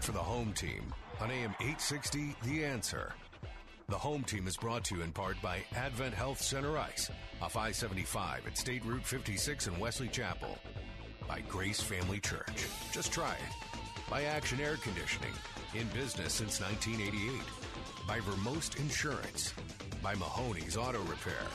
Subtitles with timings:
[0.00, 3.12] Time for the home team on AM 860 The Answer.
[3.88, 7.10] The home team is brought to you in part by Advent Health Center Ice,
[7.42, 10.56] off I 75 at State Route 56 in Wesley Chapel.
[11.28, 12.66] By Grace Family Church.
[12.92, 14.08] Just try it.
[14.08, 15.32] By Action Air Conditioning,
[15.74, 17.42] in business since 1988.
[18.06, 19.52] By Vermost Insurance.
[20.02, 21.46] By Mahoney's Auto Repair.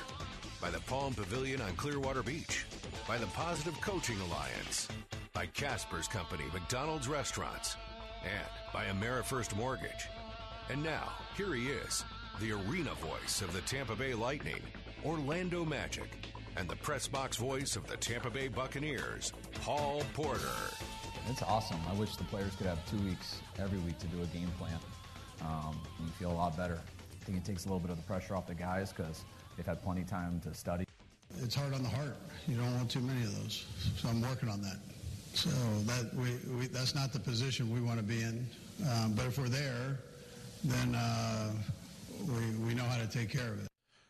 [0.62, 2.66] By the Palm Pavilion on Clearwater Beach.
[3.08, 4.88] By the Positive Coaching Alliance.
[5.34, 7.76] By Casper's Company, McDonald's Restaurants.
[8.26, 10.10] And by AmeriFirst Mortgage.
[10.70, 12.04] And now, here he is,
[12.42, 14.62] the arena voice of the Tampa Bay Lightning,
[15.06, 16.10] Orlando Magic,
[16.58, 20.40] and the press box voice of the Tampa Bay Buccaneers, Paul Porter.
[21.30, 21.80] It's awesome.
[21.90, 24.78] I wish the players could have two weeks every week to do a game plan.
[25.42, 26.80] Um, you feel a lot better.
[27.22, 29.24] I think it takes a little bit of the pressure off the guys because
[29.56, 30.86] they've had plenty of time to study.
[31.42, 32.16] It's hard on the heart.
[32.48, 33.66] You don't want too many of those.
[33.98, 34.78] So I'm working on that.
[35.36, 35.50] So
[35.86, 38.48] that we, we that's not the position we want to be in.
[38.90, 40.00] Um, but if we're there,
[40.64, 41.52] then uh,
[42.26, 43.68] we, we know how to take care of it.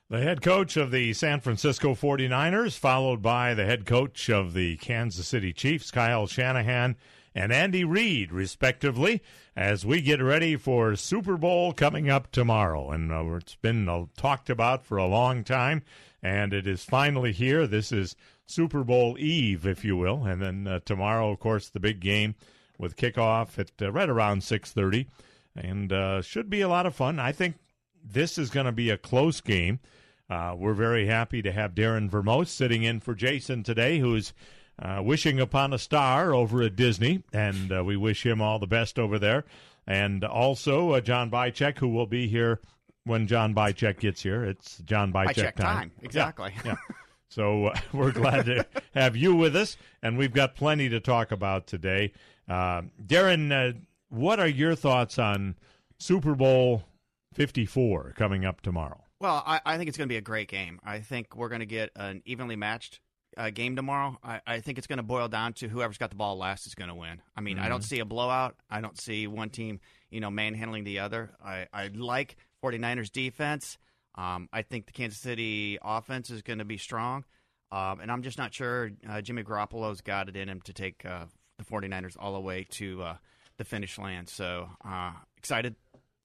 [0.07, 4.77] The head coach of the San Francisco 49ers, followed by the head coach of the
[4.77, 6.95] Kansas City Chiefs, Kyle Shanahan,
[7.33, 9.23] and Andy Reid, respectively,
[9.55, 12.91] as we get ready for Super Bowl coming up tomorrow.
[12.91, 15.81] And uh, it's been uh, talked about for a long time,
[16.21, 17.65] and it is finally here.
[17.65, 18.15] This is
[18.47, 22.35] Super Bowl Eve, if you will, and then uh, tomorrow, of course, the big game
[22.77, 25.07] with kickoff at uh, right around 6:30,
[25.55, 27.19] and uh, should be a lot of fun.
[27.19, 27.55] I think
[28.03, 29.79] this is going to be a close game.
[30.29, 34.33] Uh, we're very happy to have Darren Vermost sitting in for Jason today, who's
[34.79, 38.67] uh, wishing upon a star over at Disney, and uh, we wish him all the
[38.67, 39.45] best over there.
[39.87, 42.59] And also uh, John Bychek, who will be here
[43.03, 44.43] when John Bychek gets here.
[44.43, 45.91] It's John Bychek, Bychek time.
[46.01, 46.53] Exactly.
[46.65, 46.75] Yeah.
[46.89, 46.95] yeah.
[47.29, 51.31] So uh, we're glad to have you with us, and we've got plenty to talk
[51.31, 52.13] about today.
[52.47, 55.55] Uh, Darren, what are your thoughts on
[55.97, 56.83] Super Bowl
[57.33, 59.01] 54 coming up tomorrow?
[59.19, 60.79] Well, I, I think it's going to be a great game.
[60.83, 62.99] I think we're going to get an evenly matched
[63.37, 64.17] uh, game tomorrow.
[64.23, 66.75] I, I think it's going to boil down to whoever's got the ball last is
[66.75, 67.21] going to win.
[67.35, 67.65] I mean, mm-hmm.
[67.65, 67.87] I don't mm-hmm.
[67.87, 68.55] see a blowout.
[68.69, 71.31] I don't see one team, you know, manhandling the other.
[71.43, 73.77] I, I like 49ers defense.
[74.17, 77.25] Um, I think the Kansas City offense is going to be strong.
[77.71, 81.05] Um, and I'm just not sure uh, Jimmy Garoppolo's got it in him to take
[81.05, 81.25] uh,
[81.57, 83.15] the 49ers all the way to uh,
[83.57, 84.27] the finish line.
[84.27, 85.75] So uh, excited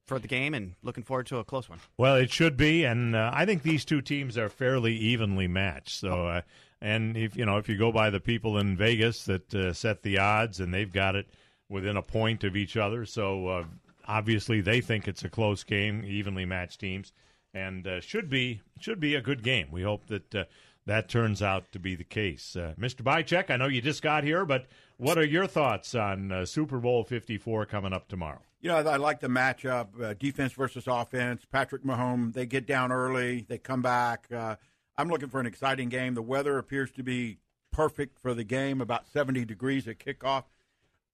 [0.07, 1.79] for the game and looking forward to a close one.
[1.97, 6.01] Well, it should be, and uh, I think these two teams are fairly evenly matched.
[6.01, 6.41] So, uh,
[6.81, 10.03] and if you know, if you go by the people in Vegas that uh, set
[10.03, 11.27] the odds, and they've got it
[11.69, 13.65] within a point of each other, so uh,
[14.09, 17.13] obviously they think it's a close game, evenly matched teams,
[17.55, 19.69] and uh, should be should be a good game.
[19.71, 20.45] We hope that uh,
[20.87, 22.57] that turns out to be the case.
[22.57, 23.03] Mr.
[23.03, 24.67] Bychek, I know you just got here, but
[24.97, 28.41] what are your thoughts on Super Bowl Fifty Four coming up tomorrow?
[28.61, 31.45] you know, I like the matchup, uh, defense versus offense.
[31.51, 34.27] Patrick Mahomes, they get down early, they come back.
[34.31, 34.57] Uh,
[34.99, 36.15] I'm looking for an exciting game.
[36.15, 37.39] The weather appears to be
[37.73, 40.45] perfect for the game, about 70 degrees at kickoff.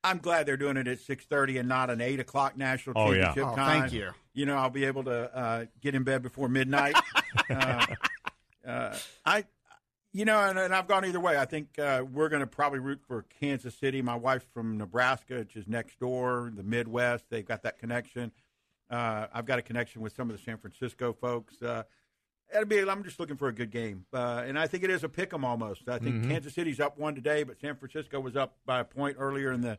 [0.06, 3.37] I'm glad they're doing it at 6:30 and not an 8 o'clock national oh, championship
[3.37, 3.53] yeah.
[3.53, 3.81] oh, time.
[3.81, 4.11] Thank you.
[4.34, 6.94] You know, I'll be able to uh, get in bed before midnight.
[7.50, 7.87] Uh,
[8.67, 8.97] uh,
[9.27, 9.44] I
[10.17, 11.37] you know, and, and, I've gone either way.
[11.37, 14.00] I think uh, we're going to probably root for Kansas City.
[14.00, 17.27] My wife's from Nebraska, which is next door, the Midwest.
[17.28, 18.33] They've got that connection.
[18.88, 21.61] Uh, I've got a connection with some of the San Francisco folks.
[21.61, 21.83] Uh,
[22.50, 22.81] it'll be.
[22.81, 25.35] I'm just looking for a good game, uh, and I think it is a pick
[25.35, 25.87] 'em almost.
[25.88, 26.31] I think mm-hmm.
[26.31, 29.61] Kansas City's up one today, but San Francisco was up by a point earlier in
[29.61, 29.79] the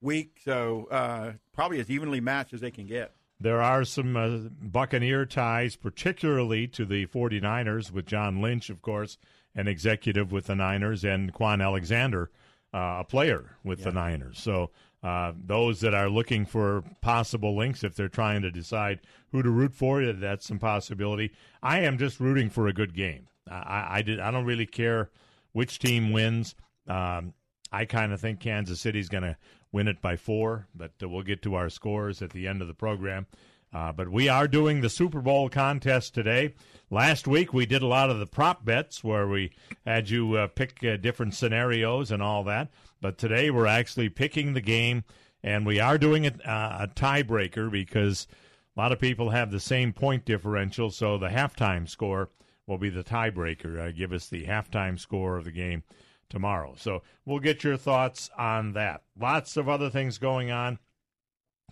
[0.00, 3.12] week, so uh, probably as evenly matched as they can get.
[3.38, 9.18] There are some uh, Buccaneer ties, particularly to the 49ers, with John Lynch, of course,
[9.54, 12.30] an executive with the Niners, and Kwon Alexander,
[12.72, 13.86] uh, a player with yeah.
[13.86, 14.38] the Niners.
[14.38, 14.70] So
[15.02, 19.00] uh, those that are looking for possible links, if they're trying to decide
[19.32, 21.32] who to root for, that's some possibility.
[21.62, 23.28] I am just rooting for a good game.
[23.50, 24.18] I, I did.
[24.18, 25.10] I don't really care
[25.52, 26.54] which team wins.
[26.88, 27.34] Um,
[27.70, 29.36] I kind of think Kansas City's going to
[29.76, 32.66] win it by four, but uh, we'll get to our scores at the end of
[32.66, 33.26] the program.
[33.74, 36.54] Uh, but we are doing the Super Bowl contest today.
[36.90, 39.52] Last week we did a lot of the prop bets where we
[39.84, 42.70] had you uh, pick uh, different scenarios and all that.
[43.02, 45.04] But today we're actually picking the game,
[45.42, 48.26] and we are doing it, uh, a tiebreaker because
[48.74, 50.90] a lot of people have the same point differential.
[50.90, 52.30] So the halftime score
[52.66, 53.78] will be the tiebreaker.
[53.78, 55.82] Uh, give us the halftime score of the game
[56.28, 56.74] tomorrow.
[56.76, 59.02] So we'll get your thoughts on that.
[59.18, 60.78] Lots of other things going on.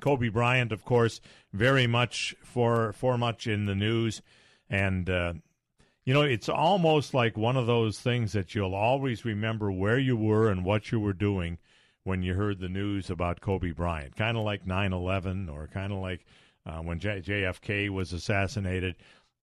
[0.00, 1.20] Kobe Bryant, of course,
[1.52, 4.22] very much for for much in the news,
[4.68, 5.34] and uh,
[6.04, 10.16] you know it's almost like one of those things that you'll always remember where you
[10.16, 11.58] were and what you were doing
[12.02, 14.16] when you heard the news about Kobe Bryant.
[14.16, 16.26] Kind of like 9/11, or kind of like
[16.66, 18.96] uh, when J- JFK was assassinated.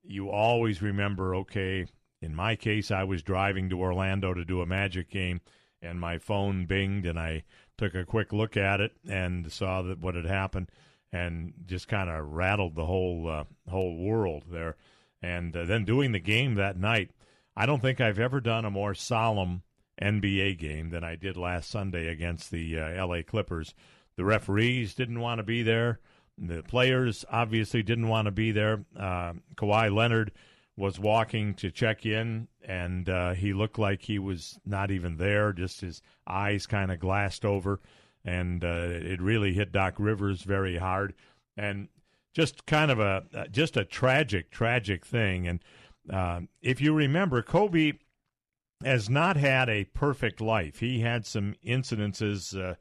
[0.04, 1.86] You always remember, okay,
[2.22, 5.42] in my case, I was driving to Orlando to do a Magic game,
[5.82, 7.44] and my phone binged, and I
[7.78, 10.70] took a quick look at it and saw that what had happened,
[11.12, 14.76] and just kind of rattled the whole uh, whole world there.
[15.22, 17.12] And uh, then doing the game that night,
[17.56, 19.64] I don't think I've ever done a more solemn
[20.02, 23.24] NBA game than I did last Sunday against the uh, L.A.
[23.24, 23.74] Clippers.
[24.16, 26.00] The referees didn't want to be there.
[26.38, 28.86] The players obviously didn't want to be there.
[28.98, 30.32] Uh, Kawhi Leonard
[30.78, 35.54] was walking to check in, and uh, he looked like he was not even there.
[35.54, 37.80] Just his eyes kind of glassed over,
[38.24, 41.14] and uh, it really hit Doc Rivers very hard,
[41.58, 41.90] and
[42.34, 45.48] just kind of a uh, just a tragic, tragic thing.
[45.48, 45.64] And
[46.10, 47.94] uh, if you remember, Kobe
[48.84, 50.80] has not had a perfect life.
[50.80, 52.76] He had some incidences uh,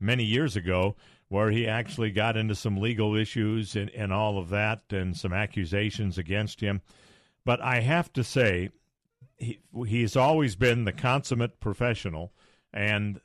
[0.00, 0.96] many years ago
[1.28, 5.32] where he actually got into some legal issues and, and all of that, and some
[5.32, 6.80] accusations against him.
[7.48, 8.68] But I have to say,
[9.38, 12.34] he, he's always been the consummate professional,
[12.74, 13.22] and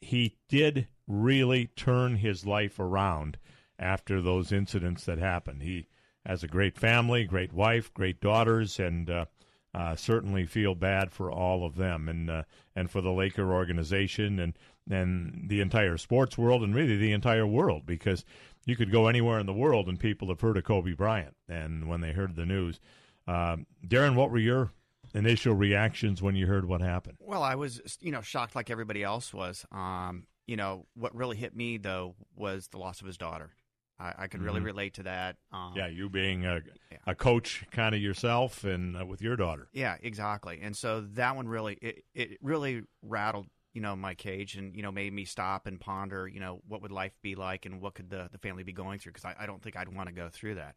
[0.00, 3.38] he did really turn his life around
[3.78, 5.62] after those incidents that happened.
[5.62, 5.86] He
[6.24, 9.26] has a great family, great wife, great daughters, and uh,
[9.72, 12.42] uh, certainly feel bad for all of them and uh,
[12.74, 14.58] and for the Laker organization and
[14.90, 18.24] and the entire sports world and really the entire world because
[18.64, 21.88] you could go anywhere in the world and people have heard of Kobe Bryant and
[21.88, 22.80] when they heard the news
[23.26, 24.72] um, Darren, what were your
[25.14, 27.18] initial reactions when you heard what happened?
[27.20, 29.64] Well, I was, you know, shocked like everybody else was.
[29.72, 33.50] Um, you know, what really hit me though was the loss of his daughter.
[33.98, 34.66] I, I could really mm-hmm.
[34.66, 35.36] relate to that.
[35.52, 36.60] Um, yeah, you being a,
[36.92, 36.98] yeah.
[37.06, 39.68] a coach kind of yourself and uh, with your daughter.
[39.72, 40.60] Yeah, exactly.
[40.62, 44.82] And so that one really, it, it really rattled, you know, my cage and, you
[44.82, 47.94] know, made me stop and ponder, you know, what would life be like and what
[47.94, 49.12] could the, the family be going through?
[49.12, 50.74] Because I, I don't think I'd want to go through that.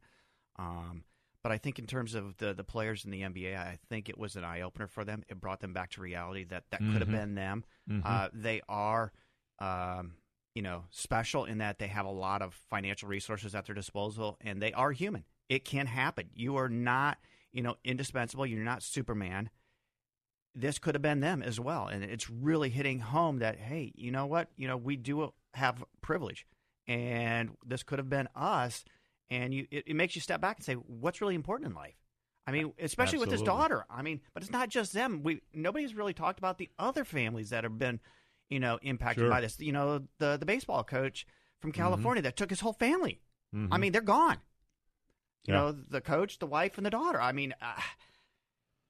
[0.57, 1.03] Um,
[1.43, 4.17] but I think in terms of the the players in the NBA, I think it
[4.17, 5.23] was an eye opener for them.
[5.29, 6.93] It brought them back to reality that that mm-hmm.
[6.93, 7.63] could have been them.
[7.89, 8.01] Mm-hmm.
[8.05, 9.11] Uh, they are,
[9.59, 10.13] um,
[10.53, 14.37] you know, special in that they have a lot of financial resources at their disposal,
[14.41, 15.23] and they are human.
[15.47, 16.29] It can happen.
[16.33, 17.17] You are not,
[17.53, 18.45] you know, indispensable.
[18.45, 19.49] You're not Superman.
[20.53, 24.11] This could have been them as well, and it's really hitting home that hey, you
[24.11, 24.49] know what?
[24.57, 26.45] You know, we do have privilege,
[26.85, 28.83] and this could have been us
[29.29, 31.95] and you it, it, makes you step back and say what's really important in life
[32.47, 33.19] i mean especially Absolutely.
[33.19, 36.57] with his daughter i mean but it's not just them we nobody's really talked about
[36.57, 37.99] the other families that have been
[38.49, 39.29] you know impacted sure.
[39.29, 41.25] by this you know the the baseball coach
[41.59, 41.81] from mm-hmm.
[41.81, 42.25] california mm-hmm.
[42.25, 43.19] that took his whole family
[43.55, 43.71] mm-hmm.
[43.73, 44.37] i mean they're gone
[45.45, 45.59] you yeah.
[45.59, 47.81] know the coach the wife and the daughter i mean uh,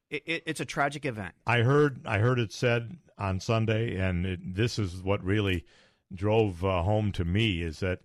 [0.09, 4.39] it, it, it's a tragic event i heard i heard it said on sunday and
[4.43, 5.65] this is what really
[6.13, 7.99] drove uh, home to me is that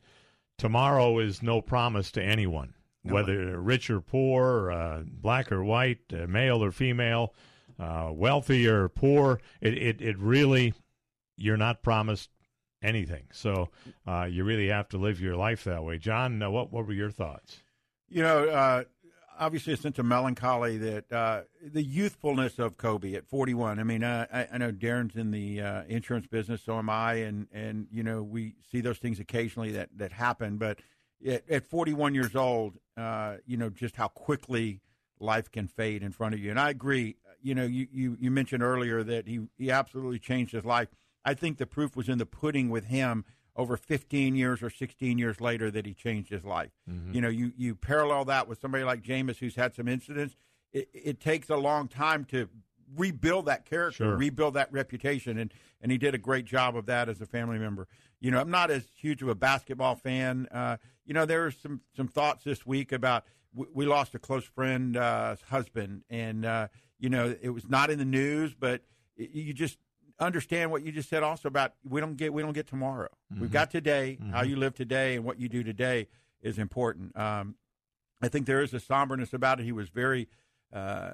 [0.58, 3.14] tomorrow is no promise to anyone, no.
[3.14, 7.34] whether rich or poor, uh, black or white, uh, male or female,
[7.78, 9.40] uh, wealthy or poor.
[9.60, 10.74] It, it, it really,
[11.36, 12.30] you're not promised
[12.82, 13.24] anything.
[13.32, 13.70] So
[14.06, 15.98] uh, you really have to live your life that way.
[15.98, 17.62] John, uh, what, what were your thoughts?
[18.08, 18.84] You know, uh,
[19.38, 23.78] obviously a sense of melancholy that uh, the youthfulness of Kobe at 41.
[23.78, 27.46] I mean, I, I, know Darren's in the uh, insurance business, so am I, and
[27.52, 30.56] and you know we see those things occasionally that that happen.
[30.56, 30.80] But
[31.26, 34.80] at, at 41 years old, uh, you know just how quickly
[35.20, 36.50] life can fade in front of you.
[36.50, 37.16] And I agree.
[37.42, 40.88] You know, you you, you mentioned earlier that he he absolutely changed his life.
[41.24, 43.24] I think the proof was in the pudding with him
[43.56, 46.72] over 15 years or 16 years later that he changed his life.
[46.90, 47.14] Mm-hmm.
[47.14, 50.36] You know, you, you parallel that with somebody like Jameis who's had some incidents.
[50.72, 52.48] It, it takes a long time to
[52.96, 54.16] rebuild that character, sure.
[54.16, 57.58] rebuild that reputation, and and he did a great job of that as a family
[57.58, 57.86] member.
[58.20, 60.48] You know, I'm not as huge of a basketball fan.
[60.50, 64.18] Uh, you know, there are some some thoughts this week about we, we lost a
[64.18, 66.68] close friend, uh, husband, and uh,
[66.98, 68.82] you know it was not in the news, but
[69.16, 69.78] it, you just
[70.18, 73.08] understand what you just said also about we don't get we don't get tomorrow.
[73.32, 73.42] Mm-hmm.
[73.42, 74.32] We've got today, mm-hmm.
[74.32, 76.08] how you live today, and what you do today.
[76.42, 77.16] is important.
[77.18, 77.56] Um,
[78.22, 79.64] I think there is a somberness about it.
[79.64, 80.28] He was very
[80.72, 81.12] uh,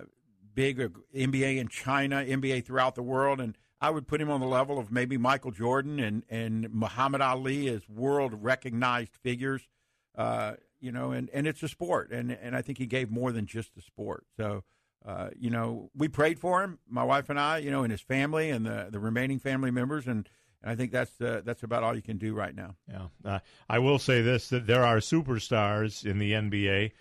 [0.54, 0.78] big
[1.14, 4.78] NBA in China, NBA throughout the world, and I would put him on the level
[4.78, 9.68] of maybe Michael Jordan and and Muhammad Ali as world recognized figures.
[10.16, 13.32] Uh, you know, and, and it's a sport, and and I think he gave more
[13.32, 14.24] than just the sport.
[14.36, 14.64] So.
[15.04, 18.02] Uh, you know, we prayed for him, my wife and I, you know, and his
[18.02, 20.28] family and the, the remaining family members, and,
[20.62, 22.76] and I think that's uh, that's about all you can do right now.
[22.86, 23.38] Yeah, uh,
[23.68, 26.92] I will say this: that there are superstars in the NBA,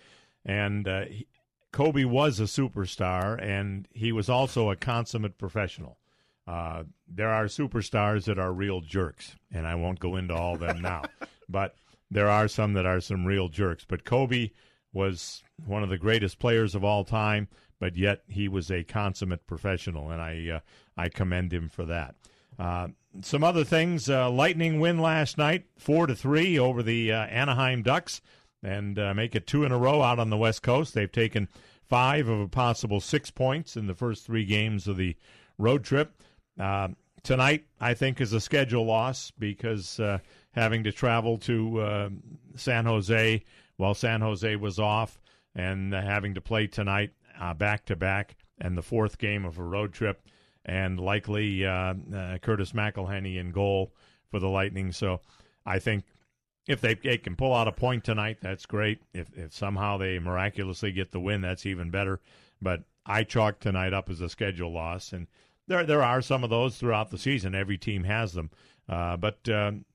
[0.46, 1.26] and uh, he,
[1.72, 5.98] Kobe was a superstar, and he was also a consummate professional.
[6.46, 10.60] Uh, there are superstars that are real jerks, and I won't go into all of
[10.60, 11.02] them now,
[11.48, 11.76] but
[12.10, 13.84] there are some that are some real jerks.
[13.86, 14.50] But Kobe
[14.92, 17.46] was one of the greatest players of all time,
[17.80, 20.60] but yet he was a consummate professional, and I uh,
[20.96, 22.14] I commend him for that.
[22.56, 22.88] Uh,
[23.22, 27.82] some other things: uh, Lightning win last night, four to three over the uh, Anaheim
[27.82, 28.20] Ducks,
[28.62, 30.94] and uh, make it two in a row out on the West Coast.
[30.94, 31.48] They've taken
[31.88, 35.16] five of a possible six points in the first three games of the
[35.58, 36.22] road trip.
[37.22, 40.00] Tonight, I think, is a schedule loss because
[40.52, 42.10] having to travel to
[42.56, 43.42] San Jose
[43.76, 45.20] while San Jose was off
[45.54, 47.10] and having to play tonight
[47.54, 50.22] back to back and the fourth game of a road trip
[50.64, 53.92] and likely uh, uh, Curtis McElhinney in goal
[54.30, 54.92] for the Lightning.
[54.92, 55.20] So
[55.64, 56.04] I think
[56.68, 59.00] if they, they, can pull out a point tonight, that's great.
[59.12, 62.20] If, if somehow they miraculously get the win, that's even better.
[62.60, 65.26] But I chalk tonight up as a schedule loss, and
[65.66, 67.54] there there are some of those throughout the season.
[67.54, 68.50] Every team has them,
[68.88, 69.86] uh, but um,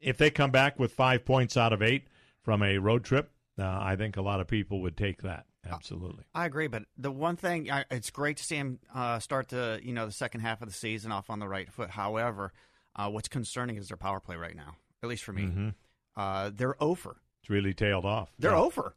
[0.00, 2.08] if they come back with five points out of eight
[2.42, 5.46] from a road trip, uh, I think a lot of people would take that.
[5.70, 6.66] Absolutely, I agree.
[6.66, 10.06] But the one thing, I, it's great to see him uh, start the you know
[10.06, 11.90] the second half of the season off on the right foot.
[11.90, 12.52] However,
[12.96, 14.76] uh, what's concerning is their power play right now.
[15.02, 15.68] At least for me, mm-hmm.
[16.16, 17.16] uh, they're over.
[17.42, 18.32] It's really tailed off.
[18.38, 18.58] They're yeah.
[18.58, 18.96] over.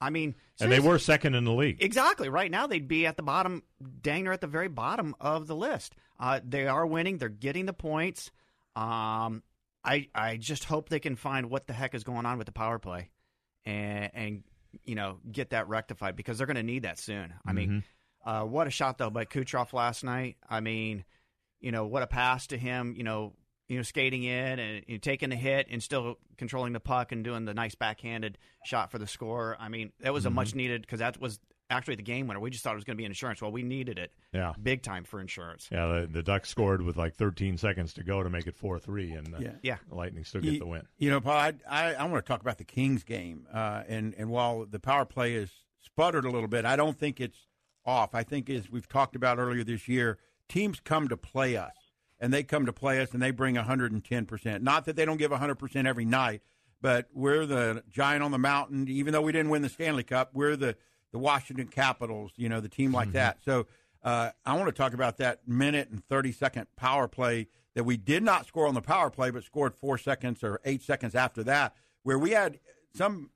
[0.00, 1.82] I mean, and they were second in the league.
[1.82, 2.28] Exactly.
[2.28, 3.64] Right now, they'd be at the bottom,
[4.00, 5.96] dang near at the very bottom of the list.
[6.20, 7.18] Uh, they are winning.
[7.18, 8.30] They're getting the points.
[8.76, 9.42] Um,
[9.84, 12.52] I I just hope they can find what the heck is going on with the
[12.52, 13.10] power play,
[13.64, 14.42] and and
[14.84, 17.34] you know, get that rectified because they're going to need that soon.
[17.44, 17.56] I mm-hmm.
[17.56, 17.84] mean,
[18.24, 20.36] uh, what a shot though by Kucherov last night.
[20.48, 21.04] I mean,
[21.60, 22.94] you know, what a pass to him.
[22.96, 23.34] You know,
[23.68, 27.12] you know, skating in and you know, taking the hit and still controlling the puck
[27.12, 29.56] and doing the nice backhanded shot for the score.
[29.60, 30.32] I mean, that was mm-hmm.
[30.32, 31.38] a much needed because that was
[31.70, 32.40] actually the game winner.
[32.40, 33.42] We just thought it was going to be insurance.
[33.42, 34.12] Well, we needed it.
[34.32, 35.68] Yeah, big time for insurance.
[35.70, 38.78] Yeah, the, the Ducks scored with like 13 seconds to go to make it four
[38.78, 39.50] three, and uh, yeah.
[39.62, 40.82] yeah, the Lightning still get you, the win.
[40.98, 44.14] You know, Paul, I I, I want to talk about the Kings game, uh, and
[44.16, 47.38] and while the power play is sputtered a little bit, I don't think it's
[47.84, 48.14] off.
[48.14, 51.74] I think as we've talked about earlier this year, teams come to play us,
[52.20, 54.62] and they come to play us, and they bring 110 percent.
[54.62, 56.42] Not that they don't give 100 percent every night,
[56.80, 58.88] but we're the giant on the mountain.
[58.88, 60.76] Even though we didn't win the Stanley Cup, we're the
[61.12, 63.16] the Washington Capitals, you know, the team like mm-hmm.
[63.16, 63.38] that.
[63.44, 63.66] So
[64.02, 67.96] uh, I want to talk about that minute and 30 second power play that we
[67.96, 71.42] did not score on the power play, but scored four seconds or eight seconds after
[71.44, 72.58] that, where we had
[72.94, 73.30] some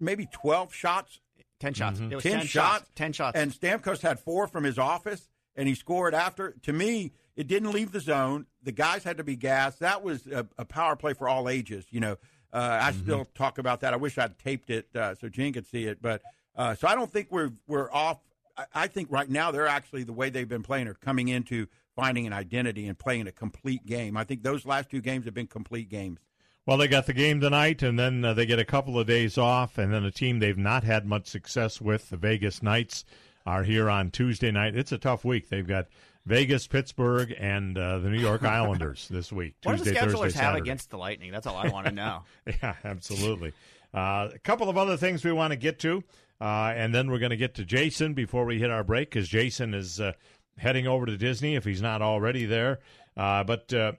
[0.00, 1.20] maybe 12 shots.
[1.60, 2.00] 10 shots.
[2.00, 2.18] Mm-hmm.
[2.18, 2.48] 10, 10 shots.
[2.48, 2.90] shots.
[2.96, 3.38] 10 shots.
[3.38, 6.56] And Stamkos had four from his office, and he scored after.
[6.62, 8.46] To me, it didn't leave the zone.
[8.62, 9.80] The guys had to be gassed.
[9.80, 11.86] That was a, a power play for all ages.
[11.90, 12.16] You know,
[12.52, 13.02] uh, I mm-hmm.
[13.02, 13.94] still talk about that.
[13.94, 16.20] I wish I'd taped it uh, so Gene could see it, but
[16.56, 18.18] uh, so I don't think we're we're off.
[18.56, 21.66] I, I think right now they're actually the way they've been playing are coming into
[21.96, 24.16] finding an identity and playing a complete game.
[24.16, 26.20] I think those last two games have been complete games.
[26.64, 29.36] Well, they got the game tonight, and then uh, they get a couple of days
[29.36, 33.04] off, and then a team they've not had much success with, the Vegas Knights,
[33.44, 34.76] are here on Tuesday night.
[34.76, 35.48] It's a tough week.
[35.48, 35.88] They've got
[36.24, 39.56] Vegas, Pittsburgh, and uh, the New York Islanders this week.
[39.64, 40.60] What Tuesday, do the schedulers Thursday, have Saturday.
[40.60, 41.32] against the Lightning?
[41.32, 42.22] That's all I want to know.
[42.46, 43.52] yeah, absolutely.
[43.92, 46.04] Uh, a couple of other things we want to get to.
[46.40, 49.28] Uh, and then we're going to get to Jason before we hit our break because
[49.28, 50.12] Jason is uh,
[50.58, 52.80] heading over to Disney if he's not already there.
[53.16, 53.92] Uh, but uh,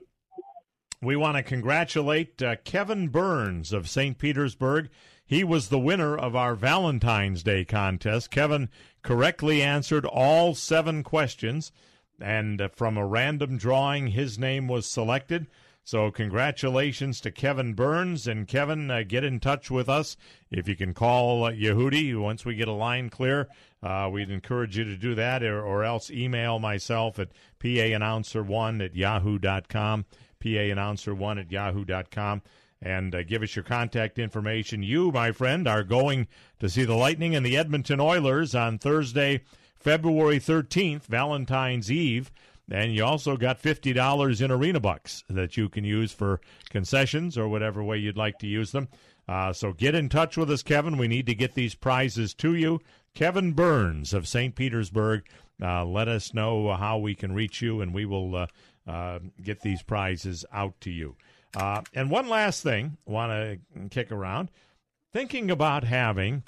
[1.00, 4.18] we want to congratulate uh, Kevin Burns of St.
[4.18, 4.90] Petersburg.
[5.26, 8.30] He was the winner of our Valentine's Day contest.
[8.30, 8.68] Kevin
[9.02, 11.72] correctly answered all seven questions,
[12.20, 15.46] and uh, from a random drawing, his name was selected.
[15.86, 18.26] So, congratulations to Kevin Burns.
[18.26, 20.16] And Kevin, uh, get in touch with us.
[20.50, 23.48] If you can call uh, Yehudi once we get a line clear,
[23.82, 27.28] uh, we'd encourage you to do that, or, or else email myself at
[27.60, 30.06] paannouncer1 at yahoo.com,
[30.42, 32.40] paannouncer1 at yahoo.com,
[32.80, 34.82] and uh, give us your contact information.
[34.82, 36.28] You, my friend, are going
[36.60, 39.42] to see the Lightning and the Edmonton Oilers on Thursday,
[39.76, 42.30] February 13th, Valentine's Eve.
[42.70, 46.40] And you also got $50 in arena bucks that you can use for
[46.70, 48.88] concessions or whatever way you'd like to use them.
[49.28, 50.96] Uh, so get in touch with us, Kevin.
[50.96, 52.80] We need to get these prizes to you.
[53.14, 54.54] Kevin Burns of St.
[54.54, 55.24] Petersburg.
[55.62, 58.46] Uh, let us know how we can reach you, and we will uh,
[58.86, 61.16] uh, get these prizes out to you.
[61.56, 64.50] Uh, and one last thing, want to kick around.
[65.12, 66.42] Thinking about having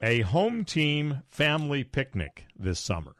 [0.00, 3.17] a home team family picnic this summer.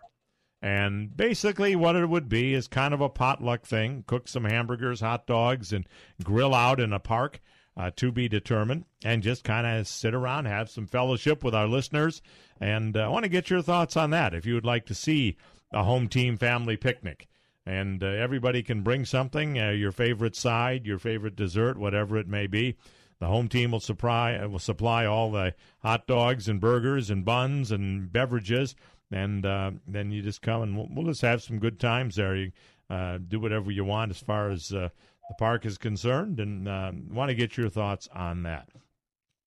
[0.60, 5.00] And basically, what it would be is kind of a potluck thing cook some hamburgers,
[5.00, 5.86] hot dogs, and
[6.24, 7.40] grill out in a park
[7.76, 11.68] uh, to be determined, and just kind of sit around, have some fellowship with our
[11.68, 12.20] listeners.
[12.60, 14.94] And uh, I want to get your thoughts on that if you would like to
[14.94, 15.36] see
[15.72, 17.28] a home team family picnic.
[17.64, 22.26] And uh, everybody can bring something, uh, your favorite side, your favorite dessert, whatever it
[22.26, 22.76] may be.
[23.20, 27.70] The home team will supply will supply all the hot dogs and burgers and buns
[27.72, 28.74] and beverages,
[29.10, 32.36] and uh, then you just come and we'll, we'll, just have some good times there.
[32.36, 32.52] You
[32.90, 34.88] uh, do whatever you want as far as uh,
[35.28, 38.68] the park is concerned, and uh, want to get your thoughts on that.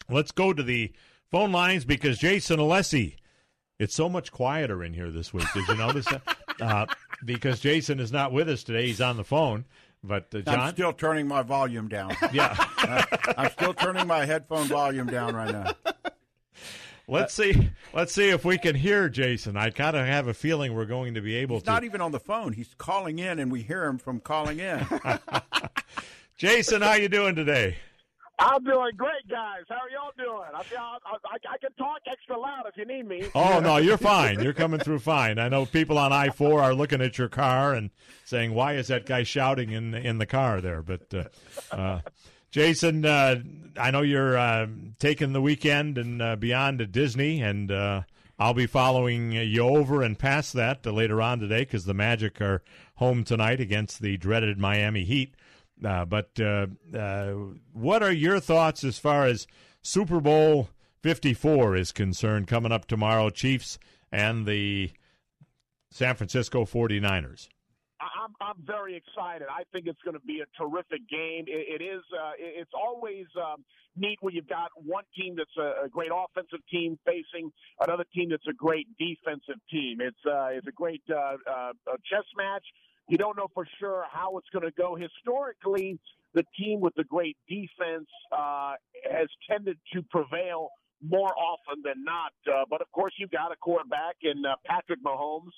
[0.09, 0.91] Let's go to the
[1.31, 3.15] phone lines because Jason Alessi.
[3.79, 5.47] It's so much quieter in here this week.
[5.55, 6.21] Did you notice that?
[6.61, 6.85] Uh,
[7.25, 8.85] because Jason is not with us today.
[8.85, 9.65] He's on the phone.
[10.03, 12.15] But uh, John, I'm still turning my volume down.
[12.31, 13.03] Yeah, uh,
[13.37, 15.73] I'm still turning my headphone volume down right now.
[17.11, 17.69] Let's see.
[17.93, 19.57] Let's see if we can hear Jason.
[19.57, 21.71] I kind of have a feeling we're going to be able to He's to.
[21.71, 22.53] not even on the phone.
[22.53, 24.85] He's calling in, and we hear him from calling in.
[26.37, 27.75] Jason, how you doing today?
[28.39, 29.65] I'm doing great, guys.
[29.69, 30.49] How are y'all doing?
[30.55, 33.29] I, I, I, I can talk extra loud if you need me.
[33.35, 34.41] Oh no, you're fine.
[34.41, 35.37] You're coming through fine.
[35.37, 37.91] I know people on I four are looking at your car and
[38.25, 42.01] saying, "Why is that guy shouting in in the car there?" But uh, uh,
[42.51, 43.41] Jason, uh,
[43.77, 44.67] I know you're uh,
[44.99, 48.01] taking the weekend and uh, beyond to Disney, and uh,
[48.37, 52.61] I'll be following you over and past that later on today because the Magic are
[52.95, 55.33] home tonight against the dreaded Miami Heat.
[55.83, 57.33] Uh, but uh, uh,
[57.71, 59.47] what are your thoughts as far as
[59.81, 60.69] Super Bowl
[61.01, 63.79] 54 is concerned coming up tomorrow, Chiefs
[64.11, 64.91] and the
[65.89, 67.47] San Francisco 49ers?
[68.21, 69.47] I'm, I'm very excited.
[69.49, 71.45] I think it's going to be a terrific game.
[71.47, 72.03] it, it is.
[72.13, 73.63] Uh, it's always um,
[73.95, 77.51] neat when you've got one team that's a, a, great offensive team facing
[77.85, 79.97] another team that's a great defensive team.
[80.01, 81.73] It's uh, it's a great uh, uh,
[82.09, 82.65] chess match.
[83.09, 84.95] You don't know for sure how it's going to go.
[84.95, 85.99] Historically,
[86.33, 88.73] the team with the great defense uh,
[89.09, 90.69] has tended to prevail
[91.01, 92.31] more often than not.
[92.47, 95.51] Uh, but of course, you've got a quarterback in uh, Patrick Mahomes,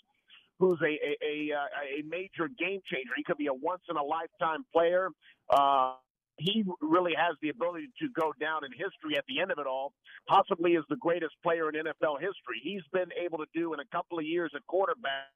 [0.64, 3.14] who's a a, a uh, a major game changer.
[3.16, 5.10] He could be a once in a lifetime player.
[5.50, 5.96] Uh,
[6.38, 9.68] he really has the ability to go down in history at the end of it
[9.68, 9.94] all,
[10.28, 12.58] possibly as the greatest player in NFL history.
[12.64, 15.30] He's been able to do in a couple of years at quarterback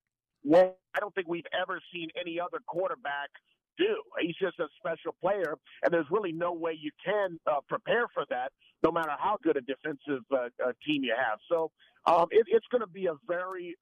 [0.44, 3.30] well, I don't think we've ever seen any other quarterback
[3.78, 4.02] do.
[4.22, 8.24] He's just a special player, and there's really no way you can uh, prepare for
[8.30, 8.52] that,
[8.84, 11.40] no matter how good a defensive uh, uh, team you have.
[11.50, 11.72] So
[12.06, 13.76] um, it, it's going to be a very.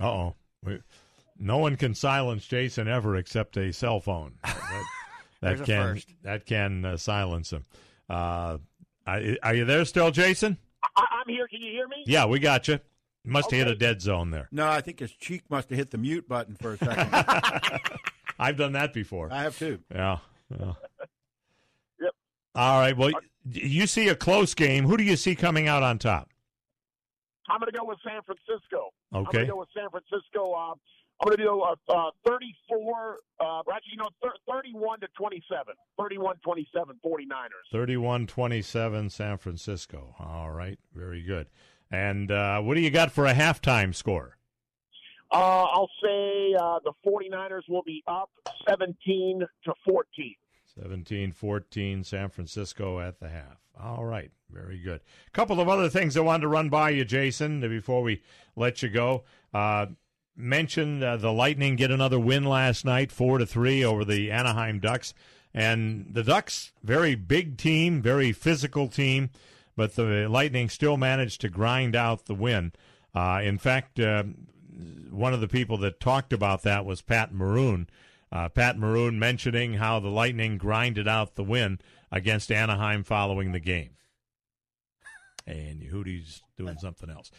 [0.00, 0.36] Uh oh.
[1.38, 4.34] No one can silence Jason ever except a cell phone.
[5.40, 7.66] That, that can that can uh, silence him.
[8.08, 8.56] Uh,
[9.06, 10.56] are you there still, Jason?
[10.96, 11.46] I, I'm here.
[11.46, 12.02] Can you hear me?
[12.06, 12.80] Yeah, we got you.
[13.26, 13.58] Must okay.
[13.58, 14.48] have hit a dead zone there.
[14.52, 17.80] No, I think his cheek must have hit the mute button for a second.
[18.38, 19.30] I've done that before.
[19.32, 19.80] I have too.
[19.94, 20.18] Yeah.
[20.58, 20.72] yeah.
[22.00, 22.12] Yep.
[22.54, 22.96] All right.
[22.96, 23.12] Well,
[23.50, 24.84] you see a close game.
[24.86, 26.30] Who do you see coming out on top?
[27.48, 28.92] I'm going to go with San Francisco.
[29.12, 29.18] Okay.
[29.18, 30.52] I'm going to go with San Francisco.
[30.52, 30.74] Uh,
[31.20, 34.08] I'm going to do uh, uh, 34, uh, actually, no,
[34.50, 35.74] 31 to 27.
[35.98, 37.48] 31 27, 49ers.
[37.72, 40.14] 31 27, San Francisco.
[40.18, 40.78] All right.
[40.94, 41.46] Very good.
[41.90, 44.38] And uh, what do you got for a halftime score?
[45.30, 48.30] Uh, I'll say uh, the 49ers will be up
[48.68, 50.34] 17 to 14.
[50.80, 53.58] 17 14, San Francisco at the half.
[53.80, 55.00] All right, very good.
[55.26, 58.22] A couple of other things I wanted to run by you, Jason, before we
[58.56, 59.24] let you go.
[59.52, 59.86] Uh,
[60.36, 64.80] mentioned uh, the Lightning get another win last night, four to three over the Anaheim
[64.80, 65.14] Ducks,
[65.52, 69.30] and the Ducks very big team, very physical team
[69.76, 72.72] but the Lightning still managed to grind out the win.
[73.14, 74.24] Uh, in fact, uh,
[75.10, 77.88] one of the people that talked about that was Pat Maroon.
[78.34, 81.78] Uh, Pat Maroon mentioning how the Lightning grinded out the win
[82.10, 83.90] against Anaheim following the game.
[85.46, 87.30] And Yehudi's doing something else.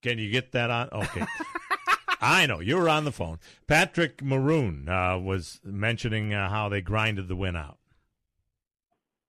[0.00, 0.88] Can you get that on?
[0.90, 1.26] Okay.
[2.20, 3.40] I know you were on the phone.
[3.66, 7.76] Patrick Maroon uh, was mentioning uh, how they grinded the win out.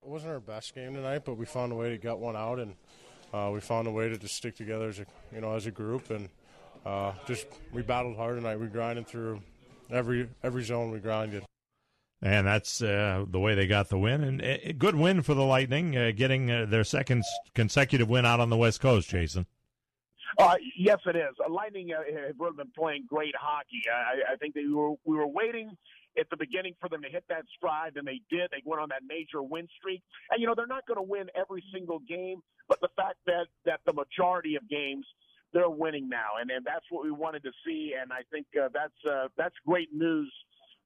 [0.01, 2.59] It wasn't our best game tonight, but we found a way to get one out,
[2.59, 2.75] and
[3.33, 5.71] uh, we found a way to just stick together as a you know as a
[5.71, 6.29] group, and
[6.85, 8.57] uh, just we battled hard tonight.
[8.57, 9.41] We grinded through
[9.91, 11.43] every every zone we grinded.
[12.21, 14.23] And that's uh, the way they got the win.
[14.23, 17.23] And a good win for the Lightning, uh, getting uh, their second
[17.55, 19.45] consecutive win out on the West Coast, Jason.
[20.37, 21.33] Uh, yes, it is.
[21.43, 23.81] Uh, Lightning uh, have really been playing great hockey.
[23.91, 25.71] I, I think they were we were waiting
[26.19, 28.49] at the beginning for them to hit that stride, and they did.
[28.51, 31.27] They went on that major win streak, and you know they're not going to win
[31.35, 35.05] every single game, but the fact that that the majority of games
[35.53, 38.69] they're winning now, and and that's what we wanted to see, and I think uh,
[38.73, 40.31] that's uh, that's great news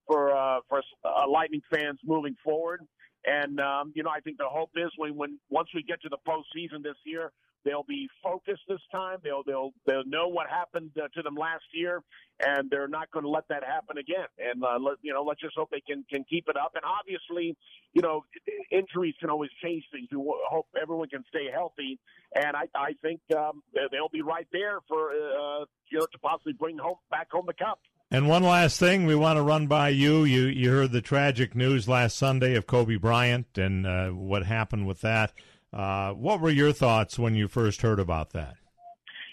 [0.08, 2.82] for uh, for uh, Lightning fans moving forward.
[3.26, 6.10] And um, you know, I think the hope is when when once we get to
[6.10, 7.32] the postseason this year,
[7.65, 9.17] they'll be focused this time.
[9.23, 12.02] They'll they'll they'll know what happened uh, to them last year,
[12.45, 14.28] and they're not going to let that happen again.
[14.38, 16.73] And uh, let, you know, let's just hope they can can keep it up.
[16.76, 17.56] And obviously,
[17.93, 18.26] you know,
[18.71, 20.08] injuries can always change things.
[20.12, 21.99] We hope everyone can stay healthy,
[22.36, 26.54] and I I think um, they'll be right there for uh, you know to possibly
[26.54, 27.80] bring home back home the cup.
[28.13, 30.23] And one last thing we want to run by you.
[30.23, 34.86] You you heard the tragic news last Sunday of Kobe Bryant and uh, what happened
[34.86, 35.34] with that.
[35.73, 38.55] Uh, what were your thoughts when you first heard about that?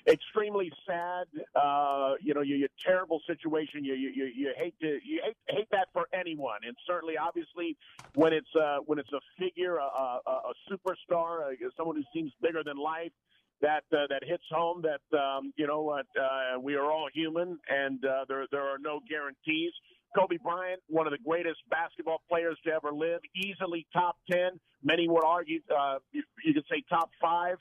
[0.08, 1.26] Extremely sad.
[1.54, 3.84] Uh, you know, you, you terrible situation.
[3.84, 7.76] You, you you hate to you hate, hate that for anyone, and certainly, obviously,
[8.14, 12.32] when it's uh, when it's a figure, a, a, a superstar, uh, someone who seems
[12.40, 13.12] bigger than life
[13.60, 17.58] that uh, that hits home that um, you know what uh, we are all human
[17.68, 19.72] and uh, there there are no guarantees.
[20.16, 24.60] Kobe Bryant, one of the greatest basketball players to ever live, easily top ten.
[24.82, 27.56] Many would argue uh, you, you could say top five.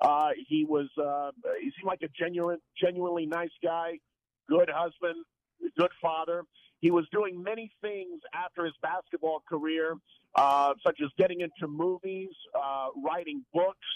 [0.00, 1.30] Uh, he was uh,
[1.60, 3.98] he seemed like a genuine, genuinely nice guy,
[4.48, 5.24] good husband,
[5.78, 6.42] good father.
[6.80, 9.94] He was doing many things after his basketball career,
[10.34, 13.86] uh, such as getting into movies, uh, writing books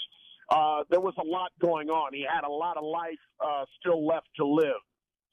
[0.48, 2.14] uh, there was a lot going on.
[2.14, 4.80] He had a lot of life uh, still left to live.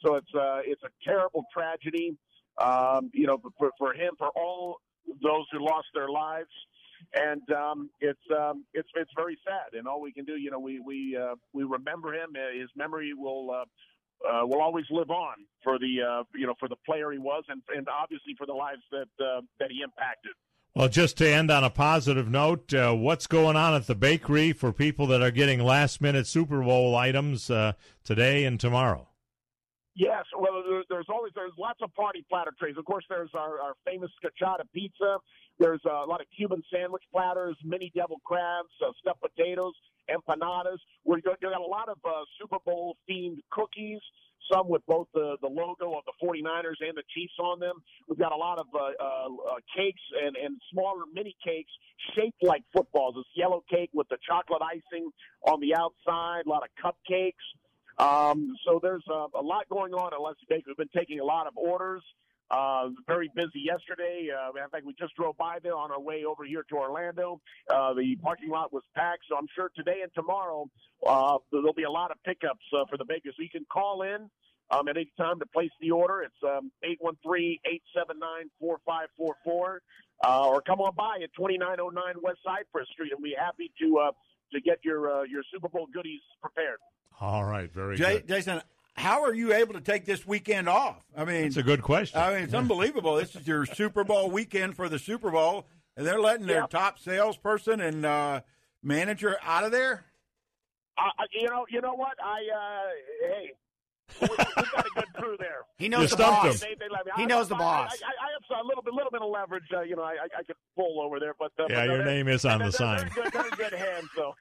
[0.05, 2.17] So it's uh, it's a terrible tragedy,
[2.57, 4.77] um, you know, for, for him, for all
[5.21, 6.49] those who lost their lives,
[7.13, 9.77] and um, it's um, it's it's very sad.
[9.77, 12.29] And all we can do, you know, we we uh, we remember him.
[12.35, 13.51] Uh, his memory will.
[13.51, 13.65] Uh,
[14.25, 17.43] uh, will always live on for the uh, you know for the player he was
[17.49, 20.31] and, and obviously for the lives that uh, that he impacted.
[20.75, 24.51] Well, just to end on a positive note, uh, what's going on at the bakery
[24.51, 29.07] for people that are getting last minute Super Bowl items uh, today and tomorrow?
[29.95, 32.75] Yes, well, there's always there's lots of party platter trays.
[32.77, 35.17] Of course, there's our, our famous scachata pizza.
[35.57, 39.73] There's a lot of Cuban sandwich platters, mini devil crabs, uh, stuffed potatoes,
[40.11, 40.79] empanadas.
[41.05, 44.01] We've got, got a lot of uh, Super Bowl themed cookies
[44.51, 47.81] some with both the, the logo of the 49ers and the Chiefs on them.
[48.07, 51.71] We've got a lot of uh, uh, uh, cakes and, and smaller mini cakes
[52.15, 53.15] shaped like footballs.
[53.15, 55.09] This yellow cake with the chocolate icing
[55.47, 57.33] on the outside, a lot of cupcakes.
[57.97, 60.63] Um, so there's uh, a lot going on at Alessi Bakery.
[60.67, 62.03] We've been taking a lot of orders.
[62.51, 64.29] Uh, very busy yesterday.
[64.29, 67.41] Uh, in fact, we just drove by there on our way over here to Orlando.
[67.69, 70.69] Uh, the parking lot was packed, so I'm sure today and tomorrow
[71.07, 73.33] uh, there'll be a lot of pickups uh, for the Bakers.
[73.37, 74.29] So you can call in
[74.69, 76.21] um, at any time to place the order.
[76.21, 76.71] It's um,
[78.61, 79.79] 813-879-4544,
[80.23, 83.97] uh, or come on by at 2909 West Cypress Street, and we'll be happy to
[83.97, 84.11] uh,
[84.53, 86.77] to get your uh, your Super Bowl goodies prepared.
[87.21, 88.27] All right, very Jay, good.
[88.27, 88.61] Jason,
[88.95, 91.03] how are you able to take this weekend off?
[91.15, 92.19] I mean, it's a good question.
[92.19, 93.15] I mean, it's unbelievable.
[93.15, 96.99] this is your Super Bowl weekend for the Super Bowl, and they're letting their top
[96.99, 98.41] salesperson and uh,
[98.83, 100.05] manager out of there.
[100.97, 102.17] Uh, you know, you know what?
[102.23, 103.51] I uh, hey,
[104.21, 105.57] we, we got a good crew there.
[105.77, 106.59] He knows You the boss.
[106.59, 107.01] They, they let.
[107.17, 107.91] He I- knows the I- boss.
[108.03, 109.63] I, I, I have a little bit, little bit of leverage.
[109.73, 111.83] Uh, you know, I, I, I could pull over there, but uh, Yeah, but, uh,
[111.93, 113.09] your they're- name is on the sign.
[113.15, 114.09] Very good, very good hands.
[114.15, 114.35] So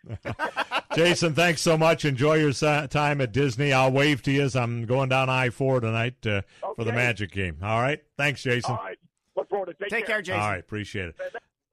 [0.97, 2.05] Jason, thanks so much.
[2.05, 3.73] Enjoy your si- time at Disney.
[3.73, 6.43] I'll wave to you as I'm going down I 4 tonight uh,
[6.77, 7.59] for the Magic game.
[7.63, 8.01] All right?
[8.17, 8.71] Thanks, Jason.
[8.73, 8.99] all right,
[9.37, 10.41] look forward to take, Take care, Jason.
[10.41, 11.17] All right, appreciate it.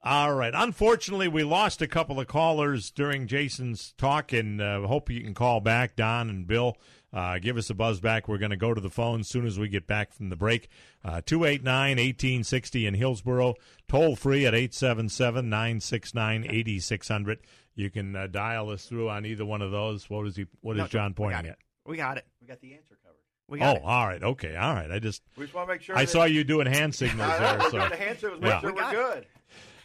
[0.03, 0.53] All right.
[0.55, 5.35] Unfortunately, we lost a couple of callers during Jason's talk, and uh, hope you can
[5.35, 6.75] call back, Don and Bill.
[7.13, 8.27] Uh, give us a buzz back.
[8.27, 10.35] We're going to go to the phone as soon as we get back from the
[10.37, 10.69] break.
[11.03, 13.55] Uh, 289 1860 in Hillsborough,
[13.89, 17.39] toll free at 877 969 8600.
[17.75, 20.09] You can uh, dial us through on either one of those.
[20.09, 20.45] What is he?
[20.61, 21.49] What is No, John pointing got it.
[21.49, 21.57] at?
[21.85, 22.25] We got it.
[22.41, 23.17] We got the answer covered.
[23.47, 23.81] We Oh, it.
[23.83, 24.21] all right.
[24.23, 24.55] Okay.
[24.55, 24.89] All right.
[24.91, 25.97] I just We just want to make sure.
[25.97, 27.71] I saw you doing hand signals I know, there.
[27.71, 27.77] So.
[27.79, 28.31] doing the answer.
[28.31, 28.59] Make Yeah.
[28.61, 28.97] sure We we're got it.
[28.97, 29.25] good.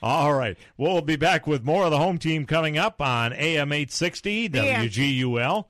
[0.02, 0.56] All right.
[0.76, 5.64] We'll be back with more of the home team coming up on AM 860 WGUL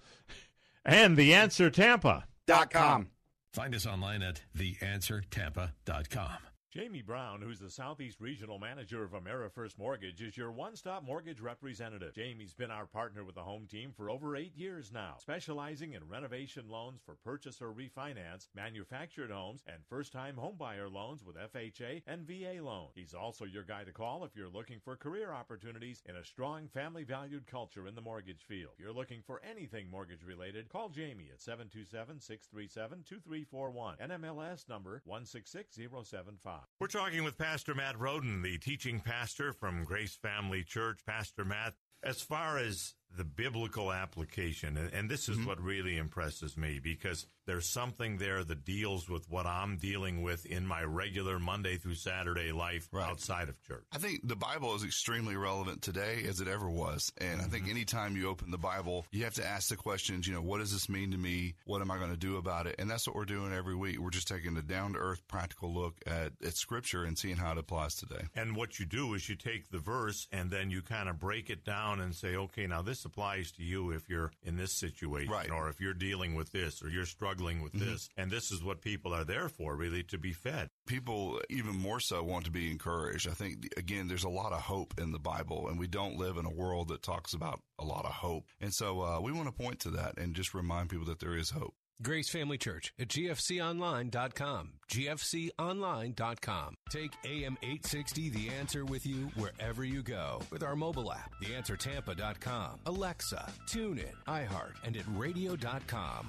[0.86, 2.24] and The Answer Tampa.
[2.46, 3.08] Dot com.
[3.52, 6.45] Find us online at theanswertampa.com.
[6.72, 11.40] Jamie Brown, who's the Southeast Regional Manager of AmeriFirst Mortgage, is your one stop mortgage
[11.40, 12.12] representative.
[12.12, 16.06] Jamie's been our partner with the home team for over eight years now, specializing in
[16.06, 22.02] renovation loans for purchase or refinance, manufactured homes, and first time homebuyer loans with FHA
[22.06, 22.92] and VA loans.
[22.94, 26.68] He's also your guy to call if you're looking for career opportunities in a strong
[26.68, 28.72] family valued culture in the mortgage field.
[28.74, 33.96] If you're looking for anything mortgage related, call Jamie at 727 637 2341.
[33.98, 36.55] NMLS number 166075.
[36.80, 41.00] We're talking with Pastor Matt Roden, the teaching pastor from Grace Family Church.
[41.06, 45.46] Pastor Matt, as far as the biblical application, and this is mm-hmm.
[45.46, 50.44] what really impresses me because there's something there that deals with what I'm dealing with
[50.46, 53.08] in my regular Monday through Saturday life right.
[53.08, 53.84] outside of church.
[53.92, 57.12] I think the Bible is extremely relevant today as it ever was.
[57.18, 57.40] And mm-hmm.
[57.40, 57.76] I think mm-hmm.
[57.76, 60.72] anytime you open the Bible, you have to ask the questions, you know, what does
[60.72, 61.54] this mean to me?
[61.64, 62.76] What am I going to do about it?
[62.78, 64.00] And that's what we're doing every week.
[64.00, 67.52] We're just taking a down to earth, practical look at, at scripture and seeing how
[67.52, 68.24] it applies today.
[68.34, 71.48] And what you do is you take the verse and then you kind of break
[71.48, 75.32] it down and say, okay, now this applies to you if you're in this situation
[75.32, 75.50] right.
[75.50, 77.90] or if you're dealing with this or you're struggling with mm-hmm.
[77.90, 78.08] this.
[78.16, 80.68] And this is what people are there for, really, to be fed.
[80.86, 83.28] People even more so want to be encouraged.
[83.28, 86.36] I think, again, there's a lot of hope in the Bible, and we don't live
[86.36, 88.44] in a world that talks about a lot of hope.
[88.60, 91.36] And so uh, we want to point to that and just remind people that there
[91.36, 91.74] is hope.
[92.02, 94.72] Grace Family Church at gfconline.com.
[94.90, 96.74] gfconline.com.
[96.90, 102.80] Take AM 860 The Answer with you wherever you go with our mobile app, theanswertampa.com,
[102.86, 106.28] Alexa, TuneIn, iHeart, and at radio.com.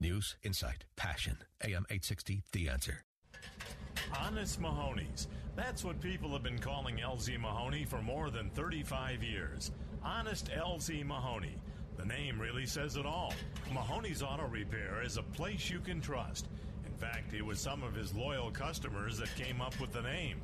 [0.00, 1.36] News, insight, passion.
[1.64, 3.04] AM 860 The Answer.
[4.18, 5.28] Honest Mahoney's.
[5.56, 9.72] That's what people have been calling LZ Mahoney for more than 35 years.
[10.02, 11.56] Honest LZ Mahoney.
[12.00, 13.34] The name really says it all.
[13.74, 16.48] Mahoney's Auto Repair is a place you can trust.
[16.86, 20.40] In fact, it was some of his loyal customers that came up with the name.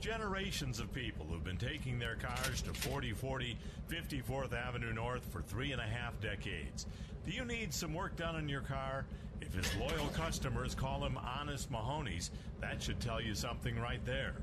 [0.00, 3.56] Generations of people who've been taking their cars to 4040
[3.88, 6.86] 54th Avenue North for three and a half decades.
[7.24, 9.06] Do you need some work done on your car?
[9.40, 14.34] If his loyal customers call him Honest Mahoney's, that should tell you something right there.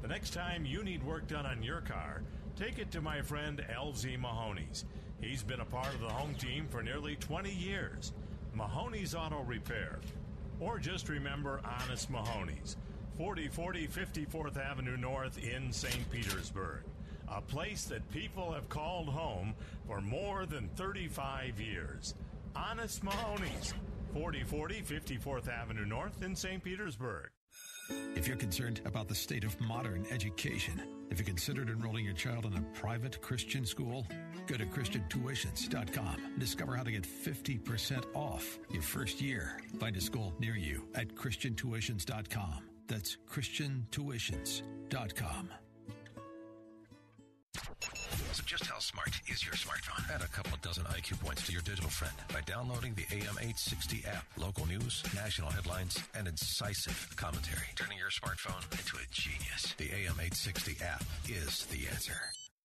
[0.00, 2.22] The next time you need work done on your car,
[2.56, 4.86] take it to my friend LZ Mahoney's.
[5.20, 8.12] He's been a part of the home team for nearly 20 years.
[8.54, 9.98] Mahoney's Auto Repair.
[10.60, 12.76] Or just remember Honest Mahoney's,
[13.18, 16.10] 4040 54th Avenue North in St.
[16.10, 16.82] Petersburg.
[17.28, 19.54] A place that people have called home
[19.86, 22.14] for more than 35 years.
[22.54, 23.74] Honest Mahoney's,
[24.14, 26.62] 4040 54th Avenue North in St.
[26.62, 27.28] Petersburg.
[28.14, 32.46] If you're concerned about the state of modern education, if you considered enrolling your child
[32.46, 34.06] in a private Christian school,
[34.46, 39.60] go to ChristianTuitions.com and discover how to get 50% off your first year.
[39.78, 42.64] Find a school near you at ChristianTuitions.com.
[42.88, 45.50] That's ChristianTuitions.com.
[48.36, 50.14] So just how smart is your smartphone?
[50.14, 54.26] Add a couple dozen IQ points to your digital friend by downloading the AM860 app.
[54.36, 57.64] Local news, national headlines, and incisive commentary.
[57.76, 59.74] Turning your smartphone into a genius.
[59.78, 62.12] The AM860 app is the answer.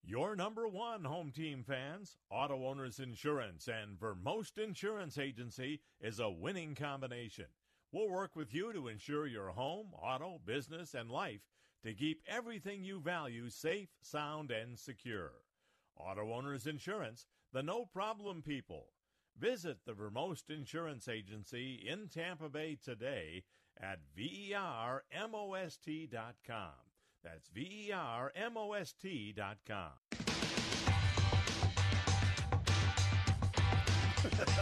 [0.04, 6.30] Your number one home team fans, Auto Owners Insurance and Vermost Insurance Agency is a
[6.30, 7.46] winning combination.
[7.94, 11.48] We'll work with you to ensure your home, auto, business, and life
[11.86, 15.32] to keep everything you value safe, sound, and secure.
[16.08, 18.88] Auto Owners Insurance, the no problem people.
[19.38, 23.44] Visit the Vermost Insurance Agency in Tampa Bay today
[23.80, 25.62] at vermost.com.
[27.24, 28.32] That's vermost.com.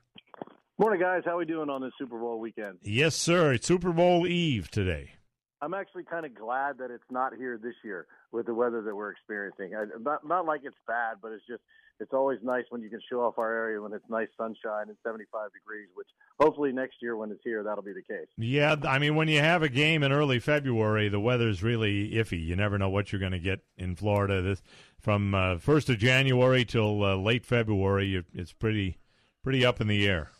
[0.76, 1.22] Morning, guys.
[1.24, 2.78] How we doing on this Super Bowl weekend?
[2.82, 3.52] Yes, sir.
[3.52, 5.13] It's Super Bowl Eve today.
[5.64, 8.94] I'm actually kind of glad that it's not here this year with the weather that
[8.94, 9.74] we're experiencing.
[9.74, 11.62] I, not not like it's bad, but it's just
[12.00, 14.96] it's always nice when you can show off our area when it's nice sunshine and
[15.02, 15.88] 75 degrees.
[15.94, 18.26] Which hopefully next year when it's here, that'll be the case.
[18.36, 22.44] Yeah, I mean when you have a game in early February, the weather's really iffy.
[22.44, 24.42] You never know what you're going to get in Florida.
[24.42, 24.62] This
[25.00, 28.98] from uh, first of January till uh, late February, it's pretty
[29.42, 30.30] pretty up in the air.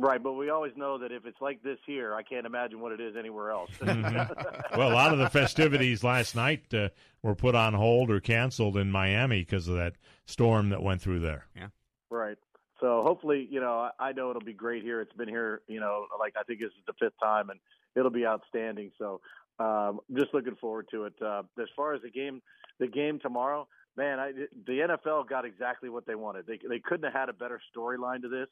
[0.00, 2.92] Right, but we always know that if it's like this here, I can't imagine what
[2.92, 3.70] it is anywhere else.
[3.80, 4.78] mm-hmm.
[4.78, 6.90] Well, a lot of the festivities last night uh,
[7.22, 11.18] were put on hold or canceled in Miami because of that storm that went through
[11.18, 11.46] there.
[11.56, 11.68] Yeah.
[12.10, 12.36] Right.
[12.80, 15.00] So hopefully, you know, I know it'll be great here.
[15.00, 17.58] It's been here, you know, like I think this is the fifth time, and
[17.96, 18.92] it'll be outstanding.
[18.98, 19.20] So,
[19.58, 21.14] um, just looking forward to it.
[21.20, 22.40] Uh, as far as the game,
[22.78, 24.30] the game tomorrow, man, I,
[24.64, 26.46] the NFL got exactly what they wanted.
[26.46, 28.46] They they couldn't have had a better storyline to this.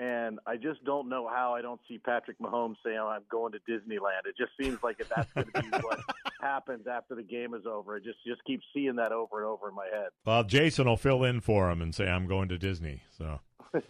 [0.00, 3.52] And I just don't know how I don't see Patrick Mahomes saying, oh, I'm going
[3.52, 4.24] to Disneyland.
[4.24, 6.00] It just seems like if that's going to be what
[6.40, 7.96] happens after the game is over.
[7.96, 10.08] I just, just keep seeing that over and over in my head.
[10.24, 13.02] Well, Jason will fill in for him and say, I'm going to Disney.
[13.18, 13.40] So,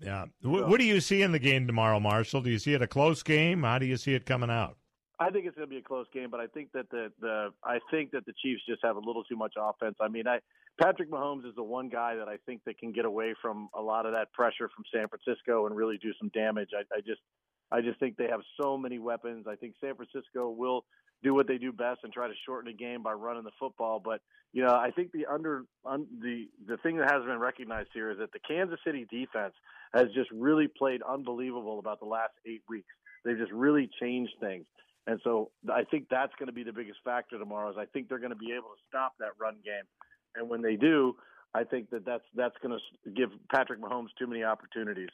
[0.00, 0.24] yeah.
[0.40, 2.40] What, what do you see in the game tomorrow, Marshall?
[2.40, 3.62] Do you see it a close game?
[3.62, 4.78] How do you see it coming out?
[5.18, 7.48] I think it's going to be a close game, but I think that the the
[7.64, 9.96] I think that the Chiefs just have a little too much offense.
[10.00, 10.40] I mean, I
[10.80, 13.80] Patrick Mahomes is the one guy that I think that can get away from a
[13.80, 16.70] lot of that pressure from San Francisco and really do some damage.
[16.76, 17.20] I, I just
[17.72, 19.46] I just think they have so many weapons.
[19.48, 20.84] I think San Francisco will
[21.22, 24.00] do what they do best and try to shorten the game by running the football.
[24.04, 24.20] But
[24.52, 28.10] you know, I think the under un, the the thing that hasn't been recognized here
[28.10, 29.54] is that the Kansas City defense
[29.94, 32.92] has just really played unbelievable about the last eight weeks.
[33.24, 34.66] They've just really changed things.
[35.06, 37.70] And so I think that's going to be the biggest factor tomorrow.
[37.70, 39.84] Is I think they're going to be able to stop that run game,
[40.34, 41.14] and when they do,
[41.54, 45.08] I think that that's that's going to give Patrick Mahomes too many opportunities.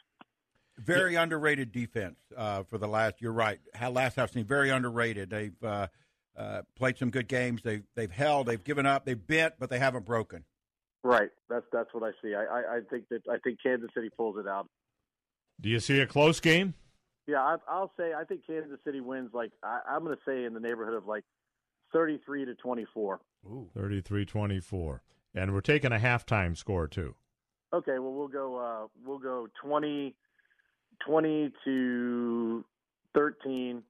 [0.79, 1.23] Very yeah.
[1.23, 3.17] underrated defense uh, for the last.
[3.21, 3.61] You're right.
[3.75, 5.29] How last I've seen, very underrated.
[5.29, 5.89] They've uh,
[6.37, 7.63] uh, played some good games.
[7.63, 8.47] They they've held.
[8.47, 9.05] They've given up.
[9.05, 10.45] They've bent, but they haven't broken.
[11.05, 11.31] Right.
[11.51, 12.35] That's that's what I see.
[12.35, 14.69] I, I, I think that I think Kansas City pulls it out.
[15.61, 16.75] Do you see a close game?
[17.27, 19.31] Yeah, I, will say I think Kansas City wins.
[19.33, 21.25] Like I, am going to say in the neighborhood of like
[21.93, 23.21] 33 to 24.
[23.47, 23.69] Ooh.
[23.77, 25.01] 33-24.
[25.35, 27.15] and we're taking a halftime score too.
[27.73, 30.15] Okay, well we'll go uh, we'll go 20,
[31.07, 32.65] 20 to
[33.15, 33.83] 13.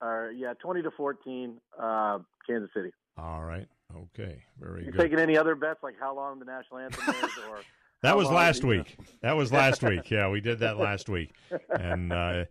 [0.00, 2.90] or yeah, 20 to 14, uh, Kansas City.
[3.18, 3.66] All right.
[3.94, 4.42] Okay.
[4.60, 5.00] Very you good.
[5.00, 7.60] Taking any other bets like how long the national anthem is or
[8.02, 8.96] That was last week.
[9.22, 10.10] That was last week.
[10.10, 11.34] Yeah, we did that last week.
[11.68, 12.44] And uh,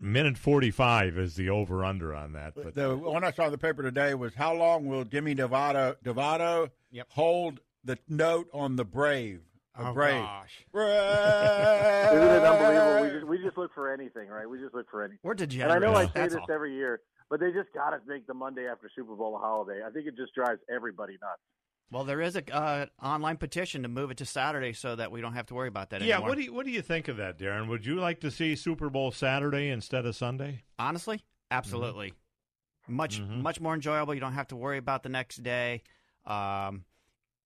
[0.00, 2.54] minute 45 is the over under on that.
[2.54, 5.96] But the one I saw in the paper today was how long will Demi Lovato,
[6.04, 7.08] Lovato yep.
[7.10, 9.40] hold the note on the Brave?
[9.76, 10.22] A oh, brave.
[10.22, 10.64] gosh.
[10.72, 13.02] Isn't it unbelievable?
[13.02, 14.48] We just, we just look for anything, right?
[14.48, 15.18] We just look for anything.
[15.24, 15.74] We're degenerate.
[15.74, 16.54] And I know I say That's this all.
[16.54, 19.80] every year, but they just got to make the Monday after Super Bowl a holiday.
[19.84, 21.42] I think it just drives everybody nuts.
[21.90, 25.20] Well, there is a uh, online petition to move it to Saturday so that we
[25.20, 26.08] don't have to worry about that anymore.
[26.08, 26.28] yeah, anymore.
[26.30, 27.68] what do you what do you think of that, Darren?
[27.68, 30.62] Would you like to see Super Bowl Saturday instead of Sunday?
[30.78, 32.08] Honestly, absolutely.
[32.08, 32.96] Mm-hmm.
[32.96, 33.42] Much mm-hmm.
[33.42, 34.14] much more enjoyable.
[34.14, 35.82] You don't have to worry about the next day.
[36.26, 36.84] Um,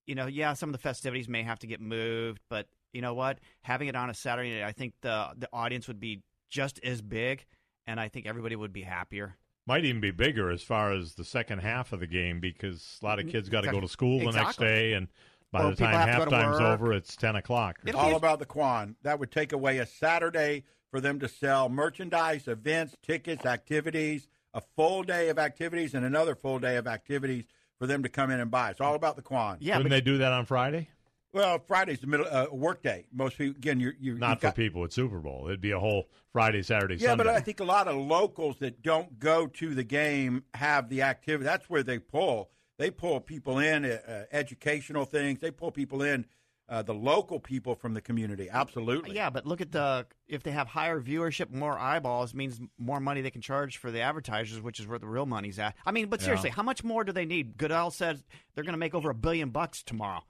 [0.07, 3.15] you know, yeah, some of the festivities may have to get moved, but you know
[3.15, 3.41] what?
[3.63, 7.45] Having it on a Saturday, I think the the audience would be just as big,
[7.87, 9.37] and I think everybody would be happier
[9.69, 13.05] might even be bigger as far as the second half of the game because a
[13.05, 13.33] lot of Mm-hmm.
[13.33, 14.33] kids got to go to school exactly.
[14.33, 15.09] the next day, and
[15.53, 17.79] by Or the time have to halftime's over, it's ten o'clock.
[17.85, 18.97] It's all about the Quan.
[19.03, 24.63] That would take away a Saturday for them to sell merchandise, events, tickets, activities, a
[24.77, 27.45] full day of activities, and another full day of activities
[27.79, 28.71] for them to come in and buy.
[28.71, 29.59] It's all about the Quan.
[29.61, 30.89] Yeah, Couldn't they do that on Friday?
[31.33, 33.07] Well, Friday's the middle uh, work day.
[33.13, 35.45] Most people, again, you're, you're Not you've for got, people at Super Bowl.
[35.47, 37.05] It'd be a whole Friday, Saturday, Sunday.
[37.05, 37.25] Yeah, Sunday.
[37.25, 41.03] but I think a lot of locals that don't go to the game have the
[41.03, 41.45] activity.
[41.45, 42.51] That's where they pull.
[42.79, 45.41] They pull people in, uh, uh, educational things.
[45.41, 46.25] They pull people in,
[46.71, 48.49] uh, the local people from the community.
[48.51, 49.15] Absolutely.
[49.17, 53.21] Yeah, but look at the if they have higher viewership, more eyeballs means more money
[53.23, 55.75] they can charge for the advertisers, which is where the real money's at.
[55.87, 56.57] I mean, but seriously, Yeah.
[56.57, 57.57] how much more do they need?
[57.57, 58.23] Goodell said
[58.55, 60.23] they're going to make over a billion bucks tomorrow.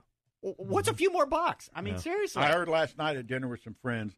[0.43, 1.69] W- What's a few more bucks?
[1.73, 1.99] I mean, Yeah.
[1.99, 2.43] seriously.
[2.43, 4.15] I heard last night at dinner with some friends,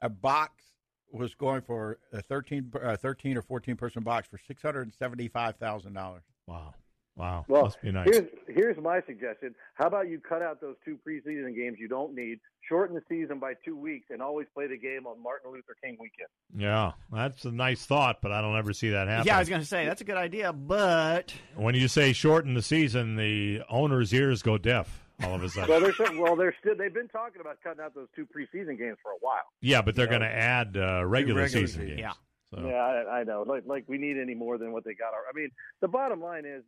[0.00, 0.62] a box
[1.10, 6.22] was going for a 13, uh, 13 or 14 person box for $675,000.
[6.46, 6.74] wow.
[7.14, 8.08] Wow, Well, must be nice.
[8.10, 9.54] here's here's my suggestion.
[9.74, 13.38] How about you cut out those two preseason games you don't need, shorten the season
[13.38, 16.28] by two weeks, and always play the game on Martin Luther King weekend.
[16.56, 19.26] Yeah, that's a nice thought, but I don't ever see that happen.
[19.26, 22.54] Yeah, I was going to say that's a good idea, but when you say shorten
[22.54, 25.68] the season, the owner's ears go deaf all of a sudden.
[25.70, 28.98] Well, they're well, they're still they've been talking about cutting out those two preseason games
[29.02, 29.42] for a while.
[29.60, 31.86] yeah, but they're going to add uh, regular, regular season season.
[31.86, 32.00] games.
[32.00, 32.12] Yeah.
[32.54, 32.60] So.
[32.66, 33.44] Yeah, I, I know.
[33.46, 35.12] Like, like we need any more than what they got.
[35.14, 35.48] I mean,
[35.80, 36.62] the bottom line is,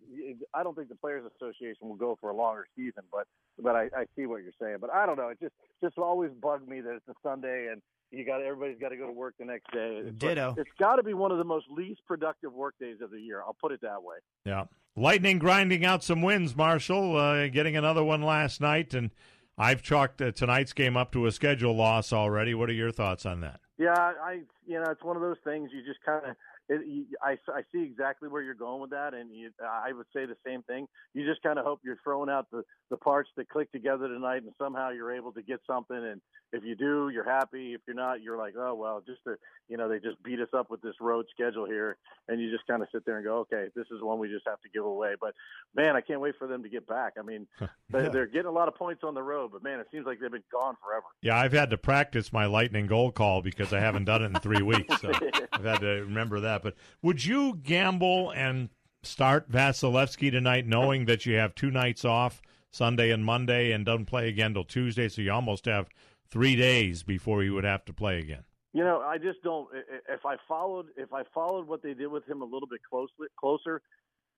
[0.55, 3.27] I don't think the Players Association will go for a longer season, but
[3.61, 4.79] but I, I see what you're saying.
[4.81, 5.29] But I don't know.
[5.29, 8.91] It just just always bugged me that it's a Sunday and you got everybody's got
[8.91, 9.97] to go to work the next day.
[10.01, 10.55] It's like- Ditto.
[10.57, 13.43] it's got to be one of the most least productive work days of the year.
[13.43, 14.17] I'll put it that way.
[14.45, 14.65] Yeah.
[14.97, 18.95] Lightning grinding out some wins, Marshall, uh, getting another one last night.
[18.95, 19.11] And
[19.59, 22.55] I've chalked uh, tonight's game up to a schedule loss already.
[22.55, 23.61] What are your thoughts on that?
[23.79, 26.37] Yeah, I you know it's one of those things you just kind of
[26.69, 30.25] it, I I see exactly where you're going with that, and you, I would say
[30.25, 30.87] the same thing.
[31.13, 34.43] You just kind of hope you're throwing out the the parts that click together tonight,
[34.43, 35.97] and somehow you're able to get something.
[35.97, 36.21] And
[36.53, 37.75] if you do, you're happy.
[37.75, 39.37] If you're not, you're like, oh well, just to,
[39.69, 41.97] you know they just beat us up with this road schedule here,
[42.29, 44.47] and you just kind of sit there and go, okay, this is one we just
[44.47, 45.15] have to give away.
[45.21, 45.35] But
[45.75, 47.15] man, I can't wait for them to get back.
[47.19, 47.47] I mean,
[47.91, 50.19] they, they're getting a lot of points on the road, but man, it seems like
[50.21, 51.07] they've been gone forever.
[51.21, 54.35] Yeah, I've had to practice my lightning goal call because I haven't done it in
[54.35, 55.01] three weeks.
[55.01, 55.13] So
[55.53, 56.54] I've had to remember that.
[56.63, 58.71] But would you gamble and
[59.03, 64.07] start Vasilevskiy tonight, knowing that you have two nights off, Sunday and Monday, and don't
[64.07, 65.09] play again till Tuesday?
[65.09, 65.89] So you almost have
[66.29, 68.45] three days before you would have to play again.
[68.73, 69.69] You know, I just don't.
[70.09, 73.29] If I followed, if I followed what they did with him a little bit closely,
[73.39, 73.83] closer,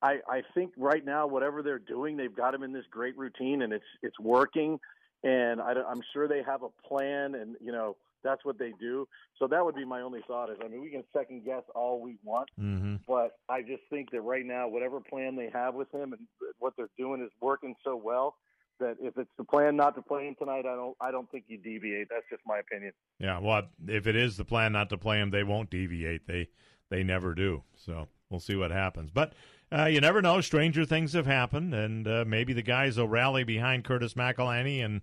[0.01, 3.63] I, I think right now whatever they're doing, they've got him in this great routine,
[3.63, 4.79] and it's it's working.
[5.23, 9.07] And I, am sure they have a plan, and you know that's what they do.
[9.39, 10.49] So that would be my only thought.
[10.49, 12.95] Is I mean, we can second guess all we want, Mm-hmm.
[13.07, 16.21] but I just think that right now, whatever plan they have with him and
[16.59, 18.35] what they're doing is working so well
[18.79, 21.45] that if it's the plan not to play him tonight, I don't I don't think
[21.47, 22.07] you deviate.
[22.09, 22.93] That's just my opinion.
[23.19, 26.27] Yeah, well, if it is the plan not to play him, they won't deviate.
[26.27, 26.49] They
[26.89, 27.63] they never do.
[27.75, 29.09] So we'll see what happens.
[29.11, 29.33] But
[29.71, 30.39] uh, you never know.
[30.41, 35.01] Stranger things have happened, and uh, maybe the guys will rally behind Curtis McElhinney and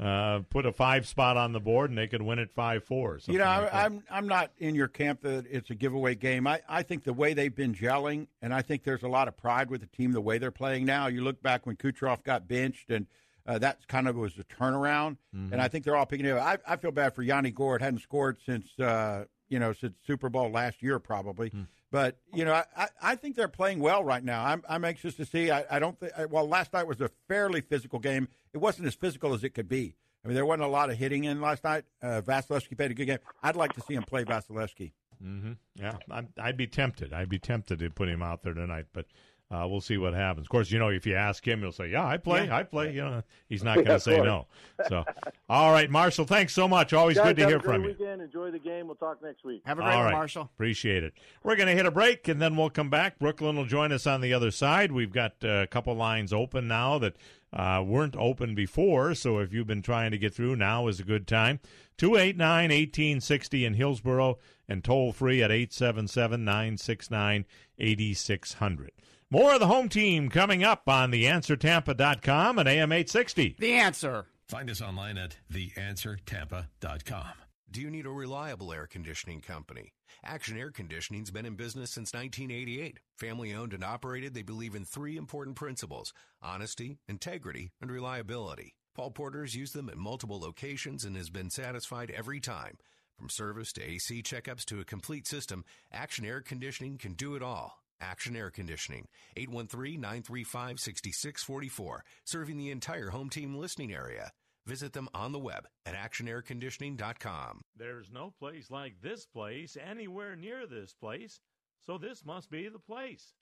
[0.00, 3.20] uh, put a five spot on the board, and they could win it five four.
[3.26, 6.46] You know, I, I'm I'm not in your camp that it's a giveaway game.
[6.46, 9.36] I, I think the way they've been gelling, and I think there's a lot of
[9.36, 11.06] pride with the team the way they're playing now.
[11.06, 13.06] You look back when Kucherov got benched, and
[13.46, 15.16] uh, that kind of was a turnaround.
[15.52, 16.42] And I think they're all picking it up.
[16.66, 17.82] I, I feel bad for Yanni Gourde.
[17.82, 21.52] Hadn't scored since uh, you know since Super Bowl last year probably.
[21.94, 24.44] But you know, I, I, think they're playing well right now.
[24.44, 25.52] I'm I'm anxious to see.
[25.52, 26.12] I, I don't think.
[26.28, 28.26] Well, last night was a fairly physical game.
[28.52, 29.94] It wasn't as physical as it could be.
[30.24, 31.84] I mean, there wasn't a lot of hitting in last night.
[32.02, 33.20] Uh, Vasilevskiy played a good game.
[33.44, 34.90] I'd like to see him play Vasilevskiy.
[35.24, 35.52] Mm-hmm.
[35.76, 37.12] Yeah, I'd, I'd be tempted.
[37.12, 39.06] I'd be tempted to put him out there tonight, but
[39.50, 40.46] uh, we'll see what happens.
[40.46, 42.56] Of course, you know, if you ask him, he'll say, "Yeah, I play, Yeah.
[42.56, 44.46] I play." You know, he's not going to of say no.
[44.88, 45.04] So,
[45.48, 46.92] all right, Marshall, thanks so much.
[46.92, 47.88] Always Guys, good to have hear a great from you.
[47.90, 48.22] weekend.
[48.22, 48.86] Enjoy the game.
[48.86, 49.62] We'll talk next week.
[49.66, 50.36] Have a All right.
[50.36, 51.12] Appreciate it.
[51.42, 53.18] We're going to hit a break and then we'll come back.
[53.18, 54.90] Brooklyn will join us on the other side.
[54.92, 57.14] We've got uh, a couple lines open now that
[57.52, 59.14] uh, weren't open before.
[59.14, 61.60] So if you've been trying to get through, now is a good time.
[61.98, 64.38] 289 1860 in Hillsborough
[64.68, 67.44] and toll free at 877 969
[67.78, 68.90] 8600.
[69.30, 73.56] More of the home team coming up on theanswertampa.com and AM 860.
[73.58, 74.26] The answer.
[74.48, 77.32] Find us online at theanswertampa.com.
[77.70, 79.92] Do you need a reliable air conditioning company?
[80.24, 83.00] Action Air Conditioning's been in business since 1988.
[83.18, 88.74] Family owned and operated, they believe in three important principles honesty, integrity, and reliability.
[88.94, 92.78] Paul Porter's used them at multiple locations and has been satisfied every time.
[93.18, 97.42] From service to AC checkups to a complete system, Action Air Conditioning can do it
[97.42, 97.83] all.
[98.00, 104.30] Action Air Conditioning, 813-935-6644, serving the entire home team listening area.
[104.66, 107.60] Visit them on the web at actionairconditioning.com.
[107.76, 111.40] There's no place like this place anywhere near this place,
[111.84, 113.34] so this must be the place.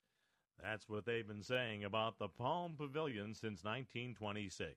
[0.61, 4.75] That's what they've been saying about the Palm Pavilion since 1926.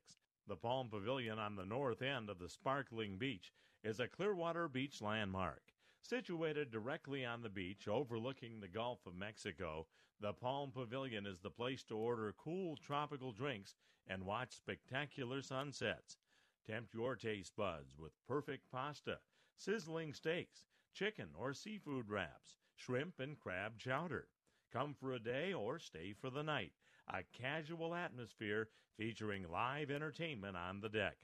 [0.48, 3.52] The Palm Pavilion on the north end of the sparkling beach
[3.82, 5.62] is a Clearwater Beach landmark.
[6.08, 9.88] Situated directly on the beach overlooking the Gulf of Mexico,
[10.20, 13.74] the Palm Pavilion is the place to order cool tropical drinks
[14.06, 16.16] and watch spectacular sunsets.
[16.64, 19.18] Tempt your taste buds with perfect pasta,
[19.56, 24.28] sizzling steaks, chicken or seafood wraps, shrimp and crab chowder.
[24.72, 26.74] Come for a day or stay for the night.
[27.08, 31.16] A casual atmosphere featuring live entertainment on the deck.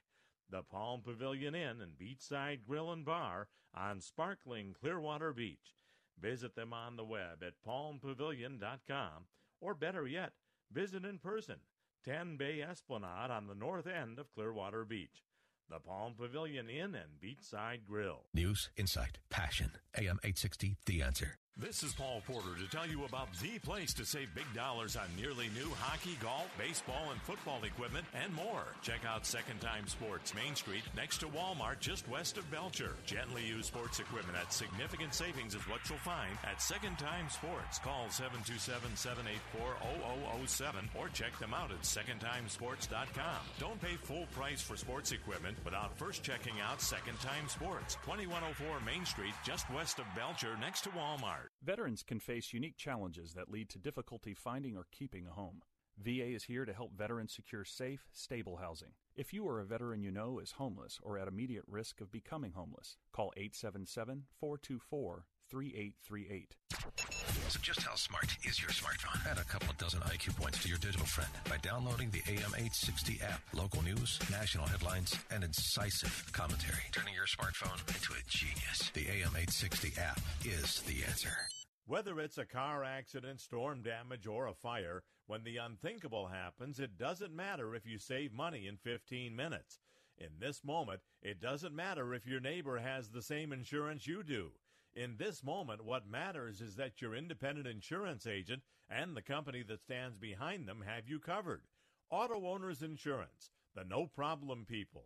[0.51, 5.77] The Palm Pavilion Inn and Beachside Grill and Bar on sparkling Clearwater Beach.
[6.20, 9.27] Visit them on the web at palmpavilion.com
[9.61, 10.33] or better yet,
[10.73, 11.57] Visit in person.
[12.05, 15.23] 10 Bay Esplanade on the north end of Clearwater Beach.
[15.68, 18.25] The Palm Pavilion Inn and Beachside Grill.
[18.35, 19.73] News, insight, passion.
[19.97, 21.39] AM 860, The Answer.
[21.59, 25.05] This is Paul Porter to tell you about the place to save big dollars on
[25.18, 28.64] nearly new hockey, golf, baseball, and football equipment, and more.
[28.80, 32.96] Check out Second Time Sports, Main Street, next to Walmart, just west of Belcher.
[33.05, 37.78] Gently used sports equipment at significant savings is what you'll find at Second Time Sports.
[37.78, 43.36] Call 727-784-0007 or check them out at secondtimesports.com.
[43.61, 48.80] Don't pay full price for sports equipment without first checking out Second Time Sports, 2104
[48.86, 51.41] Main Street, just west of Belcher, next to Walmart.
[51.62, 55.62] Veterans can face unique challenges that lead to difficulty finding or keeping a home.
[55.99, 58.93] VA is here to help veterans secure safe, stable housing.
[59.14, 62.53] If you or a veteran you know is homeless or at immediate risk of becoming
[62.53, 67.41] homeless, call 877 424 3838.
[67.53, 69.30] So just how smart is your smartphone?
[69.30, 73.22] Add a couple of dozen IQ points to your digital friend by downloading the AM860
[73.22, 73.42] app.
[73.53, 76.80] Local news, national headlines, and incisive commentary.
[76.92, 78.90] Turning your smartphone into a genius.
[78.94, 81.36] The AM860 app is the answer.
[81.84, 86.96] Whether it's a car accident, storm damage, or a fire, when the unthinkable happens, it
[86.96, 89.78] doesn't matter if you save money in 15 minutes.
[90.16, 94.53] In this moment, it doesn't matter if your neighbor has the same insurance you do.
[94.95, 99.80] In this moment, what matters is that your independent insurance agent and the company that
[99.80, 101.62] stands behind them have you covered.
[102.11, 105.05] Auto Owners Insurance, the no problem people.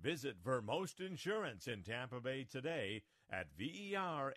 [0.00, 4.30] Visit Vermost Insurance in Tampa Bay today at vermost.com.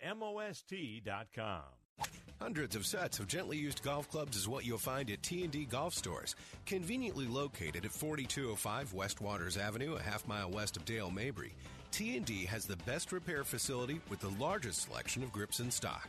[2.39, 5.93] Hundreds of sets of gently used golf clubs is what you'll find at T&D Golf
[5.93, 6.35] Stores,
[6.65, 11.53] conveniently located at 4205 West Waters Avenue, a half mile west of Dale Mabry.
[11.91, 16.07] T&D has the best repair facility with the largest selection of grips in stock.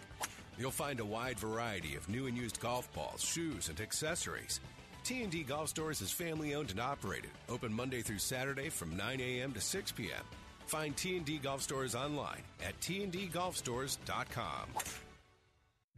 [0.59, 4.61] You'll find a wide variety of new and used golf balls, shoes, and accessories.
[5.05, 9.53] T&D Golf Stores is family owned and operated, open Monday through Saturday from 9 a.m.
[9.53, 10.25] to 6 p.m.
[10.67, 15.08] Find T&D Golf Stores online at tndgolfstores.com.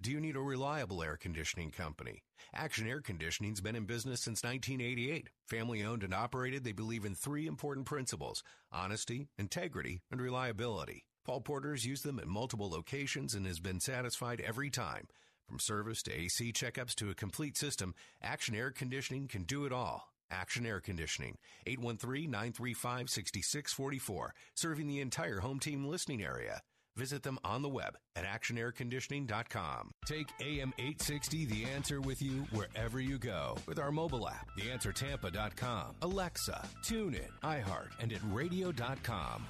[0.02, 2.22] Do you need a reliable air conditioning company?
[2.54, 5.28] Action Air Conditioning's been in business since 1988.
[5.46, 8.42] Family owned and operated, they believe in three important principles
[8.72, 11.04] honesty, integrity, and reliability.
[11.26, 15.06] Paul Porter's used them at multiple locations and has been satisfied every time.
[15.46, 19.72] From service to AC checkups to a complete system, Action Air Conditioning can do it
[19.72, 20.06] all.
[20.30, 21.36] Action Air Conditioning,
[21.66, 26.62] 813-935-6644, serving the entire home team listening area.
[27.00, 29.94] Visit them on the web at actionairconditioning.com.
[30.04, 35.94] Take AM 860 The Answer with you wherever you go with our mobile app, theanswertampa.com,
[36.02, 39.46] Alexa, TuneIn, iHeart, and at radio.com.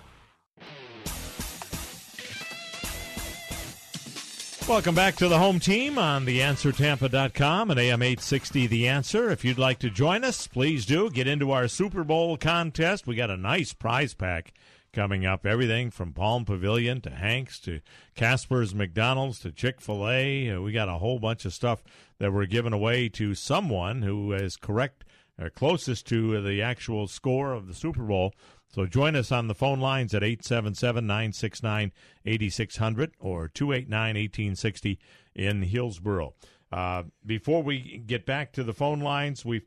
[4.68, 9.28] Welcome back to the home team on theanswertampa.com and AM 860 The Answer.
[9.28, 11.11] If you'd like to join us, please do.
[11.11, 13.09] Get into our Super Bowl contest.
[13.09, 14.53] We got a nice prize pack
[14.93, 15.47] coming up.
[15.47, 17.80] Everything from Palm Pavilion to Hanks to
[18.14, 20.51] Casper's McDonald's to Chick fil A.
[20.51, 21.82] Uh, we got a whole bunch of stuff
[22.18, 25.05] that we're giving away to someone who is correct
[25.41, 28.34] or closest to the actual score of the Super Bowl.
[28.72, 31.93] So join us on the phone lines at 877 969
[32.24, 34.99] 8600 or 289 1860
[35.34, 36.34] in Hillsborough.
[36.72, 39.62] Uh, before we get back to the phone lines, we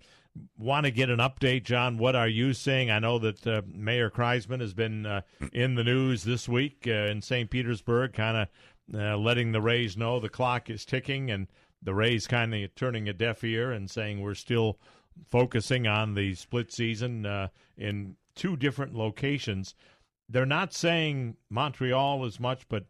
[0.57, 1.97] want to get an update, John.
[1.97, 2.89] What are you seeing?
[2.89, 5.21] I know that uh, Mayor Kriseman has been uh,
[5.51, 7.49] in the news this week uh, in St.
[7.49, 8.47] Petersburg, kind of
[8.99, 11.47] uh, letting the Rays know the clock is ticking, and
[11.81, 14.79] the Rays kind of turning a deaf ear and saying we're still
[15.29, 19.75] focusing on the split season uh, in two different locations.
[20.29, 22.85] They're not saying Montreal as much, but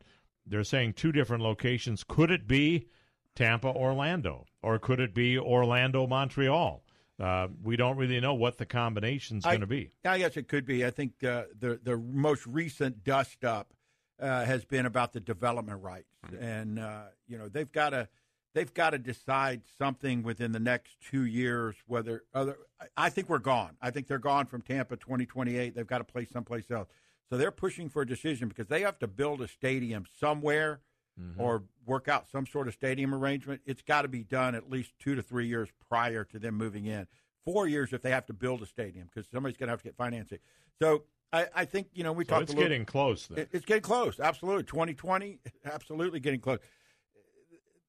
[0.46, 2.04] they're saying two different locations.
[2.04, 2.88] Could it be
[3.36, 6.83] Tampa, Orlando, or could it be Orlando, Montreal?
[7.20, 9.92] Uh, we don't really know what the combination's going to be.
[10.04, 10.86] I guess it could be.
[10.86, 13.74] I think uh, the the most recent dust up
[14.20, 16.44] uh, has been about the development rights, mm-hmm.
[16.44, 18.08] and uh, you know they've got to
[18.54, 21.76] they've got to decide something within the next two years.
[21.86, 22.58] Whether other,
[22.98, 23.78] I think we're gone.
[23.82, 25.76] I think they're gone from Tampa 2028.
[25.76, 26.88] They've got to play someplace else.
[27.30, 30.82] So they're pushing for a decision because they have to build a stadium somewhere.
[31.20, 31.40] Mm-hmm.
[31.40, 33.62] Or work out some sort of stadium arrangement.
[33.66, 36.88] It's got to be done at least two to three years prior to them moving
[36.88, 37.06] in.
[37.46, 39.90] Four years if they have to build a stadium because somebody's going to have to
[39.90, 40.40] get financing.
[40.82, 42.44] So I, I think you know we so talked.
[42.44, 43.28] It's little, getting close.
[43.28, 43.48] Then.
[43.52, 44.20] It's getting close.
[44.20, 46.60] Absolutely, 2020, absolutely getting close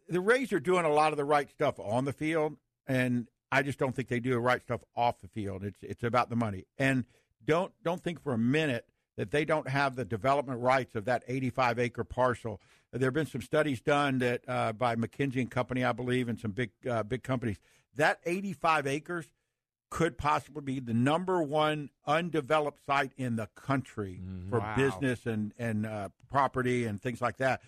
[0.09, 2.57] the Rays are doing a lot of the right stuff on the field,
[2.87, 5.65] and I just don't think they do the right stuff off the field.
[5.65, 7.05] It's it's about the money, and
[7.45, 11.23] don't don't think for a minute that they don't have the development rights of that
[11.29, 12.61] 85 acre parcel.
[12.95, 16.39] There have been some studies done that uh, by McKinsey and Company, I believe, and
[16.39, 17.59] some big uh, big companies.
[17.97, 19.27] That 85 acres
[19.91, 24.49] could possibly be the number one undeveloped site in the country Mm-hmm.
[24.51, 24.77] for Wow.
[24.77, 27.63] business and and uh, property and things like that.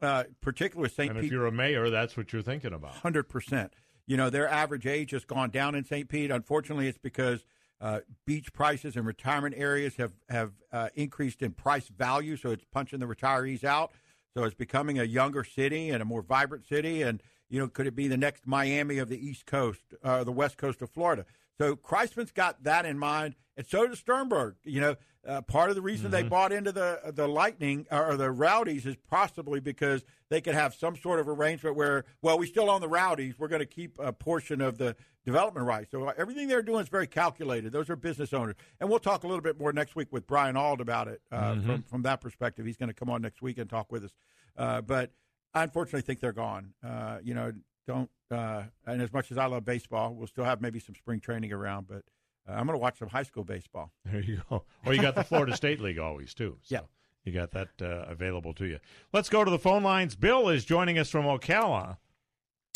[0.00, 0.98] Uh, particularly St.
[0.98, 1.26] Pete And Pete.
[1.26, 2.92] if you're a mayor, that's what you're thinking about.
[2.96, 3.72] Hundred percent.
[4.06, 6.08] You know, their average age has gone down in St.
[6.08, 6.32] Pete.
[6.32, 7.44] Unfortunately, it's because
[7.80, 12.64] uh, beach prices and retirement areas have have uh, increased in price value, so it's
[12.72, 13.92] punching the retirees out.
[14.36, 17.02] So it's becoming a younger city and a more vibrant city.
[17.02, 20.32] And you know, could it be the next Miami of the East Coast, uh, the
[20.32, 21.26] West Coast of Florida?
[21.58, 24.54] So Kriseman's got that in mind, and so does Sternberg.
[24.64, 26.30] You know, uh, part of the reason they Mhm.
[26.30, 30.96] bought into the the Lightning or the Rowdies is possibly because they could have some
[30.96, 34.14] sort of arrangement where, well, we still own the Rowdies, we're going to keep a
[34.14, 35.90] portion of the development rights.
[35.90, 37.72] So everything they're doing is very calculated.
[37.72, 40.56] Those are business owners, and we'll talk a little bit more next week with Brian
[40.56, 41.64] Auld about it uh, Mhm.
[41.66, 42.66] from from that perspective.
[42.66, 44.12] He's going to come on next week and talk with us.
[44.56, 45.12] Uh, but
[45.54, 46.74] I unfortunately think they're gone.
[46.82, 47.52] Uh, you know,
[47.86, 48.10] don't.
[48.30, 51.52] Uh, and as much as I love baseball, we'll still have maybe some spring training
[51.52, 52.04] around, but.
[52.48, 53.92] Uh, I'm going to watch some high school baseball.
[54.04, 54.64] There you go.
[54.84, 56.58] Or you got the Florida State League always too.
[56.64, 56.80] So Yeah.
[57.22, 58.80] you got that uh, available to you.
[59.12, 60.16] Let's go to the phone lines.
[60.16, 61.98] Bill is joining us from Ocala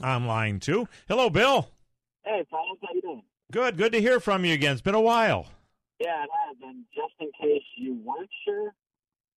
[0.05, 0.87] on line two.
[1.09, 1.69] Hello, Bill.
[2.27, 3.23] Hey, fellas, how you doing?
[3.53, 3.77] Good.
[3.79, 4.73] Good to hear from you again.
[4.73, 5.47] It's been a while.
[6.01, 6.57] Yeah, it has.
[6.63, 8.75] And just in case you weren't sure,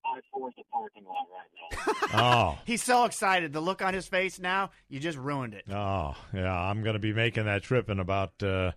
[0.06, 1.48] I forced a parking lot right
[2.12, 2.20] now.
[2.22, 2.58] Oh.
[2.66, 3.54] He's so excited.
[3.54, 5.66] The look on his face now, you just ruined it.
[5.72, 6.52] Oh, yeah.
[6.52, 8.72] I'm going to be making that trip in about uh,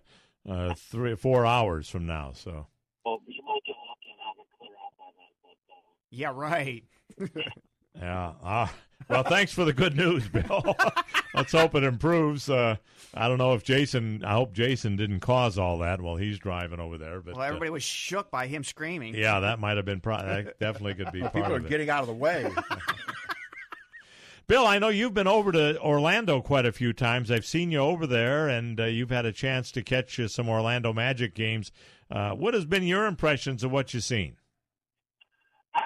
[0.47, 2.33] uh, three, four hours from now.
[2.35, 2.67] So
[3.03, 5.33] Well, you might get lucky and have it clear out by then.
[5.41, 6.83] But, uh, Yeah, right.
[8.03, 8.33] Yeah.
[8.43, 8.67] Uh,
[9.09, 10.75] well, thanks for the good news, Bill.
[11.33, 12.49] Let's hope it improves.
[12.49, 12.75] Uh,
[13.13, 14.23] I don't know if Jason.
[14.25, 17.21] I hope Jason didn't cause all that while he's driving over there.
[17.21, 19.15] But well, everybody was shook by him screaming.
[19.15, 19.99] uh, yeah, that might have been.
[20.01, 21.21] Pro- that definitely could be.
[21.21, 21.69] Well, part people are of it.
[21.69, 22.49] getting out of the way.
[24.47, 27.31] Bill, I know you've been over to Orlando quite a few times.
[27.31, 30.49] I've seen you over there, and uh, you've had a chance to catch uh, some
[30.49, 31.71] Orlando Magic games.
[32.11, 34.35] Uh, what has been your impressions of what you've seen?
[35.75, 35.79] uh,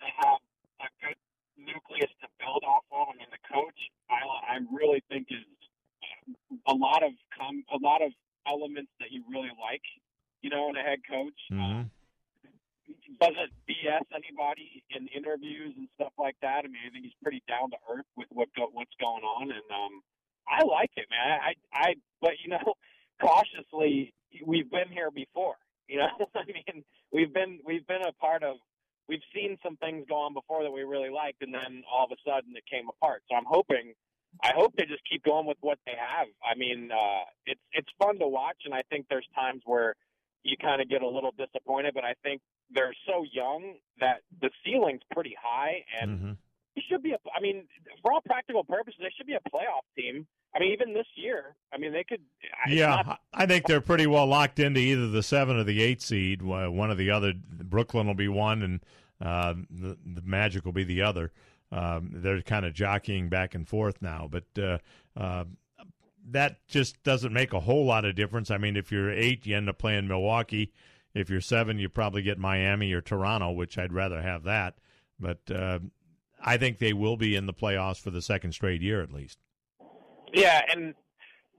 [0.00, 0.38] they have
[0.80, 1.16] a good
[1.56, 3.08] nucleus to build off of.
[3.14, 3.80] I mean, the coach,
[4.10, 5.44] I, I really think is
[6.66, 8.12] a lot of com- a lot of
[8.46, 9.82] elements that you really like.
[10.42, 11.38] You know, in a head coach.
[11.52, 11.86] Mm-hmm.
[13.20, 16.64] doesn't BS anybody in interviews and stuff like that.
[16.64, 19.54] I mean, I think he's pretty down to earth with what go, what's going on,
[19.54, 20.02] and um,
[20.48, 21.38] I like it, man.
[21.38, 22.74] I, I, but you know,
[23.22, 24.12] cautiously,
[24.44, 25.54] we've been here before.
[25.88, 28.56] You know, I mean, we've been we've been a part of.
[29.08, 32.12] We've seen some things go on before that we really liked, and then all of
[32.12, 33.22] a sudden it came apart.
[33.28, 33.92] So I'm hoping.
[34.42, 36.26] I hope they just keep going with what they have.
[36.42, 39.94] I mean, uh, it's it's fun to watch, and I think there's times where
[40.42, 42.40] you kind of get a little disappointed, but I think
[42.70, 46.32] they're so young that the ceiling's pretty high, and Mm-hmm.
[46.76, 47.12] it should be.
[47.12, 47.68] A, I mean,
[48.00, 50.26] for all practical purposes, they should be a playoff team.
[50.54, 52.20] I mean, even this year, I mean, they could.
[52.68, 56.02] Yeah, not- I think they're pretty well locked into either the seven or the eight
[56.02, 56.42] seed.
[56.42, 57.32] One or the other.
[57.34, 58.80] Brooklyn will be one, and
[59.20, 61.32] uh, the, the Magic will be the other.
[61.70, 64.76] Um, they're kind of jockeying back and forth now, but uh,
[65.18, 65.44] uh,
[66.30, 68.50] that just doesn't make a whole lot of difference.
[68.50, 70.70] I mean, if you're eight, you end up playing Milwaukee.
[71.14, 74.74] If you're seven, you probably get Miami or Toronto, which I'd rather have that.
[75.18, 75.78] But uh,
[76.44, 79.38] I think they will be in the playoffs for the second straight year at least.
[80.32, 80.94] Yeah, and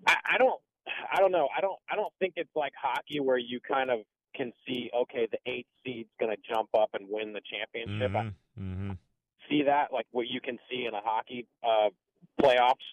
[0.07, 0.59] I, I don't,
[1.13, 1.47] I don't know.
[1.55, 3.99] I don't, I don't think it's like hockey where you kind of
[4.35, 8.15] can see, okay, the eighth seed's going to jump up and win the championship.
[8.15, 8.91] I Mm-hmm.
[9.49, 11.89] see that like what you can see in a hockey uh,
[12.39, 12.85] playoffs,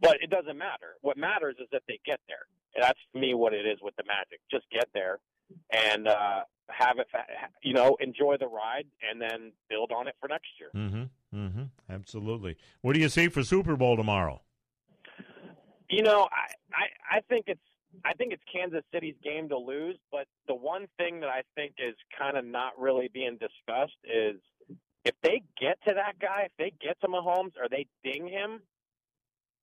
[0.00, 0.96] but it doesn't matter.
[1.02, 2.46] What matters is that they get there.
[2.80, 4.40] That's to me what it is with the Magic.
[4.50, 5.20] Just get there
[5.72, 7.06] and uh, have it,
[7.62, 10.70] you know, enjoy the ride, and then build on it for next year.
[10.74, 11.38] Mm-hmm.
[11.38, 11.62] Mm-hmm.
[11.88, 12.56] Absolutely.
[12.80, 14.40] What do you see for Super Bowl tomorrow?
[15.94, 17.60] You know, I, I I think it's
[18.04, 21.74] I think it's Kansas City's game to lose, but the one thing that I think
[21.78, 24.40] is kind of not really being discussed is
[25.04, 28.60] if they get to that guy, if they get to Mahomes or they ding him,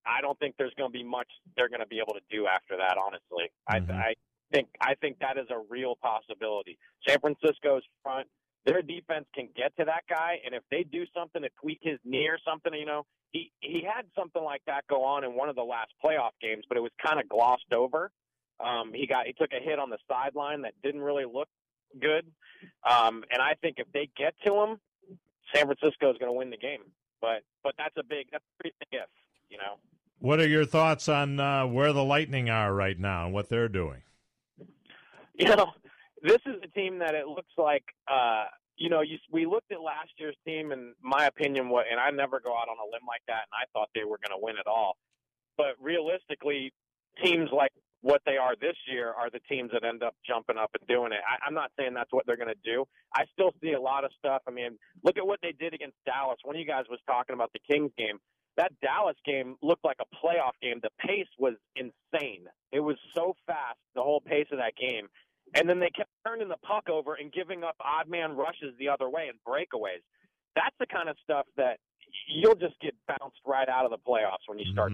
[0.05, 1.27] I don't think there's going to be much
[1.57, 2.97] they're going to be able to do after that.
[2.97, 3.91] Honestly, I mm-hmm.
[3.91, 4.13] I
[4.53, 6.77] think I think that is a real possibility.
[7.07, 8.27] San Francisco's front,
[8.65, 11.99] their defense can get to that guy, and if they do something to tweak his
[12.05, 15.49] knee or something, you know, he he had something like that go on in one
[15.49, 18.11] of the last playoff games, but it was kind of glossed over.
[18.63, 21.47] Um, he got he took a hit on the sideline that didn't really look
[21.99, 22.25] good,
[22.87, 24.79] um, and I think if they get to him,
[25.53, 26.83] San Francisco is going to win the game.
[27.19, 29.09] But but that's a big that's a pretty big if,
[29.49, 29.77] you know.
[30.19, 33.67] What are your thoughts on uh, where the Lightning are right now and what they're
[33.67, 34.03] doing?
[35.33, 35.73] You know,
[36.21, 37.83] this is a team that it looks like.
[38.11, 38.45] Uh,
[38.77, 42.09] you know, you, we looked at last year's team, and my opinion was, and I
[42.09, 44.43] never go out on a limb like that, and I thought they were going to
[44.43, 44.97] win it all.
[45.57, 46.73] But realistically,
[47.23, 50.71] teams like what they are this year are the teams that end up jumping up
[50.79, 51.21] and doing it.
[51.21, 52.85] I, I'm not saying that's what they're going to do.
[53.13, 54.41] I still see a lot of stuff.
[54.47, 56.39] I mean, look at what they did against Dallas.
[56.43, 58.17] One of you guys was talking about the Kings game.
[58.57, 60.79] That Dallas game looked like a playoff game.
[60.81, 62.45] The pace was insane.
[62.71, 65.07] It was so fast, the whole pace of that game.
[65.55, 68.89] And then they kept turning the puck over and giving up odd man rushes the
[68.89, 70.01] other way and breakaways.
[70.55, 71.77] That's the kind of stuff that
[72.27, 74.91] you'll just get bounced right out of the playoffs when you start.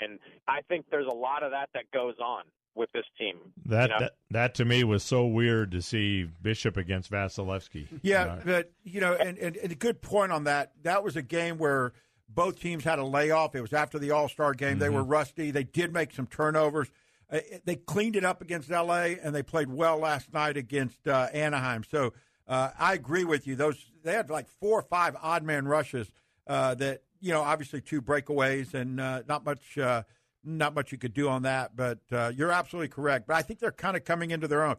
[0.00, 2.42] And I think there's a lot of that that goes on
[2.74, 3.36] with this team.
[3.64, 3.98] That, you know?
[4.00, 7.86] that that to me was so weird to see Bishop against Vasilevskiy.
[8.02, 10.72] Yeah, Uh, but you know, and, and, and a good point on that.
[10.82, 11.92] That was a game where
[12.28, 13.54] both teams had a layoff.
[13.54, 14.78] It was after the All Star game.
[14.78, 15.50] They were rusty.
[15.50, 16.90] They did make some turnovers.
[17.30, 19.18] Uh, they cleaned it up against L.A.
[19.18, 21.82] and they played well last night against uh, Anaheim.
[21.82, 22.12] So
[22.46, 23.56] uh, I agree with you.
[23.56, 26.10] Those they had like four or five odd man rushes
[26.46, 29.78] uh, that you know, obviously two breakaways and uh, not much.
[29.78, 30.02] Uh,
[30.48, 33.26] not much you could do on that, but uh, you're absolutely correct.
[33.26, 34.76] But I think they're kind of coming into their own.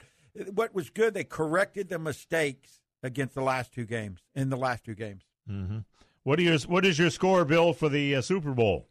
[0.53, 4.21] What was good, they corrected the mistakes against the last two games.
[4.33, 5.79] In the last two games, hmm
[6.23, 8.87] What, are your, what is your score, Bill, for the uh, Super Bowl?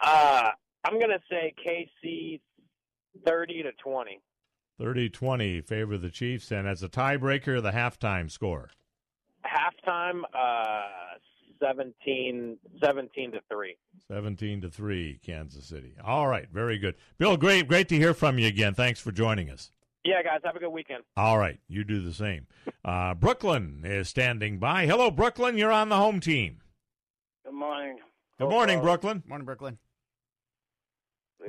[0.00, 0.52] Uh,
[0.88, 2.40] I'm going to say KC
[3.26, 4.20] 30 to 20.
[4.80, 8.70] 30 20 favor of the Chiefs, and as a tiebreaker, the halftime score.
[9.44, 11.18] Halftime, uh,
[11.62, 13.76] 17, 17 to 3.
[14.10, 15.94] 17 to 3, Kansas City.
[16.02, 16.94] All right, very good.
[17.18, 18.72] Bill, great, great to hear from you again.
[18.72, 19.72] Thanks for joining us.
[20.04, 21.02] Yeah, guys, have a good weekend.
[21.16, 22.46] All right, you do the same.
[22.82, 24.86] Uh, Brooklyn is standing by.
[24.86, 25.58] Hello, Brooklyn.
[25.58, 26.60] You're on the home team.
[27.44, 27.98] Good morning.
[28.38, 29.22] Good morning, Brooklyn.
[29.26, 29.78] Morning, Brooklyn.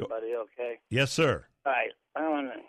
[0.06, 0.80] Everybody okay?
[0.90, 1.46] Yes, sir.
[1.66, 1.92] All right.
[2.16, 2.60] I don't want to.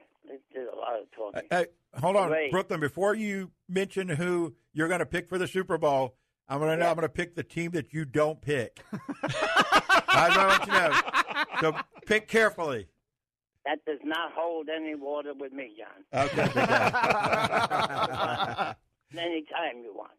[0.54, 1.42] There's a lot of talking.
[1.50, 1.66] Hey,
[1.98, 2.50] hold on, Wait.
[2.52, 2.78] Brooklyn.
[2.80, 6.14] Before you mention who you're going to pick for the Super Bowl,
[6.48, 8.80] I'm going to I'm going to pick the team that you don't pick.
[9.22, 11.00] I want you to know.
[11.60, 11.74] So
[12.06, 12.86] pick carefully.
[13.66, 16.04] That does not hold any water with me, John.
[16.24, 16.42] Okay.
[19.18, 20.12] Anytime you want.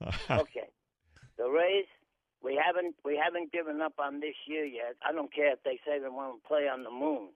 [0.30, 0.68] Okay.
[1.38, 1.86] The Rays,
[2.46, 4.94] we haven't we haven't given up on this year yet.
[5.06, 7.30] I don't care if they say they want to play on the moon.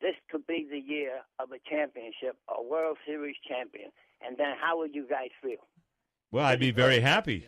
[0.00, 3.90] This could be the year of a championship, a World Series champion.
[4.26, 5.62] And then how would you guys feel?
[6.32, 7.46] Well, I'd be very happy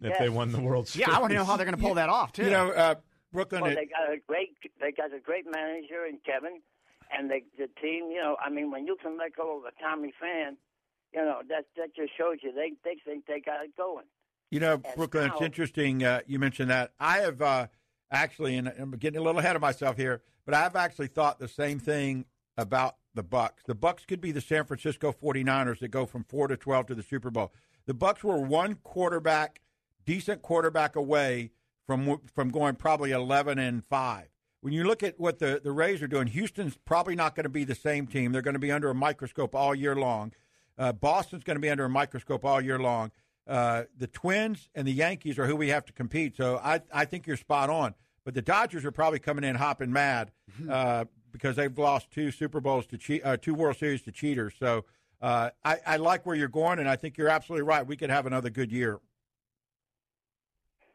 [0.00, 0.18] if Yes.
[0.18, 1.08] they won the World Series.
[1.08, 2.44] Yeah, I want to know how they're going to pull that off too.
[2.44, 2.94] You know, uh,
[3.32, 3.62] Brooklyn.
[3.62, 6.60] Well, it- they got a great they got a great manager in Kevin,
[7.10, 8.10] and they, the team.
[8.10, 10.56] You know, I mean, when you can let go of a Tommy Pham,
[11.14, 14.04] you know that that just shows you they they think they got it going.
[14.50, 16.92] You know, Brooklyn, it's interesting uh, you mentioned that.
[16.98, 17.66] I have uh,
[18.10, 21.48] actually, and I'm getting a little ahead of myself here, but I've actually thought the
[21.48, 22.24] same thing
[22.56, 23.62] about the Bucks.
[23.66, 26.94] The Bucks could be the San Francisco 49ers that go from 4 to 12 to
[26.94, 27.52] the Super Bowl.
[27.86, 29.60] The Bucks were one quarterback,
[30.04, 31.50] decent quarterback away
[31.86, 34.28] from from going probably 11 and 5.
[34.60, 37.50] When you look at what the, the Rays are doing, Houston's probably not going to
[37.50, 38.32] be the same team.
[38.32, 40.32] They're going to be under a microscope all year long.
[40.76, 43.10] Uh, Boston's going to be under a microscope all year long.
[43.48, 46.36] Uh, the Twins and the Yankees are who we have to compete.
[46.36, 47.94] So I, I think you're spot on.
[48.24, 50.32] But the Dodgers are probably coming in hopping mad
[50.68, 54.52] uh, because they've lost two Super Bowls to cheat, uh, two World Series to cheaters.
[54.58, 54.84] So
[55.22, 57.86] uh, I, I like where you're going, and I think you're absolutely right.
[57.86, 59.00] We could have another good year.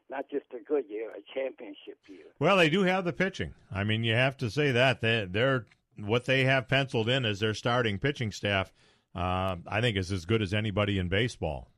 [0.08, 2.26] Not just a good year, a championship year.
[2.38, 3.52] Well, they do have the pitching.
[3.72, 5.66] I mean, you have to say that they, they're
[5.98, 8.72] what they have penciled in as their starting pitching staff.
[9.14, 11.68] Uh, I think is as good as anybody in baseball.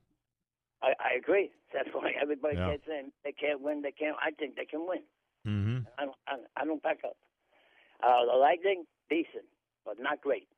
[1.17, 1.51] I, I agree.
[1.73, 2.73] That's why everybody Yeah.
[2.73, 3.83] keeps saying they can't win.
[3.83, 4.17] They can't.
[4.23, 5.01] I think they can win.
[5.47, 5.79] Mm-hmm.
[5.99, 7.17] I don't, I, I don't back up.
[8.03, 9.45] Uh, the Lightning, decent,
[9.85, 10.49] but not great.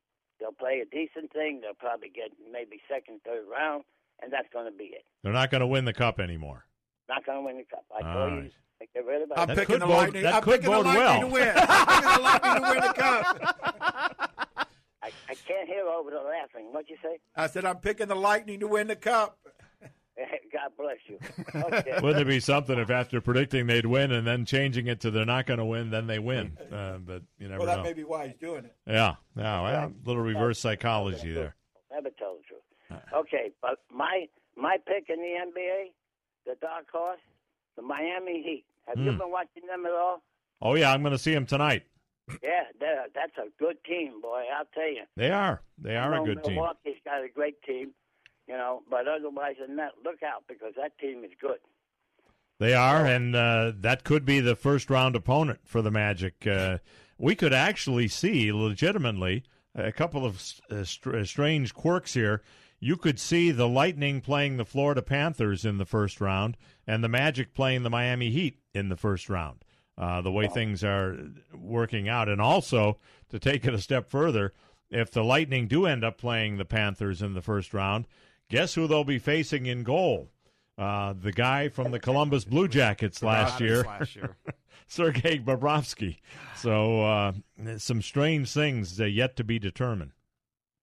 [0.40, 1.60] They'll play a decent thing.
[1.60, 3.84] They'll probably get maybe second, third round,
[4.22, 5.04] and that's going to be it.
[5.22, 6.64] They're not going to win the cup anymore.
[7.08, 7.84] Not going to win the cup.
[7.92, 8.44] I All told right.
[8.44, 8.86] you.
[8.94, 9.34] Get rid of it.
[9.38, 10.22] I'm That picking could the bode- Lightning.
[10.22, 11.20] that I'm could picking the Lightning well.
[11.20, 11.52] to win.
[11.56, 13.58] I'm picking the Lightning to win the cup.
[15.02, 16.66] I, I can't hear over the laughing.
[16.72, 17.18] What'd you say?
[17.34, 19.36] I said I'm picking the Lightning to win the cup.
[20.52, 21.18] God bless you.
[21.54, 21.98] Okay.
[22.02, 25.24] Wouldn't it be something if after predicting they'd win and then changing it to they're
[25.24, 26.56] not going to win, then they win?
[26.72, 27.82] Uh, but you never well, that know.
[27.82, 28.74] may be why he's doing it.
[28.86, 31.54] Yeah, yeah, well, a little reverse psychology there.
[31.90, 33.02] Never tell the truth.
[33.14, 35.92] Okay, but my my pick in the NBA,
[36.46, 37.20] the dark horse,
[37.76, 38.64] the Miami Heat.
[38.86, 39.18] Have you Hmm.
[39.18, 40.22] been watching them at all?
[40.60, 41.84] Oh yeah, I'm going to see them tonight.
[42.42, 42.64] Yeah,
[43.14, 44.42] that's a good team, boy.
[44.56, 45.04] I'll tell you.
[45.16, 45.62] They are.
[45.78, 46.54] They are I a know good team.
[46.56, 47.92] Milwaukee's got a great team,
[48.48, 51.58] you know, but otherwise than that, look out because that team is good.
[52.58, 56.44] They are, and uh, that could be the first round opponent for the Magic.
[56.46, 56.78] Uh,
[57.16, 59.44] we could actually see legitimately
[59.74, 62.42] a couple of uh, str- uh, strange quirks here.
[62.80, 67.08] You could see the Lightning playing the Florida Panthers in the first round, and the
[67.08, 69.64] Magic playing the Miami Heat in the first round.
[69.96, 71.16] Uh, the way things are
[71.52, 72.98] working out, and also
[73.30, 74.52] to take it a step further,
[74.90, 78.06] if the Lightning do end up playing the Panthers in the first round,
[78.48, 80.30] guess who they'll be facing in goal?
[80.76, 84.36] Uh, the guy from the Columbus Blue Jackets last year, last year.
[84.86, 86.18] Sergei Bobrovsky.
[86.56, 87.32] So uh,
[87.78, 90.12] some strange things uh, yet to be determined.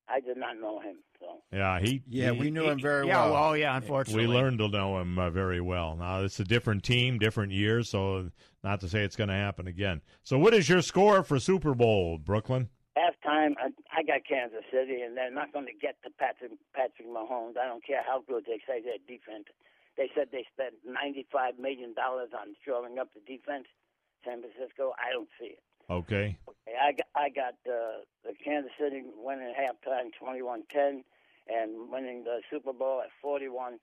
[0.08, 0.98] I did not know him.
[1.20, 2.04] So Yeah, he.
[2.08, 3.34] Yeah, he- we knew him very yeah, well.
[3.34, 4.28] well, yeah, unfortunately.
[4.28, 5.96] We learned to know him uh, very well.
[5.96, 8.30] Now it's a different team, different year, so
[8.66, 10.02] not to say it's going to happen again.
[10.24, 12.68] So, what is your score for Super Bowl, Brooklyn?
[12.98, 17.08] Halftime, I, I got Kansas City, and they're not going to get to Patrick Patrick
[17.08, 17.60] Mahomes.
[17.60, 19.52] I don't care how good they say their defense.
[19.96, 23.68] They said they spent ninety-five million dollars on shoring up the defense.
[24.26, 25.64] San Francisco, I don't see it.
[25.90, 26.36] Okay.
[26.66, 31.06] I got, I got uh, the Kansas City winning at halftime 21-10
[31.48, 33.78] and winning the Super Bowl at 41-26.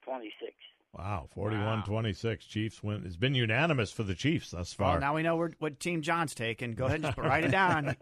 [0.96, 2.40] Wow, 41-26.
[2.40, 3.02] Chiefs win.
[3.06, 4.92] It's been unanimous for the Chiefs thus far.
[4.92, 6.74] Well, now we know where, what team John's taking.
[6.74, 7.96] Go ahead and just write it down.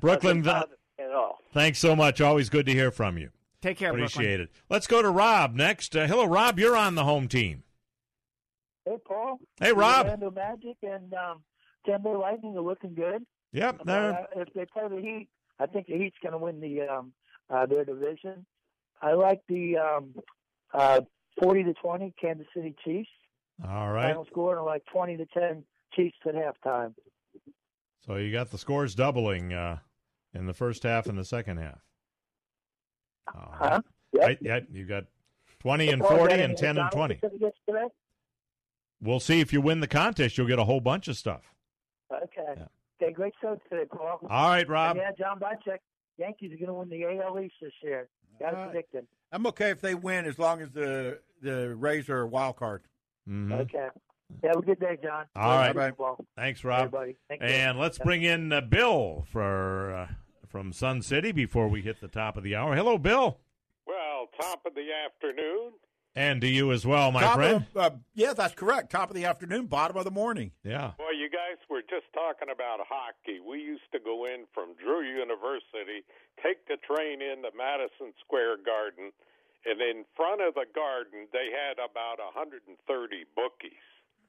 [0.00, 0.54] Brooklyn, th-
[0.98, 1.40] At all.
[1.52, 2.20] thanks so much.
[2.22, 3.30] Always good to hear from you.
[3.60, 4.40] Take care, Appreciate Brooklyn.
[4.40, 4.50] it.
[4.70, 5.94] Let's go to Rob next.
[5.94, 6.58] Uh, hello, Rob.
[6.58, 7.64] You're on the home team.
[8.86, 9.38] Hey, Paul.
[9.60, 10.06] Hey, Rob.
[10.06, 11.42] Orlando Magic and um,
[11.86, 13.24] Tampa Lightning are looking good.
[13.52, 13.78] Yep.
[13.78, 15.28] But, they're- uh, if they play the Heat,
[15.60, 17.12] I think the Heat's going to win the um,
[17.50, 18.46] uh, their division.
[19.02, 20.14] I like the um,
[20.72, 21.02] uh,
[21.40, 23.08] forty to twenty Kansas City Chiefs.
[23.66, 24.08] All right.
[24.08, 25.64] Final score, and like twenty to ten
[25.94, 26.94] Chiefs at halftime.
[28.06, 29.78] So you got the scores doubling uh,
[30.34, 31.78] in the first half and the second half.
[33.28, 33.80] Huh?
[34.12, 34.38] Right?
[34.40, 35.04] Yeah, you got
[35.60, 37.20] 20 and 40 and 10 and 20.
[39.00, 40.36] We'll see if you win the contest.
[40.36, 41.54] You'll get a whole bunch of stuff.
[42.12, 42.62] Okay.
[43.00, 44.20] Okay, great show today, Paul.
[44.28, 44.96] All right, Rob.
[44.96, 45.78] And yeah, John Bocek.
[46.18, 48.08] Yankees are going to win the AL East this year.
[48.40, 49.06] Got it Uh, predicted.
[49.32, 52.82] I'm okay if they win as long as the the Rays are a wild card.
[53.28, 53.52] Mhm.
[53.62, 53.88] Okay.
[54.44, 55.26] Have a good day, John.
[55.36, 55.74] All right.
[55.74, 56.24] Bye, Paul.
[56.36, 56.86] Thanks, Rob.
[56.86, 57.16] Everybody.
[57.28, 57.48] Thank you.
[57.48, 60.08] And let's bring in uh, Bill for uh,
[60.48, 62.74] from Sun City before we hit the top of the hour.
[62.74, 63.38] Hello, Bill.
[63.86, 65.72] Well, top of the afternoon.
[66.14, 67.66] And to you as well, my Top friend.
[67.74, 68.90] Of, uh, yeah, that's correct.
[68.90, 70.52] Top of the afternoon, bottom of the morning.
[70.62, 70.92] Yeah.
[70.98, 73.40] Well, you guys were just talking about hockey.
[73.40, 76.04] We used to go in from Drew University,
[76.42, 79.12] take the train in to Madison Square Garden,
[79.64, 82.68] and in front of the garden, they had about 130
[83.32, 83.72] bookies.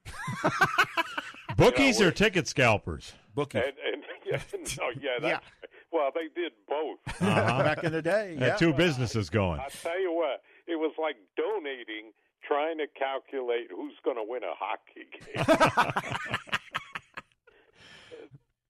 [1.57, 3.13] Bookies or ticket scalpers?
[3.35, 3.63] Bookies.
[3.65, 4.03] And, and
[4.77, 5.43] no, yeah, that,
[5.91, 6.99] well, they did both.
[7.21, 7.63] Uh-huh.
[7.63, 9.59] Back in the day, Had two businesses going.
[9.59, 12.11] I tell you what, it was like donating,
[12.47, 15.45] trying to calculate who's going to win a hockey game.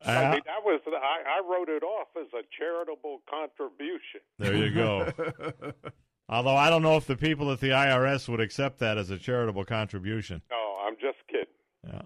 [0.06, 4.20] I Uh, mean, that was I, I wrote it off as a charitable contribution.
[4.38, 5.10] there you go.
[6.30, 9.18] Although I don't know if the people at the IRS would accept that as a
[9.18, 10.42] charitable contribution.
[10.52, 11.46] No, I'm just kidding.
[11.88, 12.02] Yeah.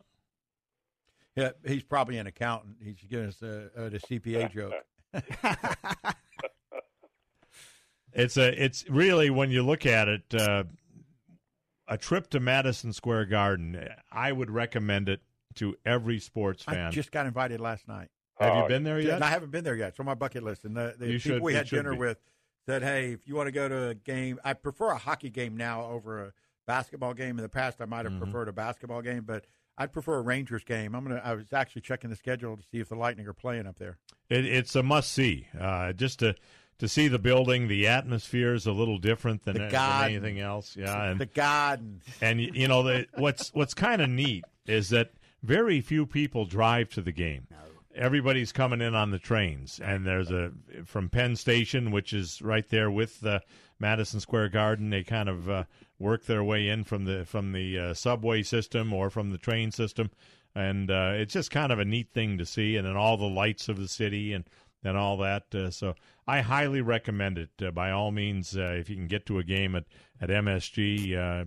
[1.35, 2.77] Yeah, he's probably an accountant.
[2.83, 4.73] He's giving us a, a, a CPA joke.
[8.17, 8.63] It's a.
[8.63, 10.63] It's really when you look at it, uh,
[11.87, 13.87] a trip to Madison Square Garden.
[14.11, 15.21] I would recommend it
[15.55, 16.87] to every sports fan.
[16.87, 18.09] I just got invited last night.
[18.39, 19.23] Have you been there yet?
[19.23, 19.89] I haven't been there yet.
[19.89, 20.63] It's on my bucket list.
[20.65, 21.97] And the, the people should- we had dinner be.
[21.99, 22.17] with
[22.67, 25.55] said, "Hey, if you want to go to a game, I prefer a hockey game
[25.57, 26.33] now over a
[26.67, 27.37] basketball game.
[27.37, 28.19] In the past, I might have Mhm.
[28.19, 29.45] preferred a basketball game, but
[29.77, 30.93] I'd prefer a Rangers game.
[30.93, 31.21] I'm gonna.
[31.23, 33.97] I was actually checking the schedule to see if the Lightning are playing up there.
[34.29, 35.47] It, it's a must see.
[35.59, 36.35] Uh, just to
[36.79, 40.75] to see the building, the atmosphere is a little different than, than anything else.
[40.75, 42.01] Yeah, and the garden.
[42.21, 45.11] and you know the, what's what's kind of neat is that
[45.43, 47.47] very few people drive to the game.
[47.95, 50.51] Everybody's coming in on the trains, and there's a
[50.85, 53.39] from Penn Station, which is right there with uh,
[53.79, 54.91] Madison Square Garden.
[54.91, 55.63] They kind of uh,
[55.97, 59.71] work their way in from the from the uh, subway system or from the train
[59.71, 60.11] system,
[60.53, 62.75] and uh, it's just kind of a neat thing to see.
[62.75, 64.45] And then all the lights of the city and
[64.83, 65.53] and all that.
[65.53, 65.95] Uh, so
[66.27, 67.49] I highly recommend it.
[67.61, 69.85] Uh, by all means, uh, if you can get to a game at
[70.19, 71.45] at MSG, uh,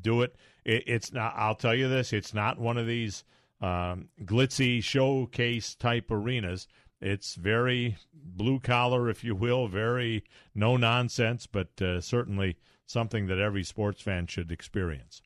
[0.00, 0.36] do it.
[0.64, 0.84] it.
[0.86, 1.34] It's not.
[1.36, 2.12] I'll tell you this.
[2.12, 3.24] It's not one of these
[3.60, 6.68] um, glitzy showcase type arenas.
[7.00, 12.56] It's very blue collar, if you will, very no nonsense, but uh, certainly
[12.86, 15.20] something that every sports fan should experience.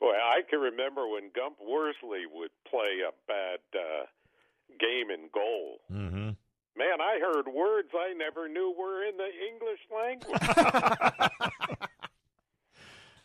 [0.00, 4.06] Boy, I can remember when Gump Worsley would play a bad uh,
[4.80, 5.78] game in goal.
[5.92, 6.30] Mm-hmm.
[6.76, 10.40] Man, I heard words I never knew were in the English language.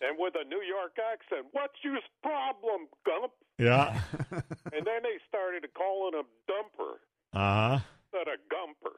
[0.02, 3.32] and with a New York accent, what's your problem, Gump?
[3.58, 4.00] Yeah.
[4.32, 6.98] and then they started calling him Dumper
[7.34, 7.80] Uh huh.
[8.14, 8.96] instead of Gumper.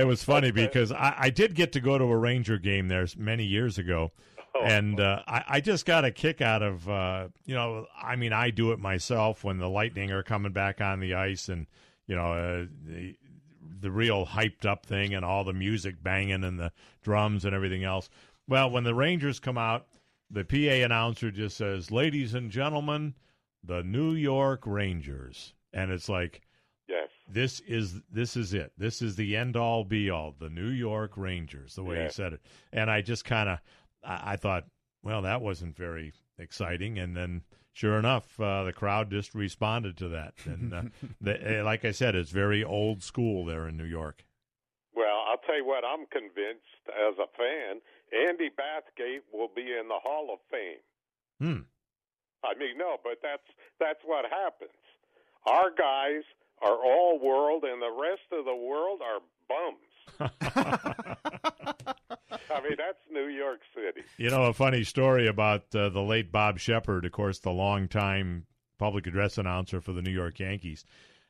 [0.00, 3.06] it was funny because I, I did get to go to a Ranger game there
[3.16, 4.12] many years ago,
[4.58, 4.62] Oh.
[4.64, 8.32] and uh, I, I just got a kick out of uh, you know I mean
[8.32, 11.66] I do it myself when the Lightning are coming back on the ice and
[12.06, 13.16] you know uh, the
[13.80, 17.84] the real hyped up thing and all the music banging and the drums and everything
[17.84, 18.08] else.
[18.48, 19.86] Well, when the Rangers come out,
[20.30, 23.14] the PA announcer just says, "Ladies and gentlemen,
[23.62, 26.42] the New York Rangers," and it's like.
[26.88, 27.08] Yes.
[27.28, 28.70] This is this is it.
[28.78, 30.36] This is the end all be all.
[30.38, 32.40] The New York Rangers, the way he said it,
[32.72, 33.58] and I just kind of,
[34.04, 34.66] I, I thought,
[35.02, 36.98] well, that wasn't very exciting.
[36.98, 37.42] And then,
[37.76, 40.34] sure enough, uh, the crowd just responded to that.
[40.46, 40.82] And uh,
[41.20, 44.24] the, uh, like I said, it's very old school there in New York.
[44.94, 47.80] Well, I'll tell you what, I'm convinced as a fan,
[48.12, 50.80] Andy Bathgate will be in the Hall of Fame.
[51.38, 51.62] Hmm.
[52.42, 53.42] I mean, no, but that's
[53.78, 54.70] that's what happens.
[55.46, 56.22] Our guys
[56.62, 59.90] are all world, and the rest of the world are bums.
[62.30, 64.06] I mean, that's New York City.
[64.16, 68.46] You know, a funny story about uh, the late Bob Sheppard, of course, the longtime
[68.78, 70.84] public address announcer for the New York Yankees.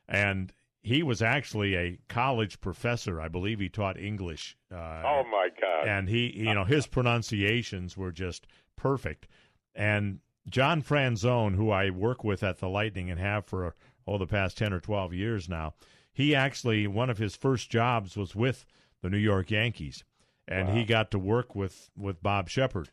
[0.09, 3.19] And he was actually a college professor.
[3.21, 4.57] I believe he taught English.
[4.71, 4.75] Uh,
[5.05, 5.87] Oh my God!
[5.87, 9.27] and he you know his pronunciations were just perfect
[9.75, 10.19] and
[10.49, 13.75] john franzone who i work with at the lightning and have for
[14.07, 15.73] oh the past 10 or 12 years now
[16.13, 18.65] he actually one of his first jobs was with
[19.01, 20.03] the new york yankees
[20.47, 22.89] and he got to work with with bob sheppard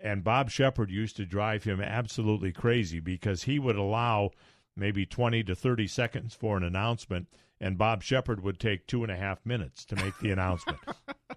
[0.00, 4.30] and bob sheppard used to drive him absolutely crazy because he would allow
[4.76, 7.26] maybe 20 to 30 seconds for an announcement
[7.60, 10.78] and bob sheppard would take two and a half minutes to make the announcement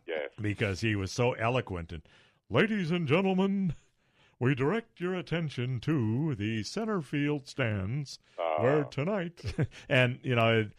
[0.08, 0.30] Yes.
[0.40, 1.92] because he was so eloquent.
[1.92, 2.02] And,
[2.50, 3.76] ladies and gentlemen,
[4.40, 8.62] we direct your attention to the center field stands ah.
[8.62, 9.42] where tonight,
[9.90, 10.70] and you know,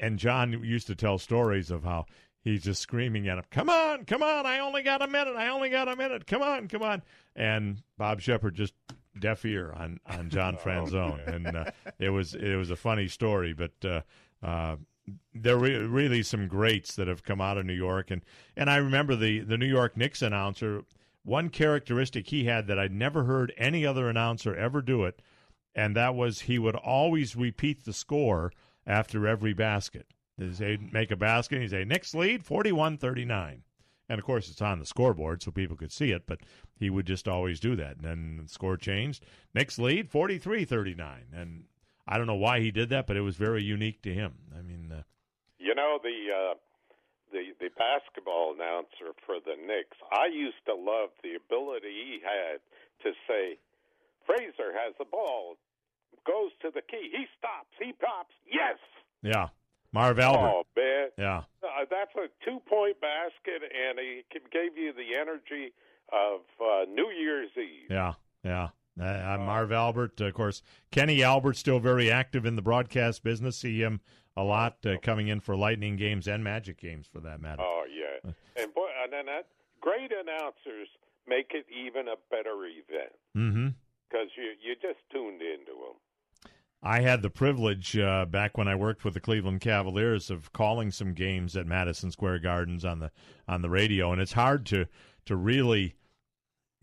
[0.00, 2.06] and John used to tell stories of how
[2.46, 4.46] he's just screaming at him, "Come on, come on!
[4.46, 5.36] I only got a minute!
[5.36, 6.26] I only got a minute!
[6.26, 7.02] Come on, come on!"
[7.34, 8.72] And Bob Sheppard just
[9.18, 13.52] deaf ear on on John Franzone, and uh, it was it was a funny story,
[13.52, 13.72] but.
[13.84, 14.00] Uh,
[14.42, 14.76] uh,
[15.32, 18.22] there were really some greats that have come out of New York, and
[18.56, 20.82] and I remember the the New York Knicks announcer.
[21.22, 25.22] One characteristic he had that I'd never heard any other announcer ever do it,
[25.76, 28.52] and that was he would always repeat the score
[28.84, 30.08] after every basket.
[30.52, 33.60] Say make a basket, and he'd say Knicks lead 41-39.
[34.08, 36.40] And of course, it's on the scoreboard so people could see it, but
[36.78, 37.96] he would just always do that.
[37.96, 39.24] And then the score changed.
[39.54, 41.32] Knicks lead 43-39.
[41.34, 41.64] And
[42.06, 44.34] I don't know why he did that, but it was very unique to him.
[44.56, 45.02] I mean, uh,
[45.58, 46.54] You know the uh,
[47.32, 49.96] the the basketball announcer for the Knicks.
[50.12, 52.60] I used to love the ability he had
[53.02, 53.58] to say,
[54.24, 55.56] "Frazier has the ball,
[56.24, 58.78] goes to the key, he stops, he pops, yes."
[59.22, 59.48] yeah,
[59.96, 60.52] Marv Albert.
[60.54, 64.22] Oh man, Yeah, uh, that's a two point basket, and he
[64.52, 65.72] gave you the energy
[66.12, 67.88] of uh, New Year's Eve.
[67.90, 68.12] yeah,
[68.44, 68.68] yeah.
[68.98, 70.62] Uh, uh, Marv Albert, of course.
[70.90, 73.56] Kenny Albert still very active in the broadcast business.
[73.58, 74.00] See him
[74.36, 77.62] a lot uh, coming in for Lightning games and Magic games, for that matter.
[77.62, 79.46] Oh yeah, and boy, and then that
[79.80, 80.88] great announcers
[81.28, 83.68] make it even a better event Mm-hmm.
[84.08, 85.96] because you you just tuned into them.
[86.82, 90.90] I had the privilege uh, back when I worked with the Cleveland Cavaliers of calling
[90.90, 93.10] some games at Madison Square Gardens on the
[93.48, 94.86] on the radio, and it's hard to
[95.24, 95.96] to really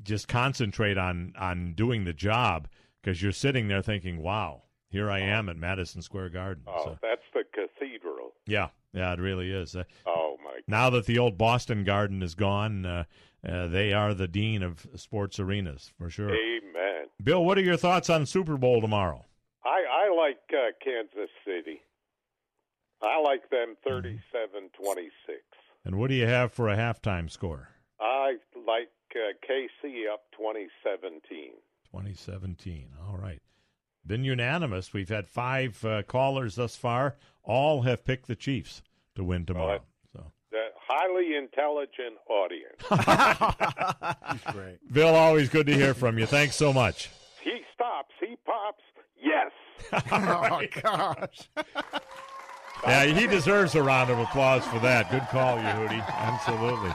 [0.02, 2.68] just concentrate on on doing the job
[3.02, 7.00] because you're sitting there thinking, "Wow, here I am at Madison Square Garden." Oh, So,
[7.02, 8.34] that's the cathedral.
[8.46, 9.76] yeah, yeah, it really is.
[9.76, 10.60] Uh, Oh my!
[10.68, 13.04] now that the old Boston Garden is gone, uh,
[13.48, 16.32] uh, they are the dean of sports arenas for sure.
[16.32, 17.06] Amen.
[17.24, 19.26] Bill, what are your thoughts on Super Bowl tomorrow?
[20.16, 21.82] Like uh, Kansas City.
[23.02, 25.10] I like them 37-26.
[25.86, 27.70] And what do you have for a halftime score?
[28.00, 31.52] I like uh, KC up 2017.
[31.92, 32.90] 2017.
[33.10, 33.42] All right.
[34.06, 34.94] Been unanimous.
[34.94, 37.16] We've had five uh, callers thus far.
[37.44, 38.82] All have picked the Chiefs
[39.16, 39.82] to win tomorrow.
[40.14, 42.82] So, The highly intelligent audience.
[44.54, 44.78] Great.
[44.94, 46.26] Bill, always good to hear from you.
[46.26, 47.10] Thanks so much.
[47.44, 48.14] he stops.
[48.20, 48.84] He pops.
[49.22, 49.52] Yes.
[50.12, 51.50] oh gosh.
[52.86, 55.10] Yeah, he deserves a round of applause for that.
[55.10, 56.06] Good call, Yehudi.
[56.06, 56.94] Absolutely.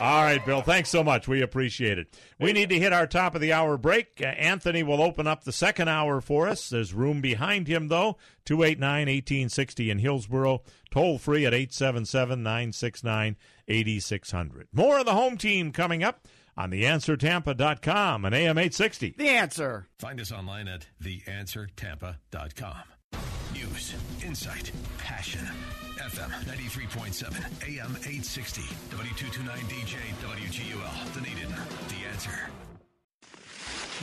[0.00, 0.62] All right, Bill.
[0.62, 1.28] Thanks so much.
[1.28, 2.16] We appreciate it.
[2.40, 4.20] We need to hit our top of the hour break.
[4.20, 6.68] Uh, Anthony will open up the second hour for us.
[6.68, 8.16] There's room behind him, though.
[8.44, 10.62] 289 1860 in Hillsboro.
[10.90, 13.36] Toll free at 877 969
[13.68, 14.68] 8600.
[14.72, 16.26] More of the home team coming up
[16.58, 19.14] on theanswertampa.com and AM 860.
[19.16, 19.86] The answer.
[19.98, 22.82] Find us online at theanswertampa.com.
[23.54, 23.94] News,
[24.24, 25.48] insight, passion.
[25.98, 27.28] FM 93.7,
[27.68, 31.50] AM 860, W229DJ, WGUL, Dunedin.
[31.88, 32.50] The answer.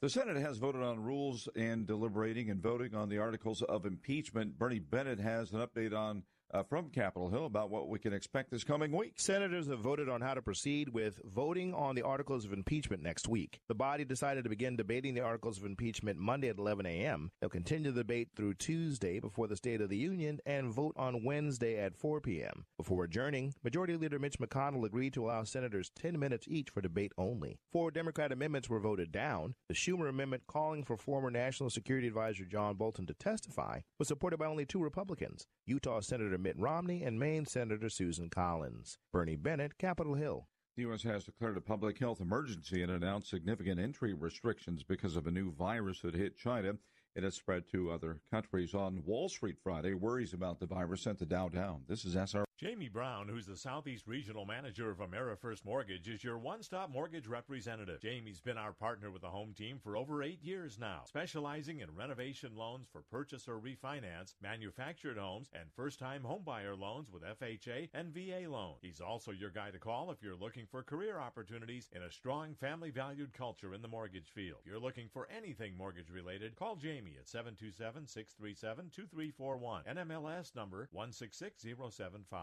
[0.00, 4.58] The Senate has voted on rules and deliberating and voting on the articles of impeachment.
[4.58, 8.50] Bernie Bennett has an update on uh, from Capitol Hill about what we can expect
[8.50, 9.14] this coming week.
[9.16, 13.28] Senators have voted on how to proceed with voting on the articles of impeachment next
[13.28, 13.60] week.
[13.68, 17.30] The body decided to begin debating the articles of impeachment Monday at 11 a.m.
[17.40, 21.24] They'll continue the debate through Tuesday before the State of the Union and vote on
[21.24, 22.66] Wednesday at 4 p.m.
[22.76, 27.12] Before adjourning, Majority Leader Mitch McConnell agreed to allow senators 10 minutes each for debate
[27.16, 27.58] only.
[27.70, 29.54] Four Democrat amendments were voted down.
[29.68, 34.38] The Schumer amendment calling for former National Security Advisor John Bolton to testify was supported
[34.38, 38.98] by only two Republicans, Utah Senator Mitt Romney and Maine Senator Susan Collins.
[39.12, 40.48] Bernie Bennett, Capitol Hill.
[40.76, 41.02] The U.S.
[41.04, 45.52] has declared a public health emergency and announced significant entry restrictions because of a new
[45.52, 46.72] virus that hit China.
[47.14, 48.74] It has spread to other countries.
[48.74, 51.82] On Wall Street Friday, worries about the virus sent the Dow down.
[51.86, 52.44] This is SR.
[52.58, 57.26] Jamie Brown, who's the Southeast Regional Manager of AmeriFirst Mortgage, is your one stop mortgage
[57.26, 58.00] representative.
[58.00, 61.92] Jamie's been our partner with the home team for over eight years now, specializing in
[61.92, 67.88] renovation loans for purchase or refinance, manufactured homes, and first time homebuyer loans with FHA
[67.94, 68.78] and VA loans.
[68.80, 72.54] He's also your guy to call if you're looking for career opportunities in a strong
[72.54, 74.58] family valued culture in the mortgage field.
[74.60, 79.82] If you're looking for anything mortgage related, call Jamie at 727 637 2341.
[79.84, 82.41] NMLS number 166075.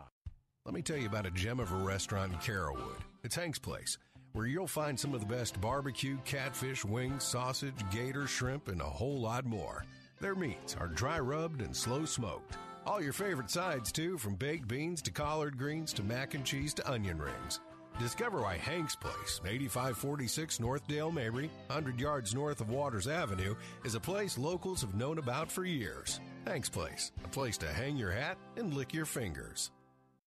[0.65, 3.01] Let me tell you about a gem of a restaurant in Carrollwood.
[3.23, 3.97] It's Hank's Place,
[4.33, 8.85] where you'll find some of the best barbecue, catfish, wings, sausage, gator, shrimp, and a
[8.85, 9.85] whole lot more.
[10.19, 12.55] Their meats are dry rubbed and slow smoked.
[12.85, 16.73] All your favorite sides, too, from baked beans to collard greens to mac and cheese
[16.75, 17.59] to onion rings.
[17.99, 23.95] Discover why Hank's Place, 8546 North Dale Mabry, 100 yards north of Waters Avenue, is
[23.95, 26.19] a place locals have known about for years.
[26.45, 29.71] Hank's Place, a place to hang your hat and lick your fingers.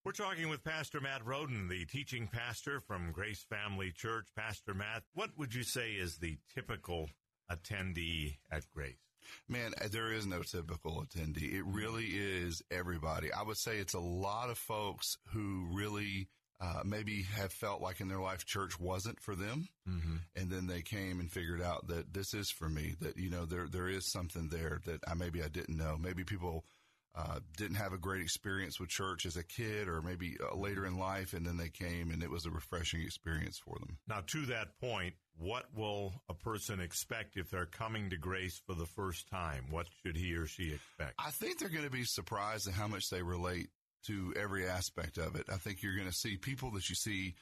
[0.05, 4.27] We're talking with Pastor Matt Roden, the teaching pastor from Grace Family Church.
[4.37, 7.09] Pastor Matt, what would you say is the typical
[7.49, 8.97] attendee at Grace?
[9.49, 11.55] Man, uh, there is no typical attendee.
[11.55, 13.33] It really is everybody.
[13.33, 16.27] I would say it's a lot of folks who really
[16.61, 20.17] uh, maybe have felt like in their life church wasn't for them, mm-hmm.
[20.35, 22.97] and then they came and figured out that this is for me.
[23.01, 25.97] That you know there there is something there that I maybe I didn't know.
[25.97, 26.65] Maybe people
[27.15, 30.87] uh, didn't have a great experience with church as a kid or maybe uh, later
[30.87, 33.99] in life, and then they came and it was a refreshing experience for them.
[34.09, 38.75] Now, to that point, what will a person expect if they're coming to grace for
[38.75, 39.67] the first time?
[39.71, 41.15] What should he or she expect?
[41.19, 43.69] I think they're going to be surprised at how much they relate
[44.07, 45.47] to every aspect of it.
[45.53, 47.35] I think you're going to see people that you see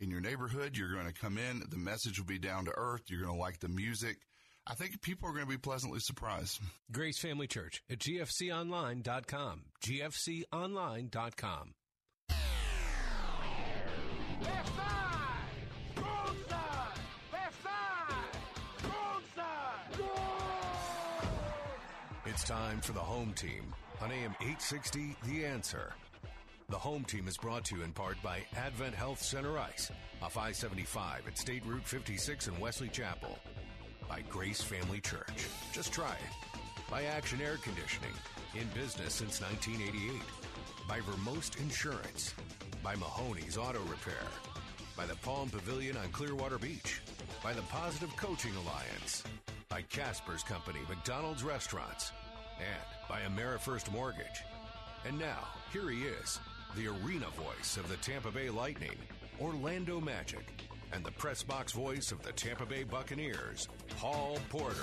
[0.00, 0.76] in your neighborhood.
[0.76, 3.02] You're going to come in, the message will be down to earth.
[3.08, 4.18] You're going to like the music.
[4.68, 6.60] I think people are going to be pleasantly surprised.
[6.90, 9.62] Grace Family Church at gfconline.com.
[9.84, 11.74] gfconline.com.
[14.42, 14.86] Left side!
[15.96, 16.98] Wrong side!
[17.32, 18.84] Left side!
[18.84, 20.00] Wrong side!
[22.26, 23.72] It's time for the home team
[24.02, 25.92] on AM 860 The Answer.
[26.68, 30.36] The home team is brought to you in part by Advent Health Center Ice off
[30.36, 33.38] I 75 at State Route 56 in Wesley Chapel.
[34.08, 35.46] By Grace Family Church.
[35.72, 36.60] Just try it.
[36.90, 38.12] By Action Air Conditioning.
[38.54, 40.22] In business since 1988.
[40.88, 42.34] By Vermost Insurance.
[42.82, 44.26] By Mahoney's Auto Repair.
[44.96, 47.00] By the Palm Pavilion on Clearwater Beach.
[47.42, 49.24] By the Positive Coaching Alliance.
[49.68, 52.12] By Casper's Company, McDonald's Restaurants.
[52.58, 54.44] And by AmeriFirst Mortgage.
[55.06, 56.40] And now, here he is,
[56.76, 58.96] the arena voice of the Tampa Bay Lightning,
[59.40, 60.46] Orlando Magic,
[60.92, 63.68] and the press box voice of the Tampa Bay Buccaneers,
[63.98, 64.74] Paul Porter.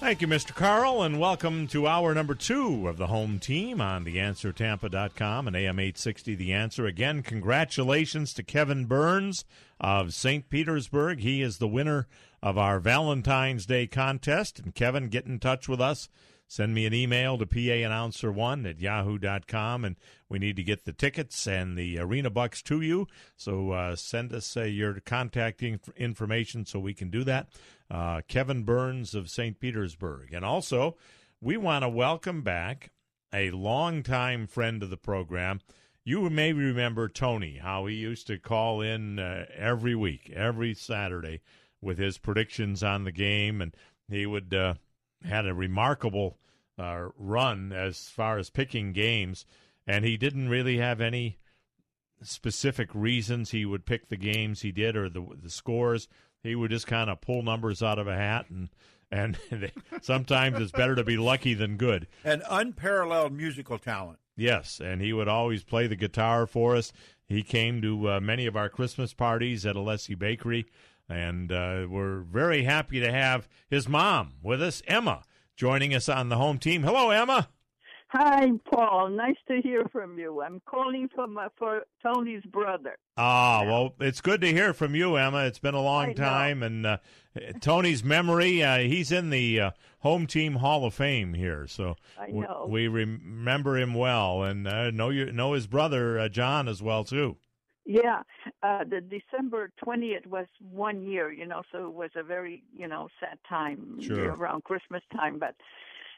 [0.00, 0.54] Thank you, Mr.
[0.54, 5.78] Carl, and welcome to hour number two of the home team on theanswertampa.com and AM
[5.78, 6.86] 860 The Answer.
[6.86, 9.44] Again, congratulations to Kevin Burns
[9.80, 10.48] of St.
[10.48, 11.20] Petersburg.
[11.20, 12.06] He is the winner
[12.42, 14.58] of our Valentine's Day contest.
[14.58, 16.08] And Kevin, get in touch with us.
[16.50, 19.96] Send me an email to paannouncer1 at yahoo.com, and
[20.30, 23.06] we need to get the tickets and the arena bucks to you.
[23.36, 27.48] So uh, send us uh, your contact inf- information so we can do that.
[27.90, 29.60] Uh, Kevin Burns of St.
[29.60, 30.32] Petersburg.
[30.32, 30.96] And also,
[31.38, 32.92] we want to welcome back
[33.32, 35.60] a longtime friend of the program.
[36.02, 41.42] You may remember Tony, how he used to call in uh, every week, every Saturday,
[41.82, 43.76] with his predictions on the game, and
[44.08, 44.74] he would uh,
[45.24, 46.38] had a remarkable
[46.78, 49.44] uh, run as far as picking games,
[49.86, 51.38] and he didn't really have any
[52.22, 56.08] specific reasons he would pick the games he did or the the scores.
[56.42, 58.68] He would just kind of pull numbers out of a hat, and
[59.10, 59.72] and they,
[60.02, 62.06] sometimes it's better to be lucky than good.
[62.24, 64.18] An unparalleled musical talent.
[64.36, 66.92] Yes, and he would always play the guitar for us.
[67.26, 70.66] He came to uh, many of our Christmas parties at Alessi Bakery,
[71.08, 75.24] and uh, we're very happy to have his mom with us, Emma,
[75.56, 76.82] joining us on the home team.
[76.82, 77.48] Hello, Emma.
[78.10, 79.10] Hi, Paul.
[79.10, 80.40] Nice to hear from you.
[80.40, 82.96] I'm calling from uh, for Tony's brother.
[83.18, 85.44] Ah, well, it's good to hear from you, Emma.
[85.44, 86.98] It's been a long time, and uh,
[87.60, 88.62] Tony's memory.
[88.62, 92.66] Uh, he's in the uh, home team Hall of Fame here, so I we- know.
[92.70, 97.04] we remember him well, and uh, know you know his brother uh, John as well
[97.04, 97.36] too.
[97.90, 98.22] Yeah,
[98.62, 102.86] uh, the December twentieth was one year, you know, so it was a very, you
[102.86, 104.34] know, sad time Sure.
[104.34, 105.38] around Christmas time.
[105.38, 105.54] But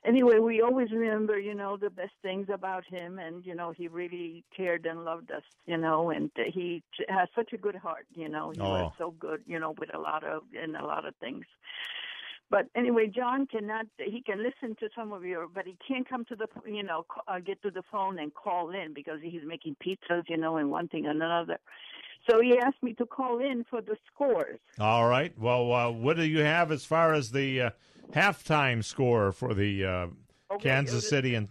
[0.05, 3.87] anyway, we always remember, you know, the best things about him, and you know, he
[3.87, 8.29] really cared and loved us, you know, and he has such a good heart, you
[8.29, 8.93] know, he was Oh.
[8.99, 11.45] so good, you know, with a lot of and a lot of things.
[12.51, 13.87] But anyway, John cannot.
[13.99, 17.07] He can listen to some of your, but he can't come to the, you know,
[17.29, 20.71] uh, get to the phone and call in because he's making pizzas, you know, and
[20.71, 21.59] one thing and another.
[22.29, 24.59] So he asked me to call in for the scores.
[24.79, 25.33] All right.
[25.39, 27.71] Well, uh, what do you have as far as the uh,
[28.13, 30.07] halftime score for the uh,
[30.53, 31.51] Okay, Kansas City and?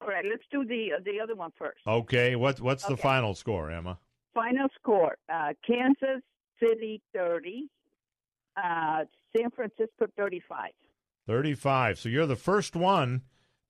[0.00, 1.78] All right, let's do the uh, the other one first.
[1.86, 3.98] Okay, what what's the final score, Emma?
[4.34, 6.22] Final score: uh, Kansas
[6.60, 7.68] City thirty,
[8.56, 9.04] uh,
[9.36, 10.72] San Francisco thirty-five.
[11.26, 11.98] Thirty-five.
[11.98, 13.22] So you're the first one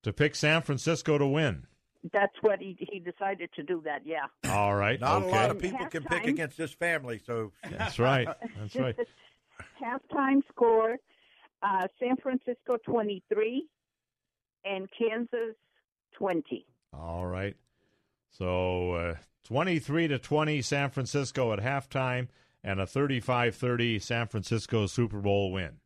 [0.02, 1.66] to pick San Francisco to win.
[2.12, 3.82] That's what he he decided to do.
[3.84, 4.26] That, yeah.
[4.50, 5.00] All right.
[5.00, 5.28] Not okay.
[5.28, 8.28] a lot of people can pick against this family, so That's right.
[8.58, 8.96] That's right.
[9.82, 10.96] Halftime score:
[11.62, 13.66] uh, San Francisco twenty-three,
[14.64, 15.54] and Kansas
[16.16, 16.66] twenty.
[16.92, 17.56] All right.
[18.30, 19.14] So uh,
[19.44, 22.28] 23 to 20 San Francisco at halftime
[22.64, 25.80] and a 35-30 San Francisco Super Bowl win.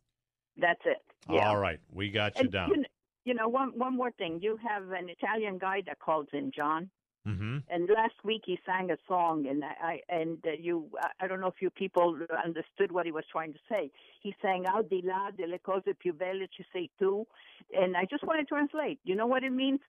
[0.57, 0.99] That's it.
[1.29, 1.49] Yeah.
[1.49, 1.81] All right.
[1.93, 2.71] We got you And, down.
[2.71, 2.89] You know,
[3.25, 4.39] you know, one one more thing.
[4.41, 6.91] You have an Italian guy that calls in, John.
[7.27, 7.65] Mhm.
[7.69, 10.89] And last week he sang a song, and I and uh, you.
[11.03, 13.91] I- I don't know if you people understood what he was trying to say.
[14.23, 17.27] He sang "Al di là delle cose più belle ci sei tu,"
[17.77, 19.01] and I just want to translate.
[19.03, 19.81] You know what it means?